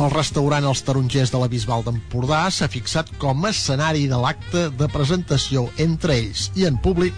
[0.06, 4.60] El restaurant Els Tarongers de la Bisbal d'Empordà s'ha fixat com a escenari de l'acte
[4.78, 7.16] de presentació entre ells i en públic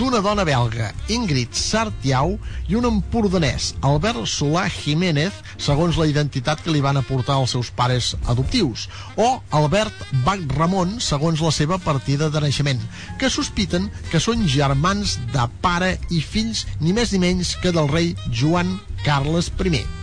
[0.00, 2.38] d'una dona belga, Ingrid Sartiau,
[2.72, 7.74] i un empordanès, Albert Solà Jiménez, segons la identitat que li van aportar els seus
[7.76, 8.88] pares adoptius,
[9.20, 9.28] o
[9.60, 12.80] Albert Bach Ramon, segons la seva partida de naixement,
[13.20, 17.92] que sospiten que són germans de pare i fills ni més ni menys que del
[17.92, 19.99] rei Joan Carles I.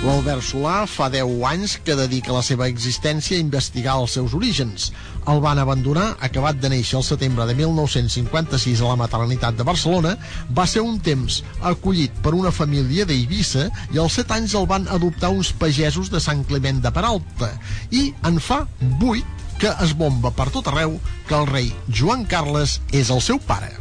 [0.00, 4.86] L'Albert Solà fa 10 anys que dedica la seva existència a investigar els seus orígens.
[5.28, 10.14] El van abandonar acabat de néixer el setembre de 1956 a la maternitat de Barcelona,
[10.56, 14.88] va ser un temps acollit per una família d'Eivissa i als 7 anys el van
[14.88, 17.50] adoptar uns pagesos de Sant Clement de Peralta
[17.92, 19.20] i en fa 8
[19.60, 20.96] que es bomba per tot arreu
[21.28, 23.74] que el rei Joan Carles és el seu pare.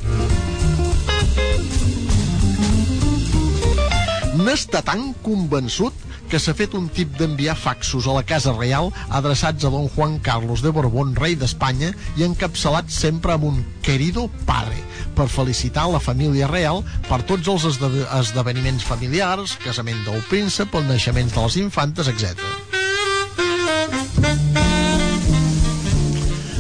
[4.40, 9.66] N'està tan convençut que s'ha fet un tip d'enviar faxos a la Casa Reial adreçats
[9.66, 14.78] a don Juan Carlos de Borbón, rei d'Espanya, i encapçalats sempre amb un querido padre,
[15.18, 20.86] per felicitar la família real per tots els esde esdeveniments familiars, casament del príncep, el
[20.92, 22.89] naixement de les infantes, etc.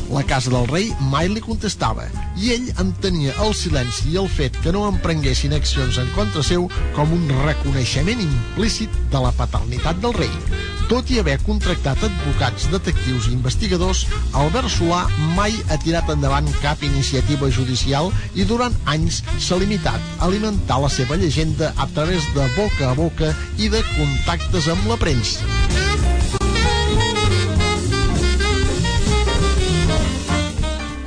[0.09, 2.07] La casa del rei mai li contestava
[2.41, 6.65] i ell entenia el silenci i el fet que no emprenguessin accions en contra seu
[6.95, 10.33] com un reconeixement implícit de la paternitat del rei.
[10.89, 15.03] Tot i haver contractat advocats, detectius i investigadors, Albert Solà
[15.37, 20.89] mai ha tirat endavant cap iniciativa judicial i durant anys s'ha limitat a alimentar la
[20.89, 23.29] seva llegenda a través de boca a boca
[23.61, 25.45] i de contactes amb la premsa.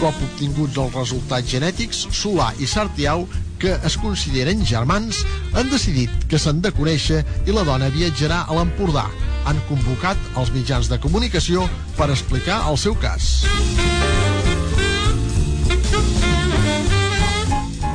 [0.03, 3.21] Cop obtinguts els resultats genètics, Solà i Sartiau,
[3.61, 5.21] que es consideren germans,
[5.55, 9.05] han decidit que s'han de conèixer i la dona viatjarà a l'Empordà.
[9.47, 11.63] Han convocat els mitjans de comunicació
[11.95, 13.45] per explicar el seu cas.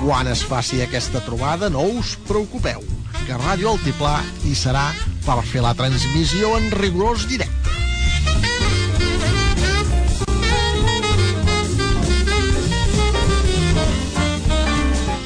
[0.01, 2.81] Quan es faci aquesta trobada, no us preocupeu,
[3.27, 4.89] que Ràdio Altiplà hi serà
[5.29, 7.88] per fer la transmissió en rigorós directe.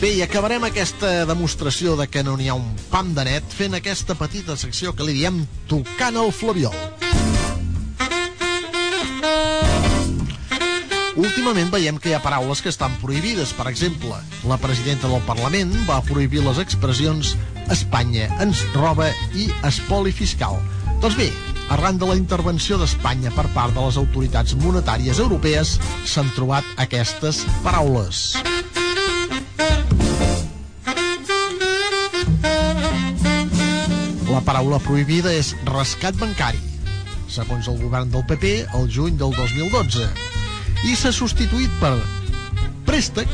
[0.03, 3.77] Bé, i acabarem aquesta demostració de que no n'hi ha un pam de net fent
[3.79, 5.37] aquesta petita secció que li diem
[5.71, 6.75] tocant el flabiol.
[11.23, 13.55] Últimament veiem que hi ha paraules que estan prohibides.
[13.55, 14.19] Per exemple,
[14.51, 17.37] la presidenta del Parlament va prohibir les expressions
[17.71, 19.07] Espanya ens roba
[19.39, 20.59] i espoli fiscal.
[20.99, 21.31] Doncs bé,
[21.71, 27.45] arran de la intervenció d'Espanya per part de les autoritats monetàries europees, s'han trobat aquestes
[27.63, 28.33] paraules.
[34.33, 36.61] La paraula prohibida és rescat bancari,
[37.29, 40.07] segons el govern del PP, el juny del 2012,
[40.89, 41.91] i s'ha substituït per
[42.89, 43.29] préstec,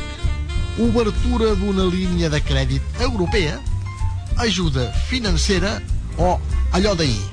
[0.83, 3.55] obertura d'una línia de crèdit europea,
[4.43, 5.77] ajuda financera
[6.19, 6.33] o
[6.75, 7.23] allò d'ahir.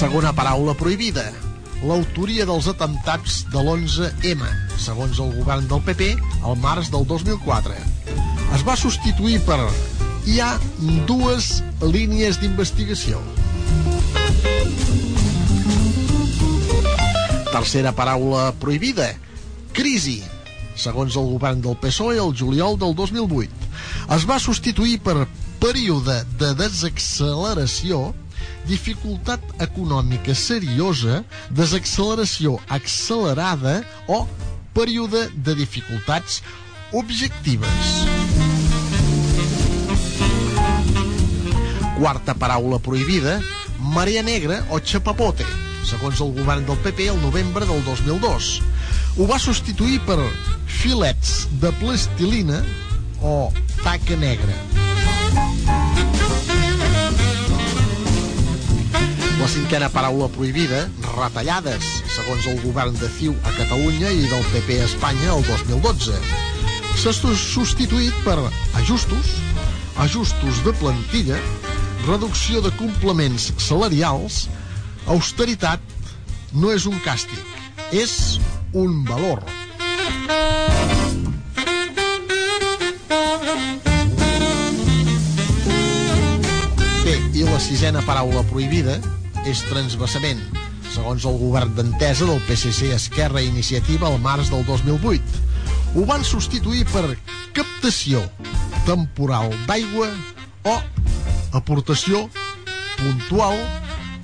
[0.00, 1.28] Segona paraula prohibida,
[1.84, 4.48] l'autoria dels atemptats de l'11M,
[4.80, 7.76] segons el govern del PP, al març del 2004.
[8.56, 9.60] Es va substituir per
[10.26, 10.50] hi ha
[11.08, 13.20] dues línies d'investigació.
[17.50, 19.08] Tercera paraula prohibida,
[19.76, 20.20] crisi,
[20.78, 23.70] segons el govern del PSOE el juliol del 2008.
[24.16, 25.26] Es va substituir per
[25.62, 28.10] període de desacceleració,
[28.68, 34.24] dificultat econòmica seriosa, desacceleració accelerada o
[34.76, 36.40] període de dificultats
[36.92, 38.06] objectives.
[41.98, 43.40] Quarta paraula prohibida,
[43.78, 45.44] marea negra o xapapote,
[45.84, 48.50] segons el govern del PP el novembre del 2002.
[49.18, 50.18] Ho va substituir per
[50.66, 52.62] filets de plastilina
[53.20, 53.52] o
[53.84, 54.56] taca negra.
[59.40, 64.80] La cinquena paraula prohibida, retallades, segons el govern de CiU a Catalunya i del PP
[64.80, 66.49] a Espanya el 2012.
[67.00, 68.34] S'ha substituït per
[68.76, 69.30] ajustos,
[70.04, 71.38] ajustos de plantilla,
[72.04, 74.42] reducció de complements salarials,
[75.08, 75.80] austeritat
[76.52, 77.40] no és un càstig,
[77.96, 78.36] és
[78.76, 79.40] un valor.
[87.00, 89.00] Bé, i la sisena paraula prohibida
[89.48, 90.44] és transvasament,
[90.92, 95.48] segons el govern d'entesa del PSC Esquerra Iniciativa al març del 2008.
[95.90, 97.16] Ho van substituir per
[97.56, 98.20] captació
[98.86, 100.06] temporal d'aigua
[100.70, 100.76] o
[101.58, 102.28] aportació
[103.00, 103.58] puntual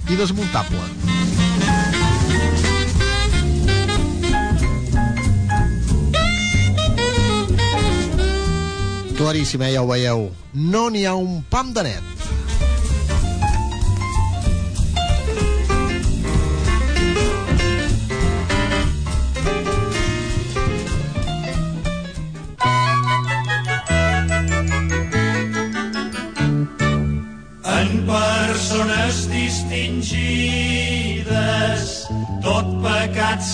[0.06, 0.84] i desmuntable.
[9.16, 10.28] Claríssima, ja ho veieu.
[10.54, 12.15] No n'hi ha un pam de net.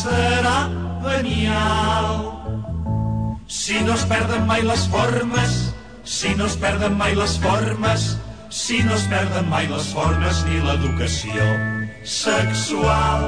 [0.02, 0.58] Serà
[1.04, 2.18] venial.
[3.46, 5.52] Si no es perden mai les formes,
[6.02, 8.18] si no es perden mai les formes,
[8.50, 11.44] si no es perden mai les formes ni l'educació
[12.04, 13.22] sexual.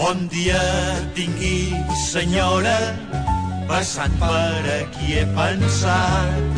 [0.00, 0.62] Bon dia
[1.18, 1.60] tingui,
[2.06, 2.78] senyora,
[3.68, 6.52] passant per aquí he pensat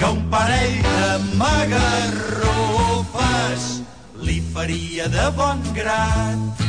[0.00, 1.08] que un parell de
[1.38, 2.24] magarrofes
[4.26, 6.64] li faria de bon grat.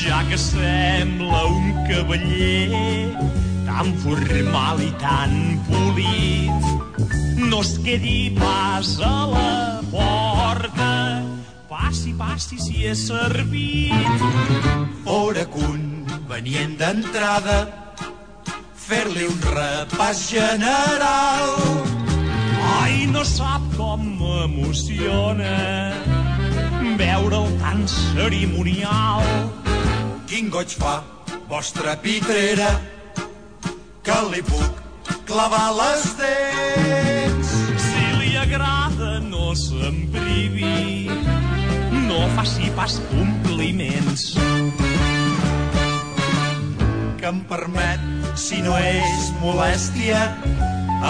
[0.00, 3.12] Ja que sembla un cavaller
[3.66, 5.32] tan formal i tan
[5.68, 6.68] polit,
[7.50, 9.50] no es quedi pas a la
[9.90, 10.92] porta
[11.68, 14.22] Passi, passi, si és servit.
[15.02, 17.56] Fora convenient d'entrada
[18.86, 21.54] fer-li un repàs general.
[22.76, 25.54] Ai, no sap com m'emociona
[26.98, 29.22] veure'l tan cerimonial.
[30.26, 31.02] Quin goig fa
[31.50, 32.70] vostra pitrera
[34.06, 34.82] que li puc
[35.28, 37.54] clavar les dents.
[37.86, 41.08] Si li agrada, no se'n privi,
[42.08, 44.34] no faci pas compliments.
[47.26, 48.02] que em permet,
[48.38, 50.20] si no és molèstia,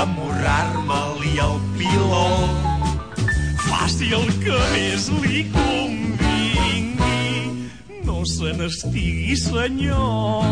[0.00, 2.75] amorrar-me-li el piló.
[3.76, 7.20] Faci el que més li convingui,
[8.06, 10.46] no se n'estigui, senyor.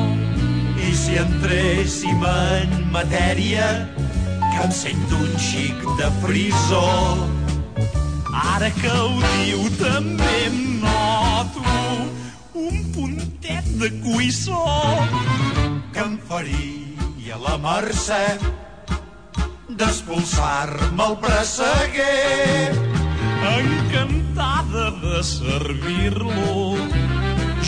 [0.77, 3.89] I si entréssim en matèria,
[4.43, 6.85] que em sento un xic de frisó.
[8.55, 11.65] Ara que ho diu també em noto
[12.67, 14.63] un puntet de cuissó.
[15.95, 18.25] que em faria la mercè
[19.79, 23.04] d'expulsar-me el presseguer.
[23.45, 26.77] Encantada de servir-lo,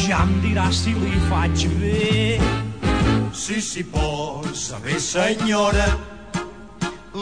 [0.07, 2.39] ja em dirà si li faig bé.
[3.37, 5.87] Si s'hi posa bé, senyora,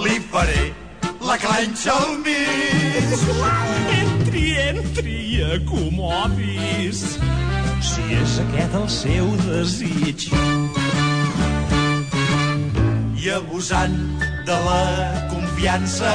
[0.05, 0.71] li faré
[1.21, 3.17] la clenxa al mig.
[3.99, 5.19] Entri, entri,
[5.57, 7.03] acomodis,
[7.83, 10.29] si és aquest el seu desig.
[13.25, 13.99] I abusant
[14.47, 14.81] de la
[15.33, 16.15] confiança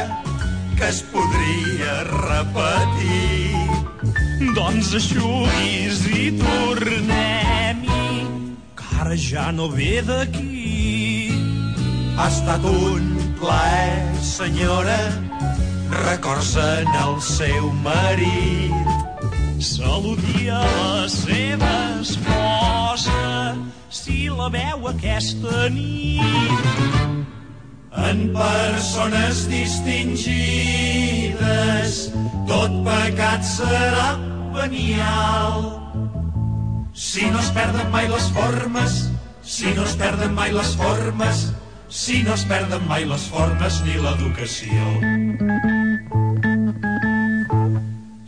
[0.80, 3.52] que es podria repetir.
[4.56, 8.06] Doncs aixuguis i tornem-hi,
[8.80, 11.34] que ara ja no ve d'aquí.
[12.16, 13.12] Ha estat un
[13.42, 15.00] plaer, senyora,
[16.06, 18.96] records en el seu marit.
[19.60, 23.56] Saludi a la seva esposa,
[23.92, 27.09] si la veu aquesta nit.
[27.90, 30.30] En persones distingides,
[32.46, 34.18] tot pecat serà
[34.54, 35.80] venial.
[36.94, 39.10] Si no es perden mai les formes,
[39.42, 41.54] si no es perden mai les formes,
[41.90, 44.86] si no es perden mai les formes ni l'educació.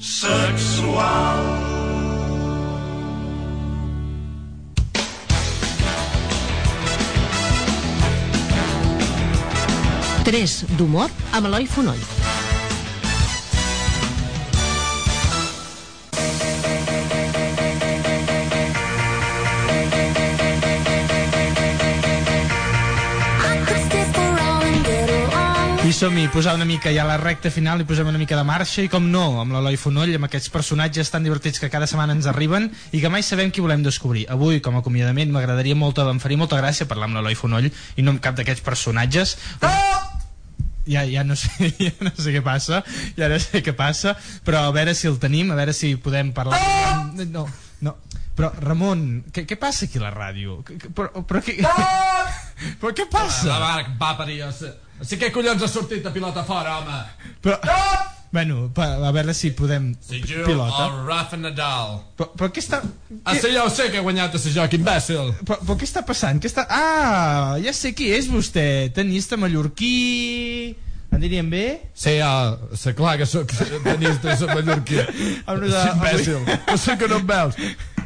[0.01, 1.50] Sexual.
[10.21, 12.01] Tres d'humor amb Eloi Fonoll.
[25.81, 28.85] I som-hi, posar una mica ja la recta final i posem una mica de marxa
[28.85, 32.29] i com no, amb l'Eloi Fonoll, amb aquests personatges tan divertits que cada setmana ens
[32.31, 34.23] arriben i que mai sabem qui volem descobrir.
[34.31, 38.05] Avui, com a acomiadament, m'agradaria molt, em faria molta gràcia parlar amb l'Eloi Fonoll i
[38.05, 39.35] no amb cap d'aquests personatges.
[40.89, 41.49] Ja, ja, no sé,
[41.85, 42.81] ja no sé què passa,
[43.17, 46.31] ja no sé què passa, però a veure si el tenim, a veure si podem
[46.33, 46.57] parlar...
[47.29, 47.45] No,
[47.85, 47.95] no,
[48.37, 49.03] però Ramon,
[49.33, 50.61] què, què passa aquí a la ràdio?
[50.65, 51.59] Però, però, què,
[52.81, 53.51] però què passa?
[53.51, 56.79] La va, va parir, o sigui, o sigui, què collons ha sortit de pilota fora,
[56.79, 57.29] home?
[57.43, 57.59] Però,
[58.31, 59.89] bueno, a veure si podem...
[60.01, 60.85] Si jo, pilota.
[60.87, 61.97] el Rafa Nadal.
[62.17, 62.79] Però, però què està...
[63.25, 65.33] Ah, sí, ja ho sé que ha guanyat a ser joc, imbècil.
[65.43, 66.39] Però, però què està passant?
[66.39, 66.63] Què està...
[66.71, 68.65] Ah, ja sé qui és vostè.
[68.95, 70.77] Tenista mallorquí...
[71.11, 71.65] En diríem bé?
[71.91, 73.51] Sí, ja, sé clar que sóc
[73.83, 74.95] tenista sóc mallorquí.
[75.51, 76.61] Amb nosaltres- imbècil.
[76.69, 77.57] No sé que no em veus.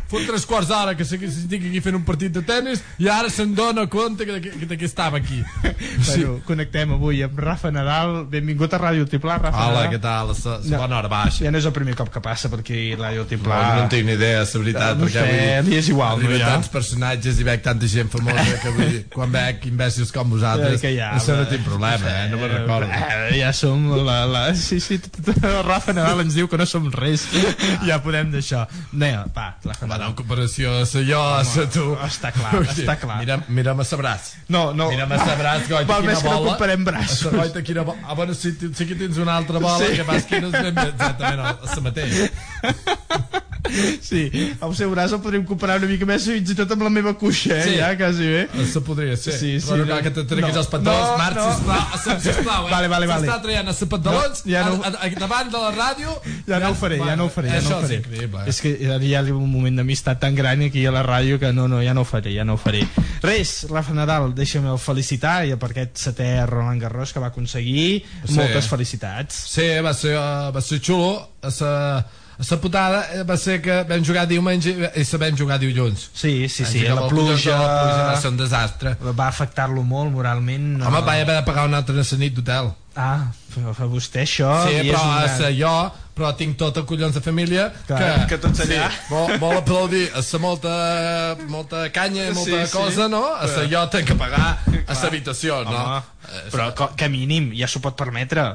[0.09, 3.07] Fot tres quarts d'hora que sé que estic aquí fent un partit de tennis i
[3.09, 5.41] ara se'n dona compte que, que, que, que estava aquí.
[6.05, 8.25] Bueno, connectem avui amb Rafa Nadal.
[8.29, 9.93] Benvingut a Ràdio Tiplà, Rafa Hola, Nadal.
[9.95, 10.29] què tal?
[10.29, 10.77] La, la No.
[10.83, 11.43] bona hora baixa.
[11.45, 13.57] Ja no és el primer cop que passa per aquí Ràdio Tiplà.
[13.63, 16.23] No, no en tinc ni idea, la veritat, No perquè sé, li és igual, no,
[16.25, 16.51] arriben ja?
[16.53, 20.81] tants personatges i veig tanta gent famosa que dir, quan veig imbècils com vosaltres, Eh,
[20.85, 22.29] que ja, això no tinc problema, eh?
[22.31, 22.89] no me'n recordo.
[22.91, 24.43] Eh, ja som la, la...
[24.55, 24.99] Sí, sí,
[25.69, 27.25] Rafa Nadal ens diu que no som res.
[27.87, 28.65] ja podem d'això.
[28.93, 30.09] Anem, va, Rafa Bueno, Nadal.
[30.09, 31.85] en comparació a ser jo, a ser tu...
[32.03, 33.19] està clar, Vull dir, està clar.
[33.21, 34.33] Mira, mira'm a sabràs.
[34.51, 34.89] No, no.
[34.91, 36.51] Mira'm a sabràs, goita, Val quina més que no bola.
[36.51, 37.25] comparem braços.
[37.31, 37.99] A goita, quina bola.
[38.03, 39.95] Ah, bueno, sí, sí que tens una altra bola, Sí.
[39.95, 42.31] que fas que no és ben exactament el, el mateix.
[43.99, 44.29] Sí,
[44.61, 47.15] el seu braç el podríem comparar una mica més fins i tot amb la meva
[47.17, 47.63] cuixa, eh?
[47.65, 47.71] Sí.
[47.79, 48.43] Ja, quasi bé.
[48.61, 49.33] Això podria ser.
[49.39, 49.95] Sí, sí, Però no no.
[49.95, 50.59] cal que te treguis No.
[50.61, 51.47] els pantalons, No, Marc, no.
[51.55, 52.71] sisplau, sisplau, eh?
[52.75, 53.25] Vale, vale, vale.
[53.27, 56.13] S'està traient els pantalons No, ja no- a, a, davant de la ràdio.
[56.47, 57.95] Ja no ho faré, ja no ho faré, ja no ho faré.
[57.97, 58.43] és increïble.
[58.45, 58.53] eh?
[58.53, 61.69] És que ja ha un moment d'amistat tan gran aquí a la ràdio que no,
[61.69, 62.81] no, ja no ho faré, ja no ho faré.
[63.21, 68.03] Res, Rafa Nadal, deixa'm el felicitar ja per aquest setè Roland Garros que va aconseguir.
[68.25, 68.37] Sí.
[68.39, 69.45] Moltes felicitats.
[69.53, 71.15] Sí, va ser, uh, va ser xulo.
[71.45, 71.71] A sa,
[72.35, 76.09] La putada eh, va ser que vam jugar diumenge i sabem jugar dilluns.
[76.11, 77.55] Sí, sí, sí, Vam la pluja...
[77.55, 78.95] La pluja va ser un desastre.
[79.05, 80.73] Va afectar-lo molt moralment.
[80.81, 80.89] No...
[80.89, 82.73] Home, vaig haver de pagar una altra nit d'hotel.
[82.95, 84.49] Ah, però a vostè això...
[84.67, 85.71] sí, però un a gran- ser jo,
[86.15, 88.85] però tinc tot el collons de família Clar, que, que tots allà.
[88.87, 90.75] Sí, vol, vol aplaudir a ser molta,
[91.51, 92.71] molta canya i molta Sí, sí.
[92.77, 93.25] cosa, no?
[93.35, 94.45] A ser jo tenc que pagar
[94.87, 95.75] a l'habitació, no?
[95.75, 98.47] Home, però que mínim, ja s'ho pot permetre.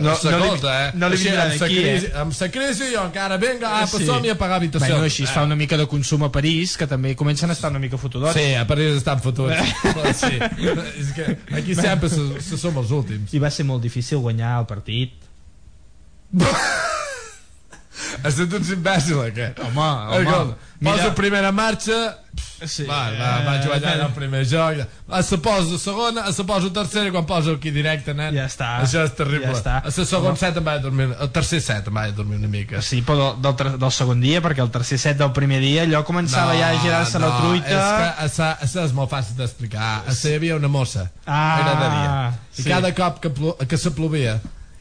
[0.00, 0.90] No, Escolta, eh?
[0.94, 2.12] no li Així, vindrà amb sa d'aquí, crisi, eh?
[2.22, 4.06] Amb crisi jo encara, vinga, apa, Sí.
[4.06, 4.86] som-hi a pagar habitació.
[4.94, 7.70] Bueno, així es fa una mica de consum a París, que també comencen a estar
[7.70, 8.34] una mica fotudots.
[8.38, 9.56] Sí, a París estan fotuts.
[10.22, 10.38] sí.
[11.00, 13.34] És que aquí sempre se, se som els últims.
[13.34, 15.18] I va ser molt difícil guanyar el partit.
[18.22, 19.62] Has estat un imbècil, aquest.
[19.66, 22.00] Home, home, Escolta, mira- Posa primera marxa,
[22.60, 26.44] Sí, va, va, va jugar allà el primer joc, a se posa segona, a se
[26.44, 28.34] posa tercera, quan posa aquí directe, nen.
[28.36, 28.68] Ja està.
[28.84, 29.48] Això és terrible.
[29.48, 29.76] Ja està.
[29.80, 32.82] A la segon set em vaig dormir, el tercer set em vaig dormir una mica.
[32.84, 36.04] Sí, però del, del, del segon dia, perquè el tercer set del primer dia allò
[36.06, 37.80] començava ja a girar-se la truita.
[38.20, 39.90] És que a és molt fàcil d'explicar.
[40.06, 41.08] A sa hi havia una mossa.
[41.24, 42.16] Ah, era de dia.
[42.60, 42.68] I sí.
[42.68, 44.40] cada cop que, plo, que se plovia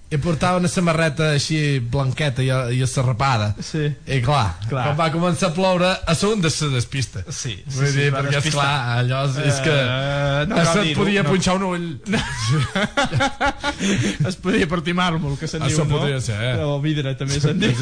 [0.10, 3.52] i portava una samarreta així blanqueta i, i serrapada.
[3.62, 3.84] Sí.
[4.10, 4.88] I clar, Clar.
[4.88, 7.22] quan va començar a ploure, a segon de se despista.
[7.28, 8.66] Sí, sí, Vull sí, dir, va perquè, despistar.
[8.66, 9.76] esclar, allò és, és que...
[9.76, 11.30] Eh, no no dir-ho, podia no.
[11.30, 11.86] punxar un ull.
[14.32, 16.00] es podia partir màrmol, que se'n diu, no?
[16.00, 16.58] podria ser, eh?
[16.66, 17.78] O vidre, també se'n diu.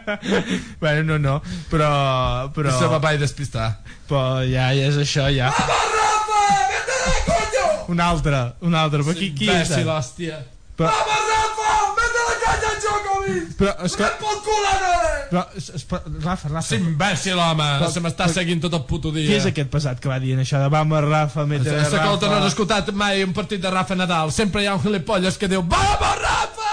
[0.82, 1.42] bueno, no, no,
[1.72, 1.90] però...
[2.54, 2.70] però...
[2.70, 3.82] I se va vaig despistar.
[4.06, 5.50] Però ja, ja és això, ja.
[7.90, 9.02] Un altre, un altre.
[9.02, 9.66] Però qui, qui és?
[9.66, 10.38] Imbècil, hòstia.
[10.76, 13.08] Però, Rafa, mete la canya al joc,
[13.58, 14.08] però, és que...
[14.20, 14.92] Pel cul, ara!
[15.32, 15.84] Però, es, es,
[16.24, 16.62] Rafa, Rafa.
[16.68, 17.68] Sí, imbècil, home.
[17.82, 19.26] Però- se m'està però- seguint tot el puto dia.
[19.28, 21.96] Qui és aquest pesat que va dient això de vamos, Rafa, mete Rafa?
[22.02, 24.32] Escolta, no has escoltat mai un partit de Rafa Nadal.
[24.32, 26.72] Sempre hi ha un gilipolles que diu Vamos, Rafa!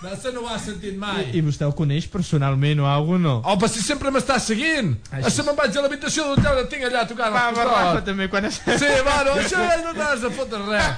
[0.00, 1.26] Això no ho has sentit mai.
[1.36, 3.34] I vostè el coneix personalment o alguna no?
[3.44, 4.94] Oh, però si sempre m'està seguint.
[5.10, 5.26] Així.
[5.28, 8.04] Això me'n vaig a l'habitació d'hotel, el tinc allà tocant Va, el costat.
[8.08, 8.60] també, quan es...
[8.64, 10.88] Sí, bueno, això no t'has de fotre res.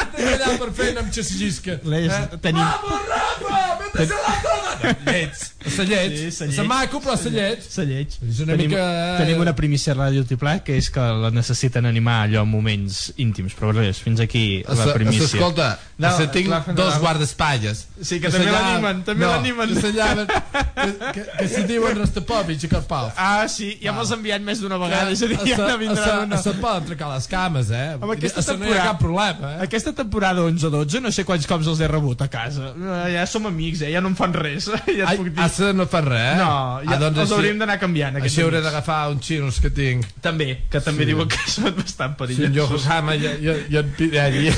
[0.00, 1.78] Estic allà per feina amb xassisca.
[1.90, 2.62] Les, tenim...
[2.62, 3.60] Vamos, Rafa!
[3.82, 4.94] Vete a la zona!
[5.10, 5.42] Llets.
[5.80, 6.20] A sa llets.
[6.20, 6.66] Sí, sa llets.
[6.68, 7.66] maco, però a sa llets.
[7.74, 8.08] Se lleig.
[8.28, 11.86] És una tenim, mica- tenim una primícia a Ràdio Tiplà que és que la necessiten
[11.86, 15.24] animar allò en moments íntims, però res, fins aquí la primícia.
[15.26, 17.86] Escolta, No, no, se tinc clar, dos guardaespatlles.
[18.00, 19.74] Sí, que també s'allà- l'animen, també no, l'animen.
[19.80, 19.90] Que
[20.80, 23.10] que, que, que se diuen Rastapovic i Karpov.
[23.16, 26.14] Ah, sí, ja me'ls han enviat més d'una vegada, és a dir, ja no vindrà
[26.24, 26.38] una.
[26.40, 27.96] sa poden trecar les cames, eh?
[28.00, 29.62] Amb aquesta A sa no hi ha temporada, cap problema, eh?
[29.66, 32.72] aquesta temporada 11-12 no sé quants cops els he rebut a casa.
[32.76, 33.92] Eh, Ja som amics, eh?
[33.92, 34.70] ja no em fan res.
[34.86, 35.40] Ja et Ai, puc dir.
[35.76, 36.36] No fan res, eh?
[36.40, 36.50] No,
[36.84, 38.16] ja, ah, doncs els així, hauríem d'anar canviant.
[38.20, 40.06] Així hauré d'agafar uns xinos que tinc.
[40.24, 42.84] També, que també diuen que són bastant Sí, en perillosos.
[42.84, 44.48] Yokohama i, i, i en Pirelli.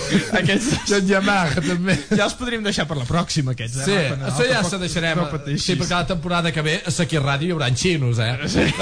[0.41, 1.99] Aquests- I en Yamaha, també.
[2.11, 3.79] Ja els podríem deixar per la pròxima, aquests.
[3.83, 3.85] Eh?
[3.85, 5.19] Sí, Rafa Nadal, això ja se deixarem.
[5.23, 5.65] No pateixis.
[5.67, 8.33] sí, perquè la temporada que ve a Saki Ràdio hi haurà xinos, eh?
[8.49, 8.67] Sí.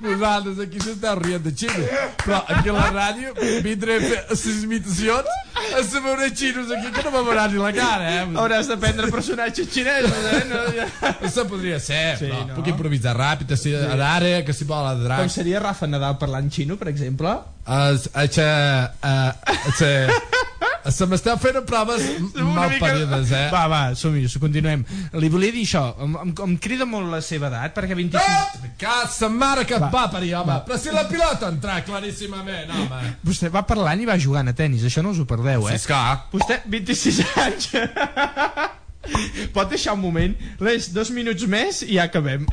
[0.00, 1.88] Vosaltres aquí s'esteu rient de xinos.
[2.22, 3.32] Però aquí a la ràdio
[3.64, 5.30] vindré a fer les imitacions
[5.76, 8.26] a saber xinos aquí que no me veuran ni la cara, eh?
[8.36, 10.42] Hauràs de prendre personatges xinesos, eh?
[10.50, 10.55] No.
[11.26, 12.56] Això podria ser, Sí, sí, no?
[12.58, 15.30] Puc improvisar ràpid, si, a l'àrea, que si vol a Com drac.
[15.32, 17.34] seria Rafa Nadal parlant xino, per exemple?
[17.66, 18.26] Es, a,
[19.02, 19.14] a,
[19.50, 22.02] a, se m'esteu fent proves
[22.38, 23.46] mal parides, eh?
[23.52, 24.84] Va, va, som-hi, continuem.
[25.18, 28.62] Li volia dir això, em, em, em crida molt la seva edat, perquè 26...
[28.78, 29.90] Que sa mare que et Va.
[29.90, 30.60] va parir, home.
[30.68, 33.02] Però si la pilota entra claríssimament, home.
[33.26, 35.74] Vostè va parlant i va jugant a tennis, això no us ho perdeu, eh?
[35.76, 36.26] Sí, esclar.
[36.34, 37.70] Vostè, 26 anys...
[39.54, 40.34] Pot deixar un moment?
[40.60, 42.46] Res, dos minuts més i ja acabem.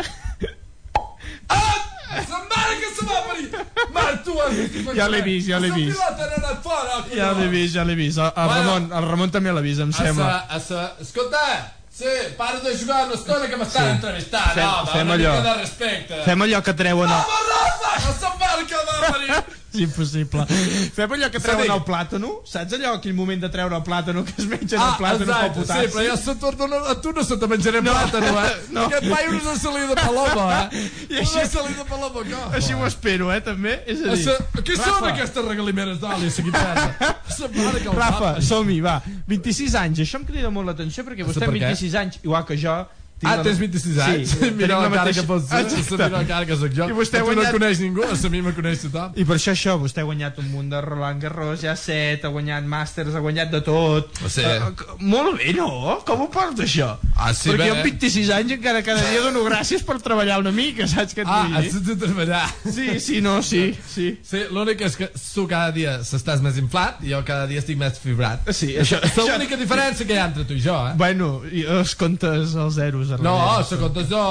[2.13, 3.47] Sa mare que se va parir!
[3.93, 4.89] Mare, tu has vist...
[4.97, 5.97] Ja l'he vist, ja l'he vist.
[5.97, 8.19] La fora, Ja l'he vist, ja l'he vist.
[8.21, 8.51] El, el.
[8.53, 10.27] Ramon, el Ramon també l'ha vist, em A sa, sembla.
[10.49, 10.84] a sa...
[11.01, 11.41] Escolta,
[11.89, 12.05] sí,
[12.38, 13.95] para de jugar una estona que m'estan Sí.
[13.95, 15.34] entrevistant, Fem- home, fem una allò.
[15.39, 16.21] mica de respecte.
[16.30, 17.09] Fem allò que treuen...
[17.17, 19.43] Home, Rafa, que sa mare que va parir!
[19.73, 20.45] És impossible.
[20.93, 22.31] Fem allò que treuen el plàtano?
[22.45, 25.63] Saps allò, aquell moment de treure el plàtano que es mengen el plàtano pel exacte,
[25.63, 25.87] potassi?
[25.87, 28.53] sí, però jo se torno, a tu no se te menjaré no, plàtano, eh?
[28.75, 28.85] no.
[28.85, 30.83] Aquest paio no salida de paloma, eh?
[31.09, 31.39] I així-.
[31.39, 32.41] Una salida de paloma, que...
[32.59, 33.77] Així ho espero, eh, també?
[33.89, 34.19] És a dir...
[34.21, 36.29] Essa, què són Rafa, aquestes regalimeres d'oli,
[37.83, 38.99] el Rafa, som-hi, va.
[39.29, 41.71] 26 anys, això em crida molt l'atenció perquè vostè per amb què?
[41.73, 42.75] 26 anys, igual que jo,
[43.23, 44.33] Tinc Ah, tens 26 anys?
[44.35, 46.87] Sí, mira la tenim cara mateixa- que pots ser, mira la cara que sóc jo.
[46.91, 47.45] I vostè tu guanyat...
[47.47, 49.13] no coneix ningú, a mi me coneix tothom.
[49.15, 52.31] I per això això, vostè ha guanyat un munt de Roland Garros, ja set, ha
[52.33, 54.11] guanyat màsters, ha guanyat de tot.
[54.27, 54.43] Sí.
[54.43, 55.69] Uh, molt bé, no?
[56.07, 56.91] Com ho porta això?
[57.15, 57.69] Ah, sí, Perquè bé.
[57.69, 61.23] jo amb 26 anys encara cada dia dono gràcies per treballar una mica, saps què
[61.23, 61.83] et Ah, vull has dir?
[61.93, 62.43] de treballar.
[62.67, 64.09] Sí, sí, no, sí, sí.
[64.23, 67.77] Sí, l'únic és que tu cada dia s'estàs més inflat i jo cada dia estic
[67.79, 68.43] més fibrat.
[68.51, 70.93] Sí, això, això- és l'única diferència que hi ha entre tu i jo, eh?
[70.99, 73.12] Bueno, i els comptes els zeros.
[73.14, 74.22] A No, se comptes jo,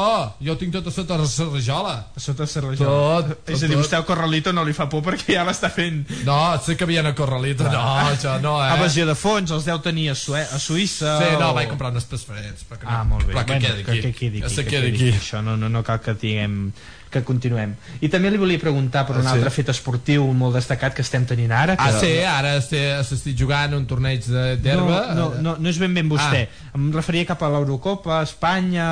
[0.44, 1.94] jo tinc tot a sota la rajola.
[2.16, 3.22] A sota la rajola.
[3.28, 3.84] Tot, És a dir, tot.
[3.84, 6.04] vostè al Corralito no li fa por perquè ja l'està fent.
[6.24, 7.64] No, sé que havien a Corralito.
[7.64, 8.72] No, això no, eh?
[8.76, 11.18] Evasió de fons, els deu tenir a, Sue a Suïssa.
[11.18, 12.06] Sí, no, o- vaig comprar unes.
[12.12, 13.32] Però que no, Ah, molt bé.
[13.34, 14.00] Però que Bueno, quedi aquí.
[14.02, 14.54] Que, quedi Que aquí.
[14.54, 15.18] se que quedi quedi aquí.
[15.18, 16.72] Això no, no, no cal que tinguem
[17.12, 17.74] que continuem.
[18.00, 19.36] I també li volia preguntar per un Ah, sí?
[19.38, 21.76] altre fet esportiu molt destacat que estem tenint ara.
[21.76, 21.88] Que...
[21.88, 25.02] Ah, sí, ara estic, estic jugant un torneig d'herba.
[25.14, 26.46] No, no, no, no és ben ben vostè.
[26.74, 28.88] Em referia cap a l'Eurocopa, a Espanya,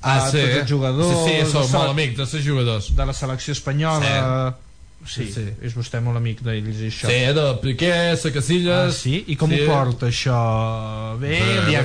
[0.00, 0.38] Ah, a sí?
[0.38, 1.16] tots els jugadors...
[1.26, 2.92] Sí, sí, sóc de molt amic dels jugadors.
[2.94, 4.54] De la selecció espanyola...
[4.54, 4.64] Sí,
[5.06, 7.06] Sí, sí, és vostè molt amic d'ells i això.
[7.08, 8.88] Sí, de Piqué, sa Casillas...
[8.90, 9.20] Ah, sí?
[9.30, 9.60] I com sí.
[9.62, 10.40] ho porta això?
[11.22, 11.38] Bé?
[11.38, 11.84] Bé, li bé.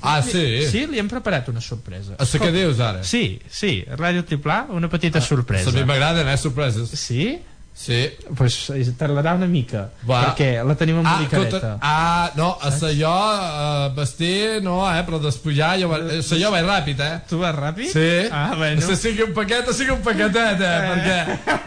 [0.00, 0.62] Ah, sí?
[0.70, 2.14] Sí, li hem preparat una sorpresa.
[2.18, 3.02] A sa que dius ara?
[3.02, 5.70] Sí, sí, Ràdio Triplà, una petita A sorpresa.
[5.74, 6.90] mi m'agraden, eh, sorpreses.
[6.90, 7.38] Sí?
[7.78, 8.10] Sí.
[8.34, 8.56] Pues
[8.98, 10.24] tardarà una mica, Va.
[10.34, 11.56] perquè la tenim Ah, embolicareta.
[11.56, 16.34] escolta, ah, no, a sa jo uh, vestir, no, eh, però despujar, jo, va- sa
[16.40, 17.20] jo vaig ràpid, eh?
[17.30, 17.92] Tu vas ràpid?
[17.92, 18.28] Sí.
[18.32, 18.80] Ah, bueno.
[18.82, 20.80] Se sigui un paquet o sigui un paquetet, eh?
[20.88, 21.18] Perquè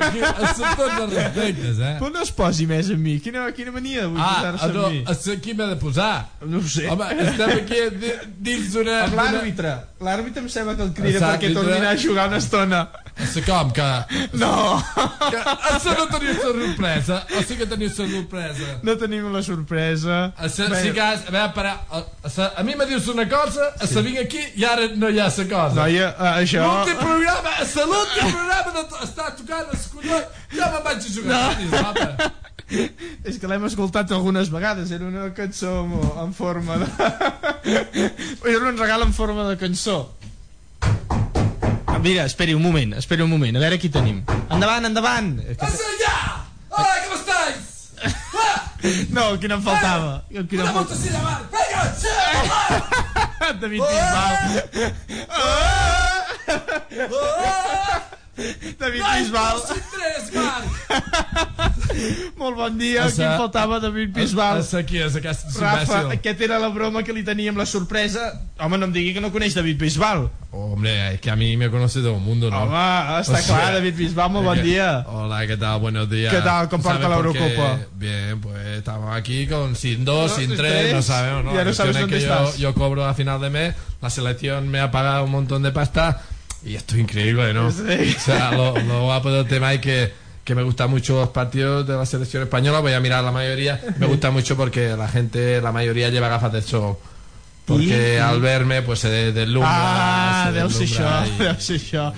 [0.10, 0.20] aquí
[0.58, 1.94] són tots els respectes, eh?
[2.02, 3.16] Però no es posi més amb mi.
[3.24, 5.04] Quina, quina mania de Ah, posar-se no, amb mi?
[5.08, 6.26] a sa qui m'he de posar?
[6.46, 6.90] No ho sé.
[6.92, 8.18] Home, estem aquí di-
[8.52, 9.06] dins d'una...
[9.08, 9.78] Amb l'àrbitre.
[10.02, 12.90] L'àrbitre em sembla que el crida perquè torni a a jugar una estona.
[13.22, 13.88] A sa com, que...
[14.40, 14.82] No!
[15.30, 18.70] que a no teniu sa sorpresa, o sí que teniu sa sorpresa?
[18.84, 20.20] No tenim la sorpresa.
[20.38, 22.88] A sa, Bé, sí que has, a veure, parar, a, a, sa, a mi me
[22.90, 25.76] dius una cosa, a sa vinc aquí i ara no hi ha sa cosa.
[25.78, 26.66] Noia, eh, això...
[26.66, 31.18] L'últim programa, a sa l'últim programa de està tocant els collons, ja me'n vaig a
[31.18, 32.32] jugar a tenis, guapa.
[33.28, 35.82] És que l'hem escoltat algunes vegades, era una cançó
[36.24, 36.88] en forma de...
[38.54, 40.00] era un regal en forma de cançó.
[42.02, 44.24] Mira, esperi un moment, esperi un moment, a veure qui tenim.
[44.50, 45.38] Endavant, endavant!
[45.38, 45.68] ¡A
[46.00, 46.46] ya!
[46.70, 47.94] ¡Hola, ¿cómo estáis?
[49.14, 50.24] No, qui no em faltava.
[50.50, 51.46] Qui no ¡Una em faltava.
[51.54, 52.08] ¡Venga, sí!
[53.62, 54.42] David Bisbal.
[58.80, 59.58] David Bisbal.
[59.68, 60.32] tres!
[62.40, 64.62] Molt bon dia, A qui em faltava David Bisbal.
[64.62, 66.14] A sa qui és aquesta Rafa, imbècil?
[66.16, 68.32] aquesta era la broma que li teníem la sorpresa.
[68.60, 70.30] Home, no em digui que no coneix David Bisbal.
[70.52, 72.64] Hombre, es que a mí me conoce todo el mundo, ¿no?
[72.64, 72.76] Home,
[73.20, 75.06] està O sea, clar, David Bisbal, molt bon que- dia.
[75.08, 75.80] Hola, ¿qué tal?
[75.80, 76.34] Buenos días.
[76.34, 76.70] ¿Qué tal?
[76.70, 77.16] ¿Cómo ¿Sabe porta la?
[77.18, 77.80] Eurocopa?
[77.94, 80.94] Bien, pues estamos aquí con sin dos, No, sin tres, tres.
[80.94, 81.54] no sabemos, ¿no?
[81.54, 82.58] Ya no sabes dónde que yo, estás.
[82.58, 86.22] yo cobro a final de mes, la selección me ha pagado un montón de pasta
[86.66, 87.72] y esto es increíble, ¿no?
[87.72, 88.16] Sí.
[88.16, 91.88] O sea, lo, lo guapo del tema es que que me gustan mucho los partidos
[91.88, 95.62] de la selección española, voy a mirar la mayoría, me gusta mucho porque la gente,
[95.62, 96.98] la mayoría lleva gafas de sol.
[97.64, 99.70] Porque I- al verme, pues se deslumbra.
[99.72, 102.14] Ah, se deu ser això, y- deu ser això,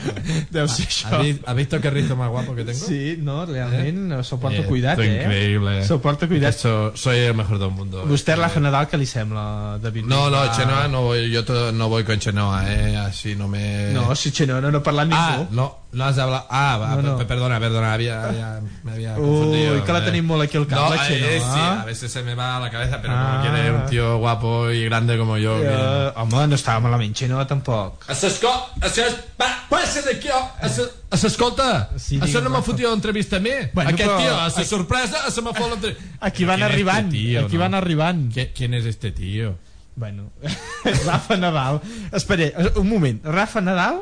[0.49, 1.39] deu ser ¿Has, això.
[1.45, 2.79] has visto qué rizo más guapo que tengo?
[2.79, 5.05] Sí, no, realment, s'ho porta Eh, cuidat, eh?
[5.21, 5.85] increíble.
[5.85, 6.55] S'ho porta cuidat.
[6.55, 8.05] Eso, soy el mejor del mundo.
[8.07, 10.49] Vostè, Eh, Rafa Nadal, què li sembla, David No, no?
[10.55, 13.91] Chenoa no voy, yo to- no voy con Chenoa, eh, así no me...
[13.91, 15.15] No, si Chenoa no, no parla ningú.
[15.19, 16.45] Ah, no, no has hablado...
[16.49, 17.17] Ah, va, No, no.
[17.17, 19.75] pe- perdona, perdona, había- me había confundido.
[19.75, 20.01] Uy, que la eh.
[20.01, 21.53] tenim molt aquí al cap, No, la eh, Chenoa.
[21.53, 23.39] sí, a veces se me va a la cabeza, pero Ah.
[23.41, 25.59] como quiere un tío guapo y grande como yo...
[25.61, 28.03] que- Eh, home, no estava malament, Chenoa tampoc.
[28.09, 28.49] A s'esco...
[28.81, 29.15] A s'es...
[29.39, 30.51] Va, passa d'aquí, oh!
[30.61, 31.89] A s'es- A s'escolta!
[31.97, 33.51] Sí, Això no m'ha l'entrevista a mi.
[33.73, 36.03] Bueno, Aquest però- tio, a sa sorpresa, a se me fot l'entrevista.
[36.21, 37.59] Aquí van ¿Quién es arribant, este tío, aquí no?
[37.61, 38.33] van arribant.
[38.33, 39.57] ¿Qui- ¿Quién es este tío?
[39.95, 40.31] Bueno,
[41.05, 41.81] Rafa Nadal.
[42.11, 43.23] Espera, un moment.
[43.23, 44.01] Rafa Nadal,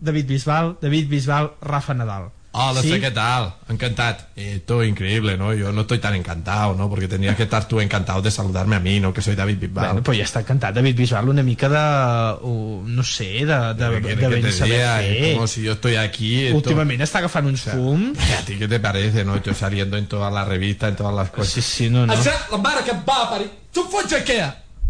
[0.00, 2.30] David Bisbal, David Bisbal, Rafa Nadal.
[2.58, 2.88] Hola, Sí?
[2.88, 4.16] sé qué tal, encantado.
[4.34, 5.52] Eh, todo increíble, ¿no?
[5.52, 6.88] Yo no estoy tan encantado, ¿no?
[6.88, 9.12] Porque tendrías que estar tú encantado de saludarme a mí, ¿no?
[9.12, 9.86] Que soy David Bisbal.
[9.88, 12.38] Bueno, pues ja està encantat David Bisbal, una mica de...
[12.40, 15.02] Uh, no sé, de, de, ¿Qué de, de ben te saber diga?
[15.02, 15.34] Es fer.
[15.34, 16.46] como si yo estoy aquí.
[16.46, 18.16] esto- Últimament està agafant uns fums.
[18.38, 19.36] ¿A ti qué te parece, no?
[19.36, 21.52] Estoy saliendo en todas las revistas, en todas las cosas.
[21.52, 22.14] Sí, sí, no, no.
[22.14, 23.50] Això, la mare que va parir.
[23.70, 24.40] Tu fots a què?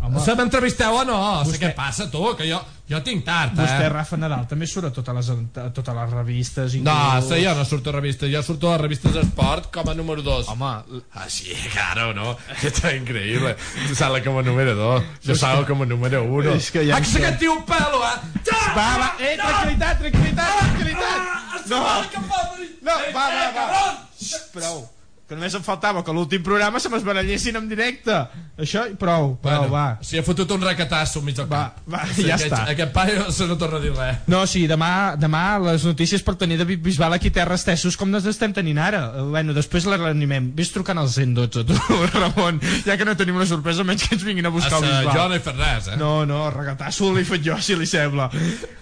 [0.07, 0.20] Home.
[0.24, 1.16] Se m'entrevisteu o no?
[1.43, 1.61] Vostè- Vostè...
[1.66, 2.23] Què passa, tu?
[2.39, 3.89] Que jo, jo tinc tard, Vostè, eh?
[3.93, 5.31] Rafa Nadal, també surt a totes les,
[5.62, 6.74] a totes les revistes.
[6.81, 9.95] No, inclús- sí, jo no surto a revistes, jo surto a revistes d'esport com a
[9.99, 10.49] número 2.
[10.55, 12.37] Home, Ah, sí, claro, ¿no?
[12.62, 13.57] Esto es increíble.
[13.89, 16.55] Tú sales como número 2, yo salgo como número 1.
[16.55, 17.37] És que ja Ah, que se sé.
[17.39, 18.19] que un pelo, eh?
[18.47, 18.74] Ja!
[18.77, 21.20] Va, va, eh, tranquil·litat, tranquil·litat, tranquil·litat.
[21.20, 21.78] Ah, No.
[21.83, 22.43] No, que va,
[22.83, 24.07] No, va, va!
[24.53, 24.85] Prou.
[25.27, 28.15] Que només em faltava que l'últim programa se m'esbarallessin en directe.
[28.62, 29.98] Això i prou, prou, Bueno, va.
[30.07, 31.81] Si ha fotut un recatasso enmig del cap.
[31.90, 32.61] va, Sí, ja aquest, està.
[32.70, 34.20] Aquest paio se no torna a dir res.
[34.31, 38.12] No, sí, demà, demà les notícies per tenir David Bisbal aquí a Terres Tessos com
[38.15, 39.01] les estem tenint ara.
[39.27, 40.53] Bueno, després les reanimem.
[40.55, 41.74] Ves trucant al 112, tu,
[42.15, 45.01] Ramon, ja que no tenim una sorpresa, menys que ens vinguin a buscar el Assa,
[45.03, 45.16] Bisbal.
[45.19, 45.97] jo no he fet res, eh?
[45.98, 48.31] No, no, regatasso l'he fet jo, si li sembla.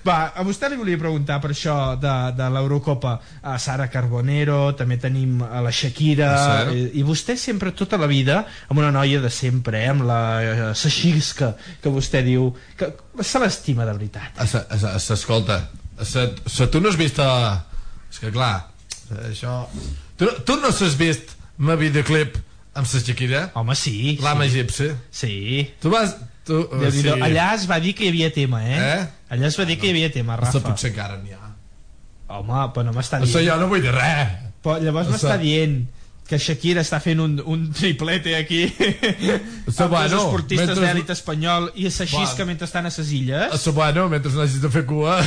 [0.05, 4.99] Va, a vostè li volia preguntar per això de, de l'Eurocopa a Sara Carbonero, també
[5.01, 6.78] tenim a la Shakira, Ah, sí?
[6.78, 10.20] i, i vostè sempre, tota la vida, amb una noia de sempre, eh, amb la
[10.43, 11.52] eh,
[11.82, 12.90] que vostè diu, que
[13.23, 14.35] se l'estima de veritat.
[14.43, 15.61] Assa, assa, assa, escolta,
[15.98, 17.20] assa, assa, tu no has vist...
[17.23, 17.62] A...
[18.11, 18.69] És que clar,
[19.27, 19.65] això...
[20.19, 22.36] Tu, tu no has vist ma videoclip
[22.74, 23.48] amb la Shakira?
[23.55, 24.19] Home, sí.
[24.23, 24.55] L'ama sí.
[24.55, 24.90] egipci?
[25.11, 25.35] Sí.
[25.82, 26.16] Tu vas...
[26.44, 27.09] Tu, Déu sí.
[27.09, 28.77] Allà es va dir que hi havia tema, eh?
[28.77, 29.05] Eh?
[29.32, 30.59] Allà es va dir que hi havia tema, Rafa.
[30.59, 31.52] Assa, potser encara n'hi ha.
[32.35, 33.39] Home, però no m'està dient...
[33.47, 34.35] jo no vull dir res.
[34.65, 35.78] Però llavors m'està dient
[36.25, 41.11] que Shakira està fent un, un triplete aquí Assa, amb bueno, els esportistes mentre- d'èlit
[41.13, 42.47] espanyol i s'aixisca Bueno.
[42.53, 45.19] mentre estan a ses illes Assa, bueno, mentre no hagis de fer cua...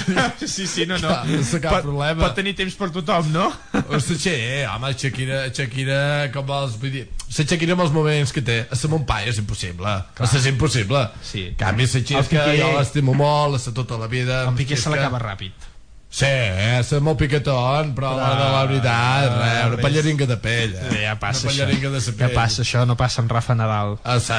[0.46, 2.22] sí, sí, no, no Clar, cap pot, problema.
[2.24, 3.50] pot tenir temps per tothom, no?
[3.92, 4.34] Hosti, sí,
[4.72, 6.00] home, Shakira, Shakira,
[6.32, 7.04] com vols, vull dir,
[7.36, 11.04] la Shakira amb els moments que té, a la Montpaia és impossible, a és impossible.
[11.22, 11.50] Sí.
[11.60, 14.44] Canvi, la Xisca, Piqué- jo l'estimo molt, a tota la vida.
[14.48, 15.72] el Piqué se l'acaba ràpid
[16.08, 20.72] Sí, eh, és molt piquetón, però l'hora de la veritat, res, una pallaringa de pell.
[20.78, 20.84] Eh?
[20.92, 22.34] Sí, ja passa una això de sa ja pell.
[22.38, 24.38] passa això, no passa amb Rafa Nadal A sa...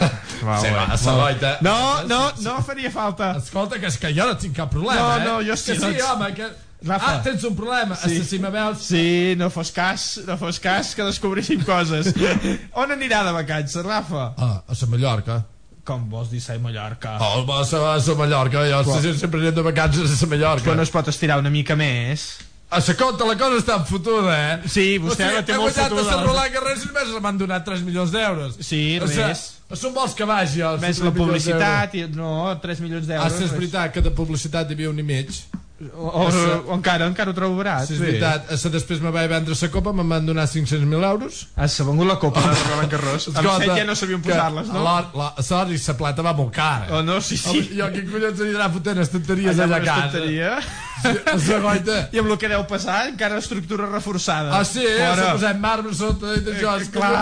[0.46, 1.16] Va, sí, va, a sa molt bé.
[1.22, 1.54] loita.
[1.64, 1.76] no,
[2.06, 5.24] no, no faria falta Escolta, que és que jo no tinc cap problema, No, eh?
[5.24, 6.04] no, jo sí, Que sí, doncs.
[6.12, 6.50] home, que...
[6.86, 7.08] Rafa.
[7.16, 7.96] Ah, tens un problema.
[7.96, 8.18] Sí.
[8.20, 8.24] Sí.
[8.28, 8.82] Si me veus...
[8.84, 12.12] Sí, no fos cas, no fos cas que descobríssim coses.
[12.82, 14.34] On anirà de vacances, Rafa?
[14.36, 15.38] Ah, a la Mallorca.
[15.86, 17.14] Com vols dir a Mallorca?
[17.22, 20.64] Oh, a la, a Mallorca, jo Però- sempre anem de vacances a Mallorca.
[20.66, 22.26] Però no es pot estirar una mica més?
[22.68, 24.68] A sa compte, la cosa està fotuda, eh?
[24.68, 26.02] Sí, vostè la té molt He fotuda.
[26.02, 28.56] guanyat a Roland Garros i només m'han donat 3 milions d'euros.
[28.58, 29.44] Sí, O sigui, res.
[29.78, 32.32] Són vols que vagi, els Més 3 la publicitat, i, no,
[32.62, 33.38] 3 milions d'euros.
[33.38, 35.30] Ah, és veritat que de publicitat hi havia un i mig.
[35.76, 37.84] O, o, o, encara, encara ho trobo barat.
[37.84, 38.46] Sí, és veritat.
[38.48, 41.42] A sa després me vaig vendre la copa, me'n van donar 500.000 euros.
[41.52, 43.26] Ah, s'ha vengut la copa de Roland Garros.
[43.34, 44.84] Amb set ja no sabíem que posar-les, no?
[44.86, 46.88] La, la, sorry, la plata va molt cara.
[46.96, 47.52] Oh, no, sí, sí.
[47.52, 50.06] Home, jo, quin collons anirà fotent estanteries Allà allà a casa?
[50.06, 50.54] estanteria.
[51.02, 51.96] Sí, goita.
[52.14, 54.48] I amb el que deu passar, encara estructura reforçada.
[54.56, 54.84] Ah, sí?
[54.84, 55.16] Fora.
[55.16, 56.70] Se posem marbre sota i d'això.
[56.80, 57.12] Eh, clar,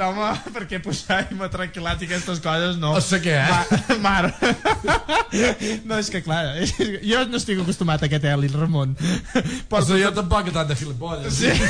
[0.00, 2.90] no, home, perquè posar i tranquil·lat i aquestes coses, no.
[2.98, 3.50] O sé què, eh?
[3.50, 3.60] Ma,
[4.06, 4.24] mar.
[5.84, 6.42] No, és que clar,
[7.02, 8.90] jo no estic acostumat a aquest Eli, Ramon.
[9.70, 11.32] Però jo tampoc tant de filipolles.
[11.42, 11.50] Sí.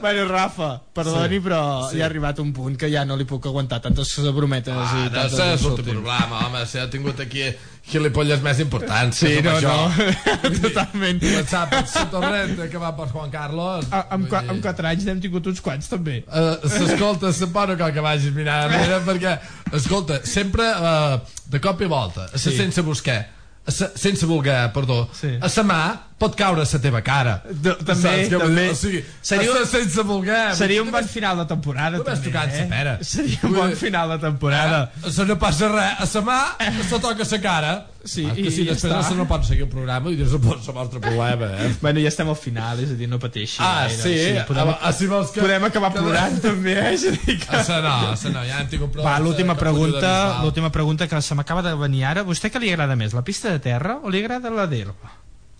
[0.00, 1.40] Bueno, Rafa, perdoni, Sí.
[1.40, 1.96] però Sí.
[1.98, 5.10] ja ha arribat un punt que ja no li puc aguantar tantes brometes Ah, i
[5.10, 7.42] no sé, és un problema, home, si ha tingut aquí
[7.88, 9.16] gilipolles més importants.
[9.16, 9.88] Sí, no, això.
[9.88, 11.20] no, totalment.
[11.20, 13.86] Per la torrent que va per Juan Carlos.
[13.90, 16.24] A, amb, qua- amb 4 anys n'hem tingut uns quants, també.
[16.28, 19.38] Uh, s'escolta, no cal que vagis mirant enrere perquè,
[19.72, 22.56] escolta, sempre uh, de cop i volta, Sí.
[22.56, 23.26] sense buscar,
[23.68, 25.38] sense voler, perdó, Sí.
[25.40, 25.80] a sa mà
[26.18, 27.36] pot caure a la teva cara.
[27.48, 28.64] De, també, Saps també.
[28.72, 30.54] O sigui, seria, a sa sense voler.
[30.58, 32.64] seria un bon final de temporada, també, tocant eh?
[32.70, 32.96] pera.
[33.06, 34.80] Seria un bon final de temporada.
[35.04, 36.40] A sa no passa res, a sa mà
[36.88, 37.76] se toca sa cara.
[38.08, 39.10] Sí, ah, que i si ja després està.
[39.18, 41.72] no se pot seguir el programa i dius, no pot ser el vostre problema, eh?
[41.82, 43.58] Bueno, ja estem al final, és a dir, no pateixi.
[43.60, 44.38] Ah, gaire, sí?
[44.48, 46.94] podem, Ah, si vols que- podem acabar que- plorant, també, eh?
[46.94, 47.50] És a dir que...
[47.58, 49.04] A sa no, a sa no, ja hem tingut prou.
[49.04, 52.24] Va, l'última capullo de pregunta, l'última pregunta que se m'acaba de venir ara.
[52.24, 55.17] Vostè què li agrada més, la pista de terra o li agrada la d'herba?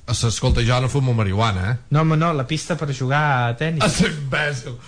[0.08, 1.76] A sa, escolta, jo no fumo marihuana, eh?
[1.92, 3.20] No, home, no, la pista per jugar
[3.50, 3.82] a tennis.
[3.84, 4.78] A ser imbècil.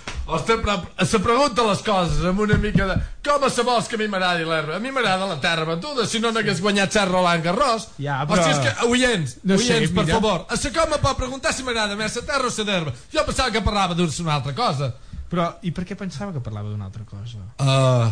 [1.04, 2.94] Se pregunta les coses amb una mica de...
[3.26, 4.78] Com se vols que a mi m'agradi l'herba?
[4.78, 7.88] A mi m'agrada la terra batuda, si no n'hagués guanyat Serra Roland Garros.
[8.00, 10.16] Ja, però- Hosti, és que, oients, No no sé, oients, per mira.
[10.16, 12.96] favor, a se com pot preguntar si m'agrada més la terra o la d'herba?
[13.12, 14.92] Jo pensava que parlava d'una altra cosa.
[15.30, 17.44] Però, i per què pensava que parlava d'una altra cosa?
[17.60, 18.08] Uh,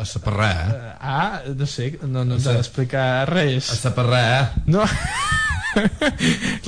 [0.00, 0.96] a sa per res, eh?
[1.02, 3.68] Ah, no sé, no, no ens ha d'explicar res.
[3.74, 4.62] A sa per res, eh?
[4.72, 4.86] No.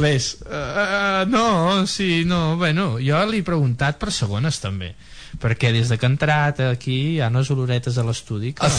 [0.02, 0.36] Res.
[0.42, 4.92] Uh, uh, no, sí, no, bueno, jo li he preguntat per segones també,
[5.42, 8.64] perquè des de que ha entrat aquí hi ha unes oloretes a l'estudi que...
[8.66, 8.72] A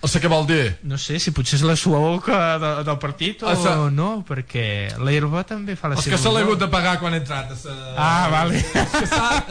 [0.00, 0.78] A sa què vol dir?
[0.88, 4.94] No sé si potser és la suor que de, del partit o sa- no, perquè
[5.04, 7.50] l'herba també fa la És seva que se l'ha hagut de pagar quan ha entrat
[7.60, 7.74] sa...
[8.00, 8.62] Ah, vale.
[8.62, 8.94] És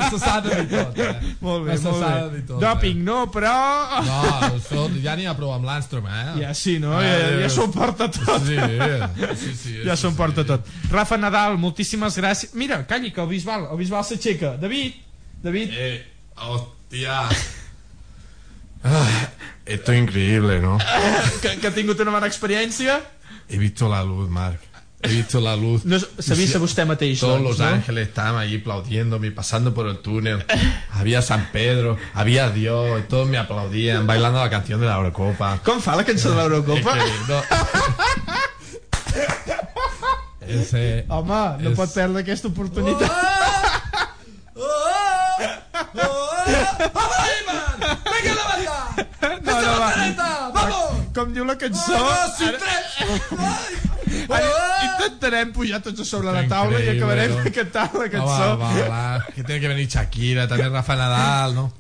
[0.10, 1.12] que s'ha de dir tot, eh?
[1.46, 2.32] Molt bé, Se molt de bé.
[2.40, 3.54] dir tot, Dòping, no, però...
[4.08, 4.18] No,
[4.58, 6.26] escolta, ja n'hi ha prou amb l'Anstrom, eh?
[6.42, 6.96] Ja sí, no?
[6.98, 7.14] Ja,
[7.44, 8.42] ja s'ho porta tot.
[8.50, 9.76] Sí, sí, sí.
[9.86, 10.18] ja sí, s'ho sí.
[10.18, 10.66] porta tot.
[10.90, 12.56] Rafa Nadal, moltíssimes gràcies.
[12.58, 14.56] Mira, calli, que el Bisbal, el Bisbal s'aixeca.
[14.58, 14.98] David,
[15.46, 15.78] David.
[15.78, 15.96] Eh,
[16.50, 17.22] hostia.
[18.84, 19.30] Ah,
[19.65, 20.77] esto es increíble, ¿no?
[21.41, 23.01] que, que tingut una bona experiència.
[23.49, 24.60] He visto la luz, Marc.
[25.01, 25.85] he visto la luz.
[25.85, 27.65] No, s'ha vist a vostè mateix, Todos doncs, los no?
[27.68, 30.43] ángeles estaban ahí aplaudiéndome, pasando por el túnel.
[30.91, 35.60] Había San Pedro, había Dios, y todos me aplaudían, bailando la canción de la Eurocopa.
[35.64, 36.97] Com fa la cançó de l'Eurocopa?
[36.97, 37.43] Es que no-
[40.61, 41.06] Ese...
[41.07, 43.11] Home, no És- pot perdre aquesta oportunitat.
[46.50, 48.80] ¡Venga la banda!
[49.42, 50.52] No, no, va.
[50.54, 50.86] ¡Vamos!
[51.16, 51.92] Com diu la cançó...
[51.94, 52.86] ¡Dos y ara- tres!
[54.30, 54.50] Ara
[54.86, 57.44] intentarem pujar tots a sobre la taula i acabarem ¿no?
[57.44, 58.58] de cantar la Va, cançó.
[58.58, 61.72] va, va, que tiene que venir Shakira, también Rafa Nadal, ¿no?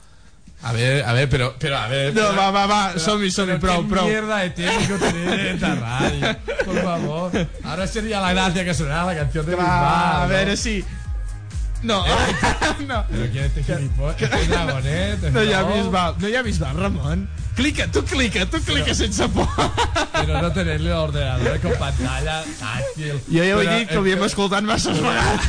[0.61, 2.13] A ver, a ver, pero, pero a ver.
[2.13, 4.07] No, pero- va, va, va, som-hi, pero prou, qué prou.
[4.07, 7.31] mierda de técnico tenéis en esta radio, por favor.
[7.63, 10.27] Ahora sería la gracia que sonara la canción de Va, Bisbal, a ¿no?
[10.29, 10.83] veure si...
[11.81, 12.03] No,
[12.87, 13.05] no.
[13.09, 15.73] Pero quién es este gilipollas, este dragonet, No hi ha no.
[15.75, 17.29] Bisbal, no hi ha Bisbal, Ramon.
[17.55, 19.47] Clica, tu clica, tu clica sense por.
[20.13, 23.19] Pero no tenerle ordenador con pantalla táctil.
[23.31, 25.41] Jo ja ho he dit que eh, ho havíem escoltat masses vegades.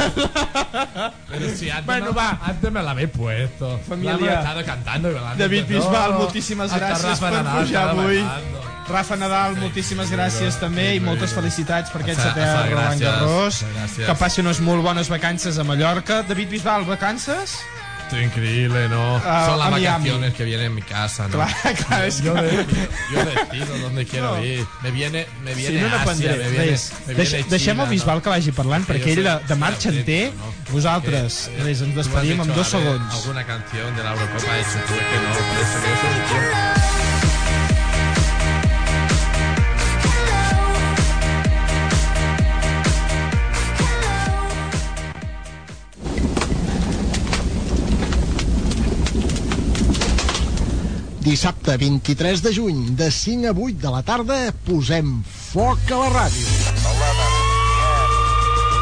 [1.29, 2.39] Pero si antes, Bueno, no- va.
[2.43, 3.79] antes me la habéis puesto.
[3.89, 4.15] Família.
[4.15, 5.13] Hemos estado cantando.
[5.39, 6.19] David Bisbal, no.
[6.19, 8.23] moltíssimes gràcies per pujar avui.
[8.23, 8.61] bailando.
[8.91, 13.65] Rafa Nadal, moltíssimes gràcies també i moltes felicitats per aquest setè hasta Roland Garros.
[13.97, 16.23] Que passi unes molt bones vacances a Mallorca.
[16.29, 17.61] David Bisbal, vacances?
[18.11, 19.23] Es increíble, ¿no?
[19.25, 20.09] Ah, Son las a Miami.
[20.09, 21.31] vacaciones que vienen en mi casa, ¿no?
[21.31, 21.55] Clar,
[21.87, 22.67] clar, és yo, que- de-
[23.13, 24.43] yo decido dónde quiero No.
[24.45, 24.67] ir.
[24.83, 26.93] Me viene, me Sí, viene no Asia, n'aprendré me viene, res.
[27.07, 28.23] me Deix, viene deixem China, el Bisbal ¿no?
[28.25, 30.33] que vagi parlant, Que perquè jo ell de, de marxa en té.
[30.37, 30.73] ¿no?
[30.73, 33.15] Vosaltres, Que, eh, res, ens despedim amb dos a segons.
[33.15, 37.00] Alguna canción de la Eurocopa hecho tú, es que no, por eso que yo soy
[51.31, 56.09] Dissabte 23 de juny, de 5 a 8 de la tarda, posem foc a la
[56.17, 56.49] ràdio.
[56.91, 57.23] 11, 10,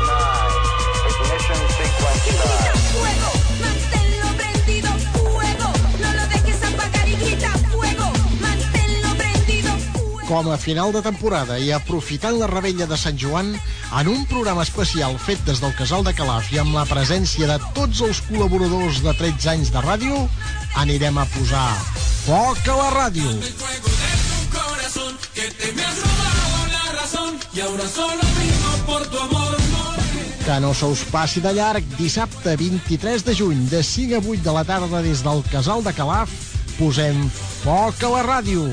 [0.09, 3.38] 9, ignition sequence start.
[10.29, 13.55] Com a final de temporada i aprofitant la rebella de Sant Joan,
[13.97, 17.57] en un programa especial fet des del Casal de Calaf i amb la presència de
[17.73, 20.19] tots els col·laboradors de 13 anys de ràdio,
[20.83, 21.71] anirem a posar
[22.27, 23.33] foc a la ràdio.
[30.45, 34.45] Que no se us passi de llarg, dissabte 23 de juny, de 5 a 8
[34.45, 36.37] de la tarda des del Casal de Calaf,
[36.77, 37.25] posem
[37.65, 38.69] foc a la ràdio.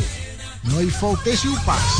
[0.71, 1.93] No hi faltéssiu pas.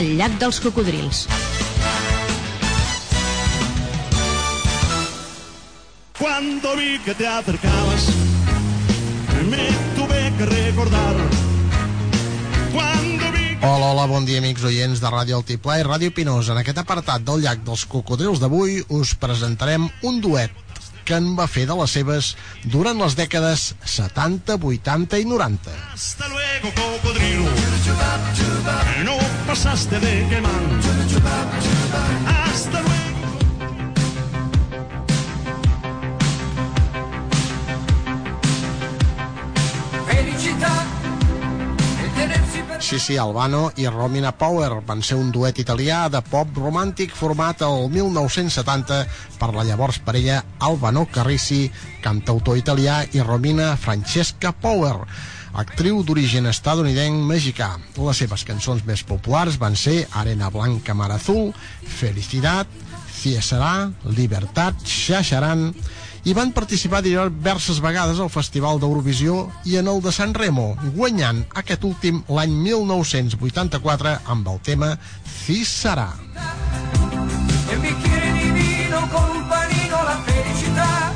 [0.00, 1.26] El llac dels cocodrils.
[6.18, 8.08] Cuando vi que te acercabas,
[9.50, 11.49] me tuve que recordar.
[13.62, 16.48] Hola, hola, bon dia, amics oients de Ràdio Altiplà i Ràdio Pinós.
[16.48, 20.54] En aquest apartat del llac dels cocodrils d'avui us presentarem un duet
[21.04, 22.30] que en va fer de les seves
[22.72, 25.76] durant les dècades 70, 80 i 90.
[25.92, 27.44] hasta luego, cocodrilo.
[29.04, 30.60] No pasaste de quemar.
[32.26, 32.89] Hasta luego.
[42.98, 47.84] Sí, Albano i Romina Power van ser un duet italià de pop romàntic format el
[47.92, 48.98] 1970
[49.38, 51.68] per la llavors parella Albano Carrissi,
[52.02, 55.04] cantautor italià, i Romina Francesca Power,
[55.54, 57.76] actriu d'origen estadounidenc mexicà.
[58.00, 61.52] Les seves cançons més populars van ser Arena Blanca Mar Azul,
[61.86, 62.66] Felicidad,
[63.20, 65.68] Ciesarà, Libertat, Xaxaran,
[66.24, 71.44] i van participar diverses vegades al Festival d'Eurovisió i en el de San Remo, guanyant
[71.62, 74.96] aquest últim l'any 1984 amb el tema
[75.44, 76.10] Cisarà.
[77.72, 81.12] un bicchiere di vino con panino la felicità.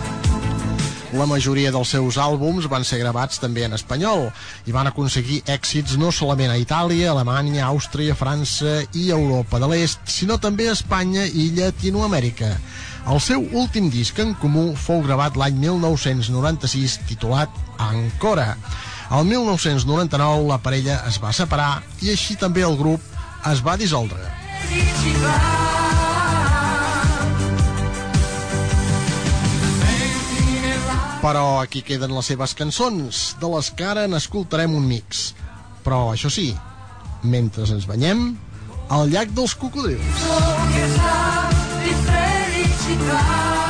[1.15, 4.25] La majoria dels seus àlbums van ser gravats també en espanyol
[4.67, 10.03] i van aconseguir èxits no solament a Itàlia, Alemanya, Àustria, França i Europa de l'Est,
[10.11, 12.57] sinó també a Espanya i Llatinoamèrica.
[13.05, 18.55] El seu últim disc en comú fou gravat l'any 1996 titulat Ancora.
[19.13, 23.05] El 1999 la parella es va separar i així també el grup
[23.51, 24.25] es va dissoldre.
[31.21, 35.31] Però aquí queden les seves cançons, de les que ara n'escoltarem un mix.
[35.85, 36.51] Però, això sí,
[37.23, 38.31] mentre ens banyem,
[38.89, 40.25] al llac dels cocodrils.
[40.65, 41.34] di
[42.85, 43.24] felicità.
[43.24, 43.64] Suona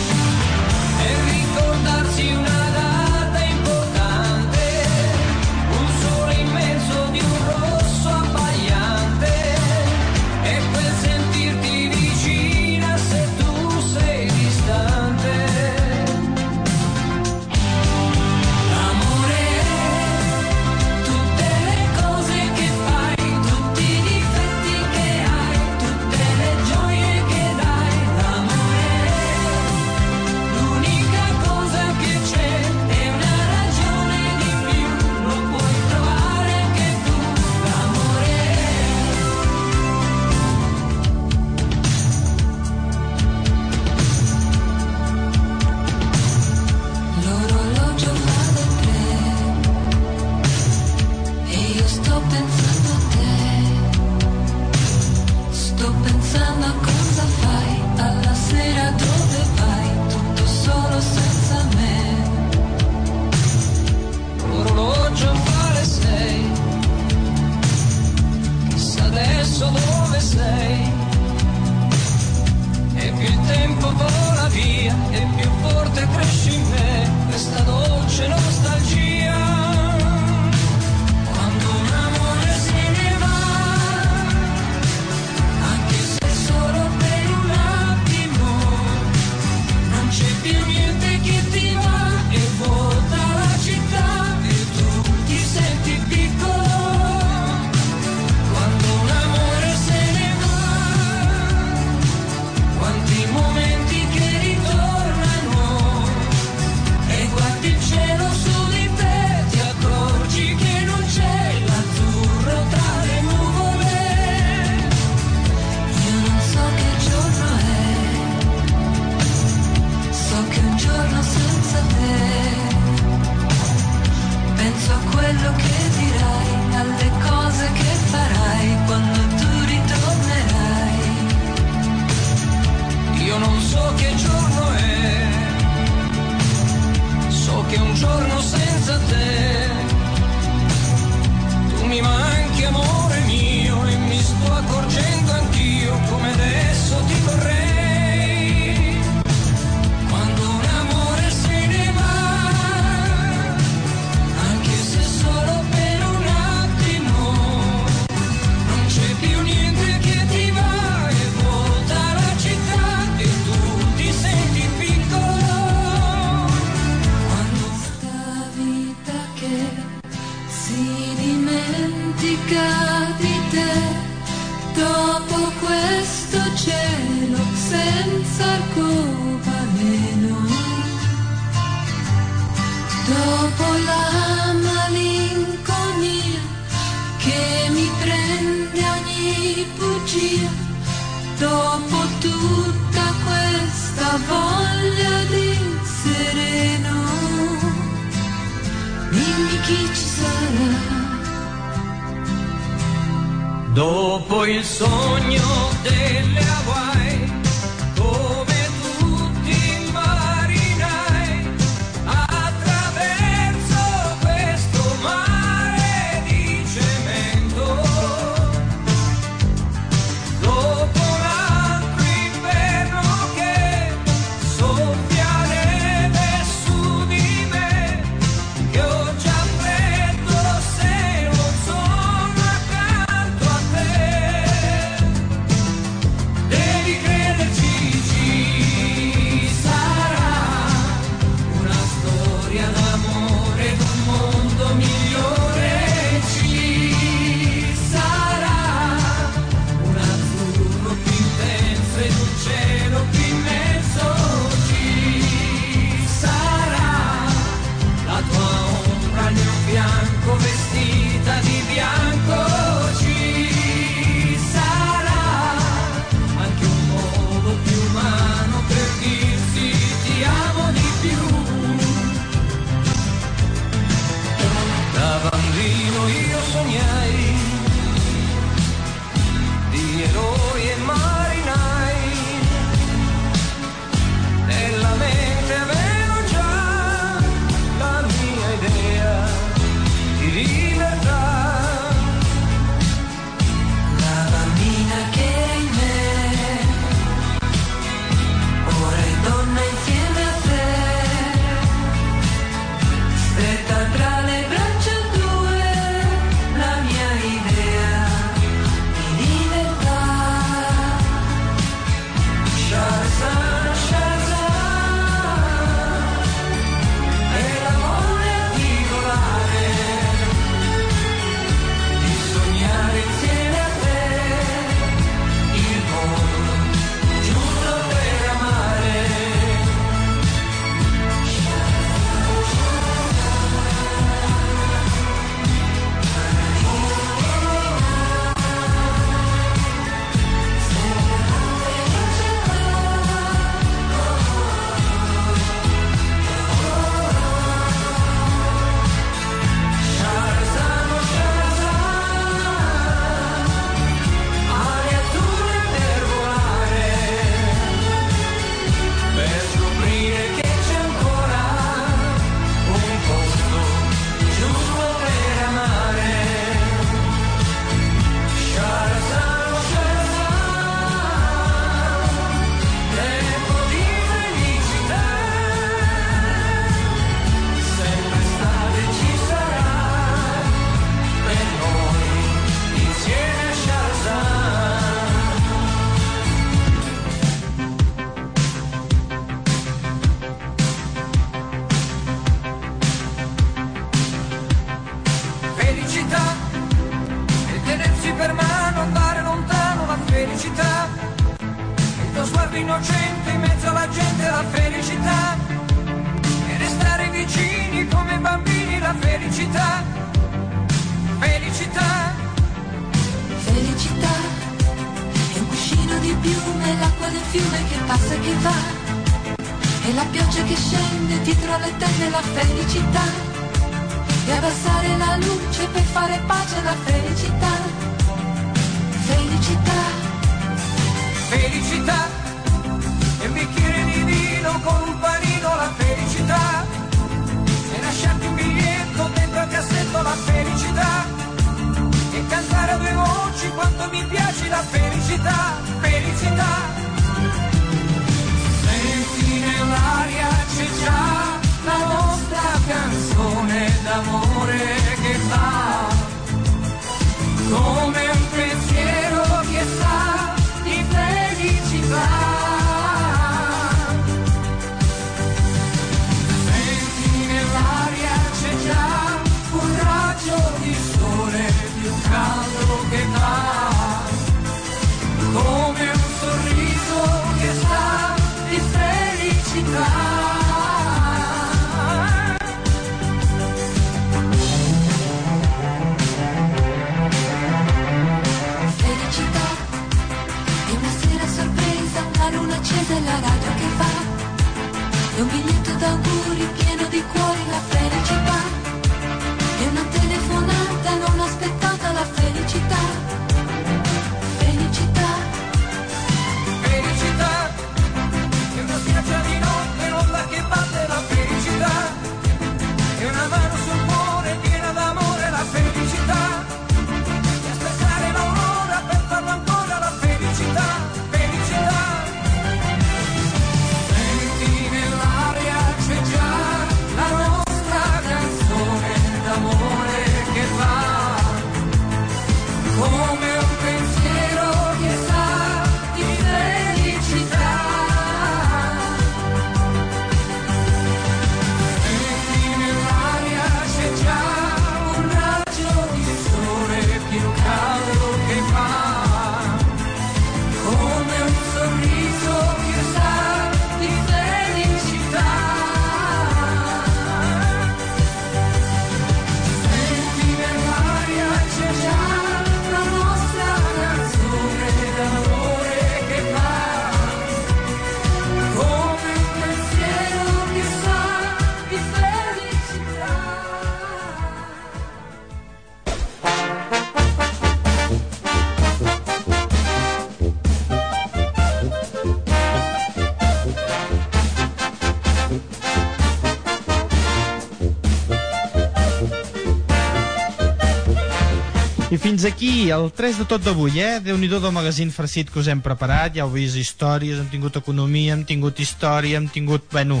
[592.26, 594.00] aquí el 3 de tot d'avui, eh?
[594.02, 596.16] déu nhi del magazín farcit que us hem preparat.
[596.16, 600.00] Ja heu vist històries, hem tingut economia, hem tingut història, hem tingut, bueno,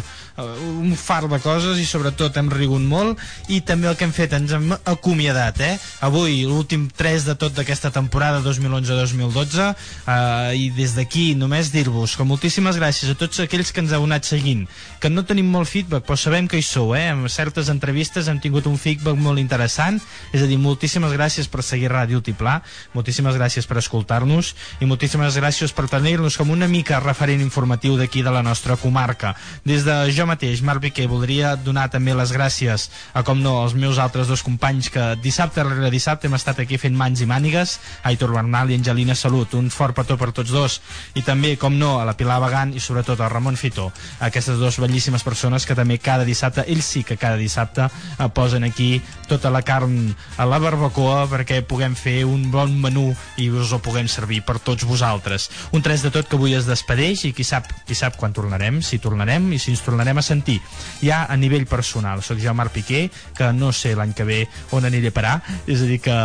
[0.86, 3.20] un far de coses i sobretot hem rigut molt.
[3.50, 5.74] I també el que hem fet, ens hem acomiadat, eh?
[6.06, 12.26] Avui, l'últim 3 de tot d'aquesta temporada 2011-2012 eh, i des d'aquí només dir-vos que
[12.28, 14.66] moltíssimes gràcies a tots aquells que ens heu anat seguint,
[15.02, 17.08] que no tenim molt feedback, però sabem que hi sou, eh?
[17.12, 20.00] Amb certes entrevistes hem tingut un feedback molt interessant,
[20.32, 22.60] és a dir, moltíssimes gràcies per seguir Ràdio Tiplà,
[22.94, 28.22] moltíssimes gràcies per escoltar-nos i moltíssimes gràcies per tenir-nos com una mica referent informatiu d'aquí
[28.22, 29.34] de la nostra comarca.
[29.64, 33.76] Des de jo mateix, Marc Piqué, voldria donar també les gràcies a, com no, als
[33.78, 37.78] meus altres dos companys que dissabte rere dissabte hem estat aquí fent mans i mànigues,
[38.08, 40.80] Aitor Bernal i Angelina Salut, un fort petó per tots dos,
[41.14, 43.90] i també, com no, a la Pilar Bagan i sobretot al Ramon Fitó,
[44.20, 48.64] aquestes dues bellíssimes persones que també cada dissabte, ells sí que cada dissabte eh, posen
[48.64, 53.08] aquí tota la carn a la barbacoa perquè puguem fer un bon menú
[53.40, 55.48] i us ho puguem servir per tots vosaltres.
[55.72, 58.80] Un 3 de tot que avui es despedeix i qui sap, qui sap quan tornarem,
[58.82, 60.55] si tornarem i si ens tornarem a sentir.
[61.02, 63.06] Ja a nivell personal, soc jo Marc Piqué,
[63.36, 64.38] que no sé l'any que ve
[64.76, 65.34] on aniré a parar,
[65.66, 66.16] és a dir que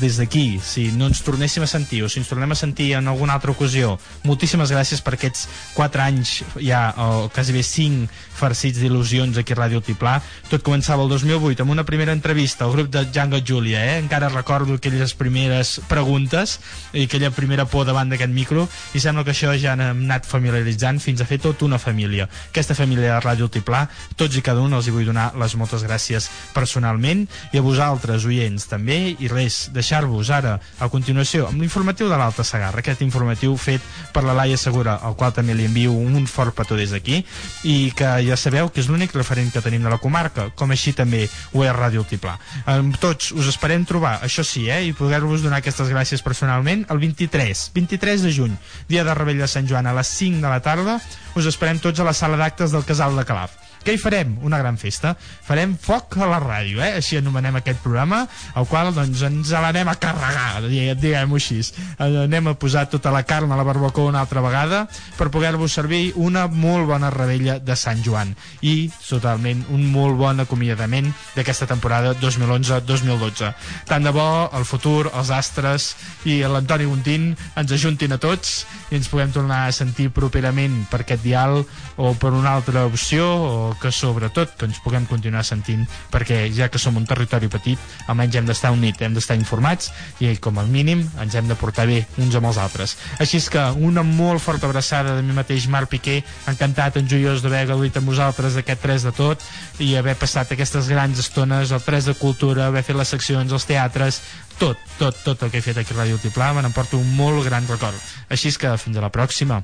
[0.00, 3.08] des d'aquí, si no ens tornéssim a sentir o si ens tornem a sentir en
[3.08, 3.96] alguna altra ocasió,
[4.28, 8.08] moltíssimes gràcies per aquests 4 anys, ja, o quasi bé 5
[8.42, 10.16] farcits d'il·lusions aquí a Ràdio Tiplà.
[10.50, 13.98] Tot començava el 2008 amb una primera entrevista al grup de Django Júlia, eh?
[14.02, 16.58] encara recordo aquelles primeres preguntes
[16.92, 18.66] i aquella primera por davant d'aquest micro
[18.96, 22.28] i sembla que això ja hem anat familiaritzant fins a fer tot una família.
[22.50, 23.84] Aquesta família de Ràdio Tiplà,
[24.16, 28.26] tots i cada un els hi vull donar les moltes gràcies personalment i a vosaltres,
[28.26, 33.56] oients, també, i res, deixar-vos ara, a continuació, amb l'informatiu de l'Alta Sagarra, aquest informatiu
[33.60, 37.22] fet per la Laia Segura, al qual també li envio un fort petó des d'aquí,
[37.68, 40.94] i que ja sabeu que és l'únic referent que tenim de la comarca, com així
[40.96, 42.36] també ho és Ràdio Altiplà.
[42.70, 47.02] Amb tots us esperem trobar, això sí, eh, i poder-vos donar aquestes gràcies personalment el
[47.02, 48.56] 23, 23 de juny,
[48.88, 51.00] dia de Rebell de Sant Joan, a les 5 de la tarda,
[51.34, 53.61] us esperem tots a la sala d'actes del Casal de Calaf.
[53.82, 54.36] Què hi farem?
[54.46, 55.14] Una gran festa.
[55.18, 56.92] Farem foc a la ràdio, eh?
[57.00, 58.22] així anomenem aquest programa,
[58.54, 61.58] al qual doncs, ens l'anem a carregar, di- diguem-ho així.
[61.98, 64.84] Eh, Anem a posar tota la carn a la barbacoa una altra vegada
[65.18, 70.40] per poder-vos servir una molt bona rebella de Sant Joan i, totalment, un molt bon
[70.44, 73.52] acomiadament d'aquesta temporada 2011-2012.
[73.88, 75.92] Tant de bo el futur, els astres
[76.28, 81.02] i l'Antoni Guntín ens ajuntin a tots i ens puguem tornar a sentir properament per
[81.04, 81.62] aquest dial
[81.96, 86.68] o per una altra opció o que sobretot que ens puguem continuar sentint perquè ja
[86.72, 87.78] que som un territori petit
[88.10, 89.90] almenys hem d'estar units, hem d'estar informats
[90.20, 92.96] i com a mínim ens hem de portar bé uns amb els altres.
[93.22, 97.66] Així és que una molt forta abraçada de mi mateix Marc Piqué, encantat, enjoiós d'haver
[97.72, 99.44] gaudit amb vosaltres aquest 3 de tot
[99.82, 103.68] i haver passat aquestes grans estones, el 3 de cultura, haver fet les seccions, els
[103.68, 104.22] teatres,
[104.58, 107.44] tot, tot, tot el que he fet aquí a Ràdio Altiplà me n'emporto un molt
[107.48, 107.98] gran record.
[108.30, 109.62] Així és que fins a la pròxima.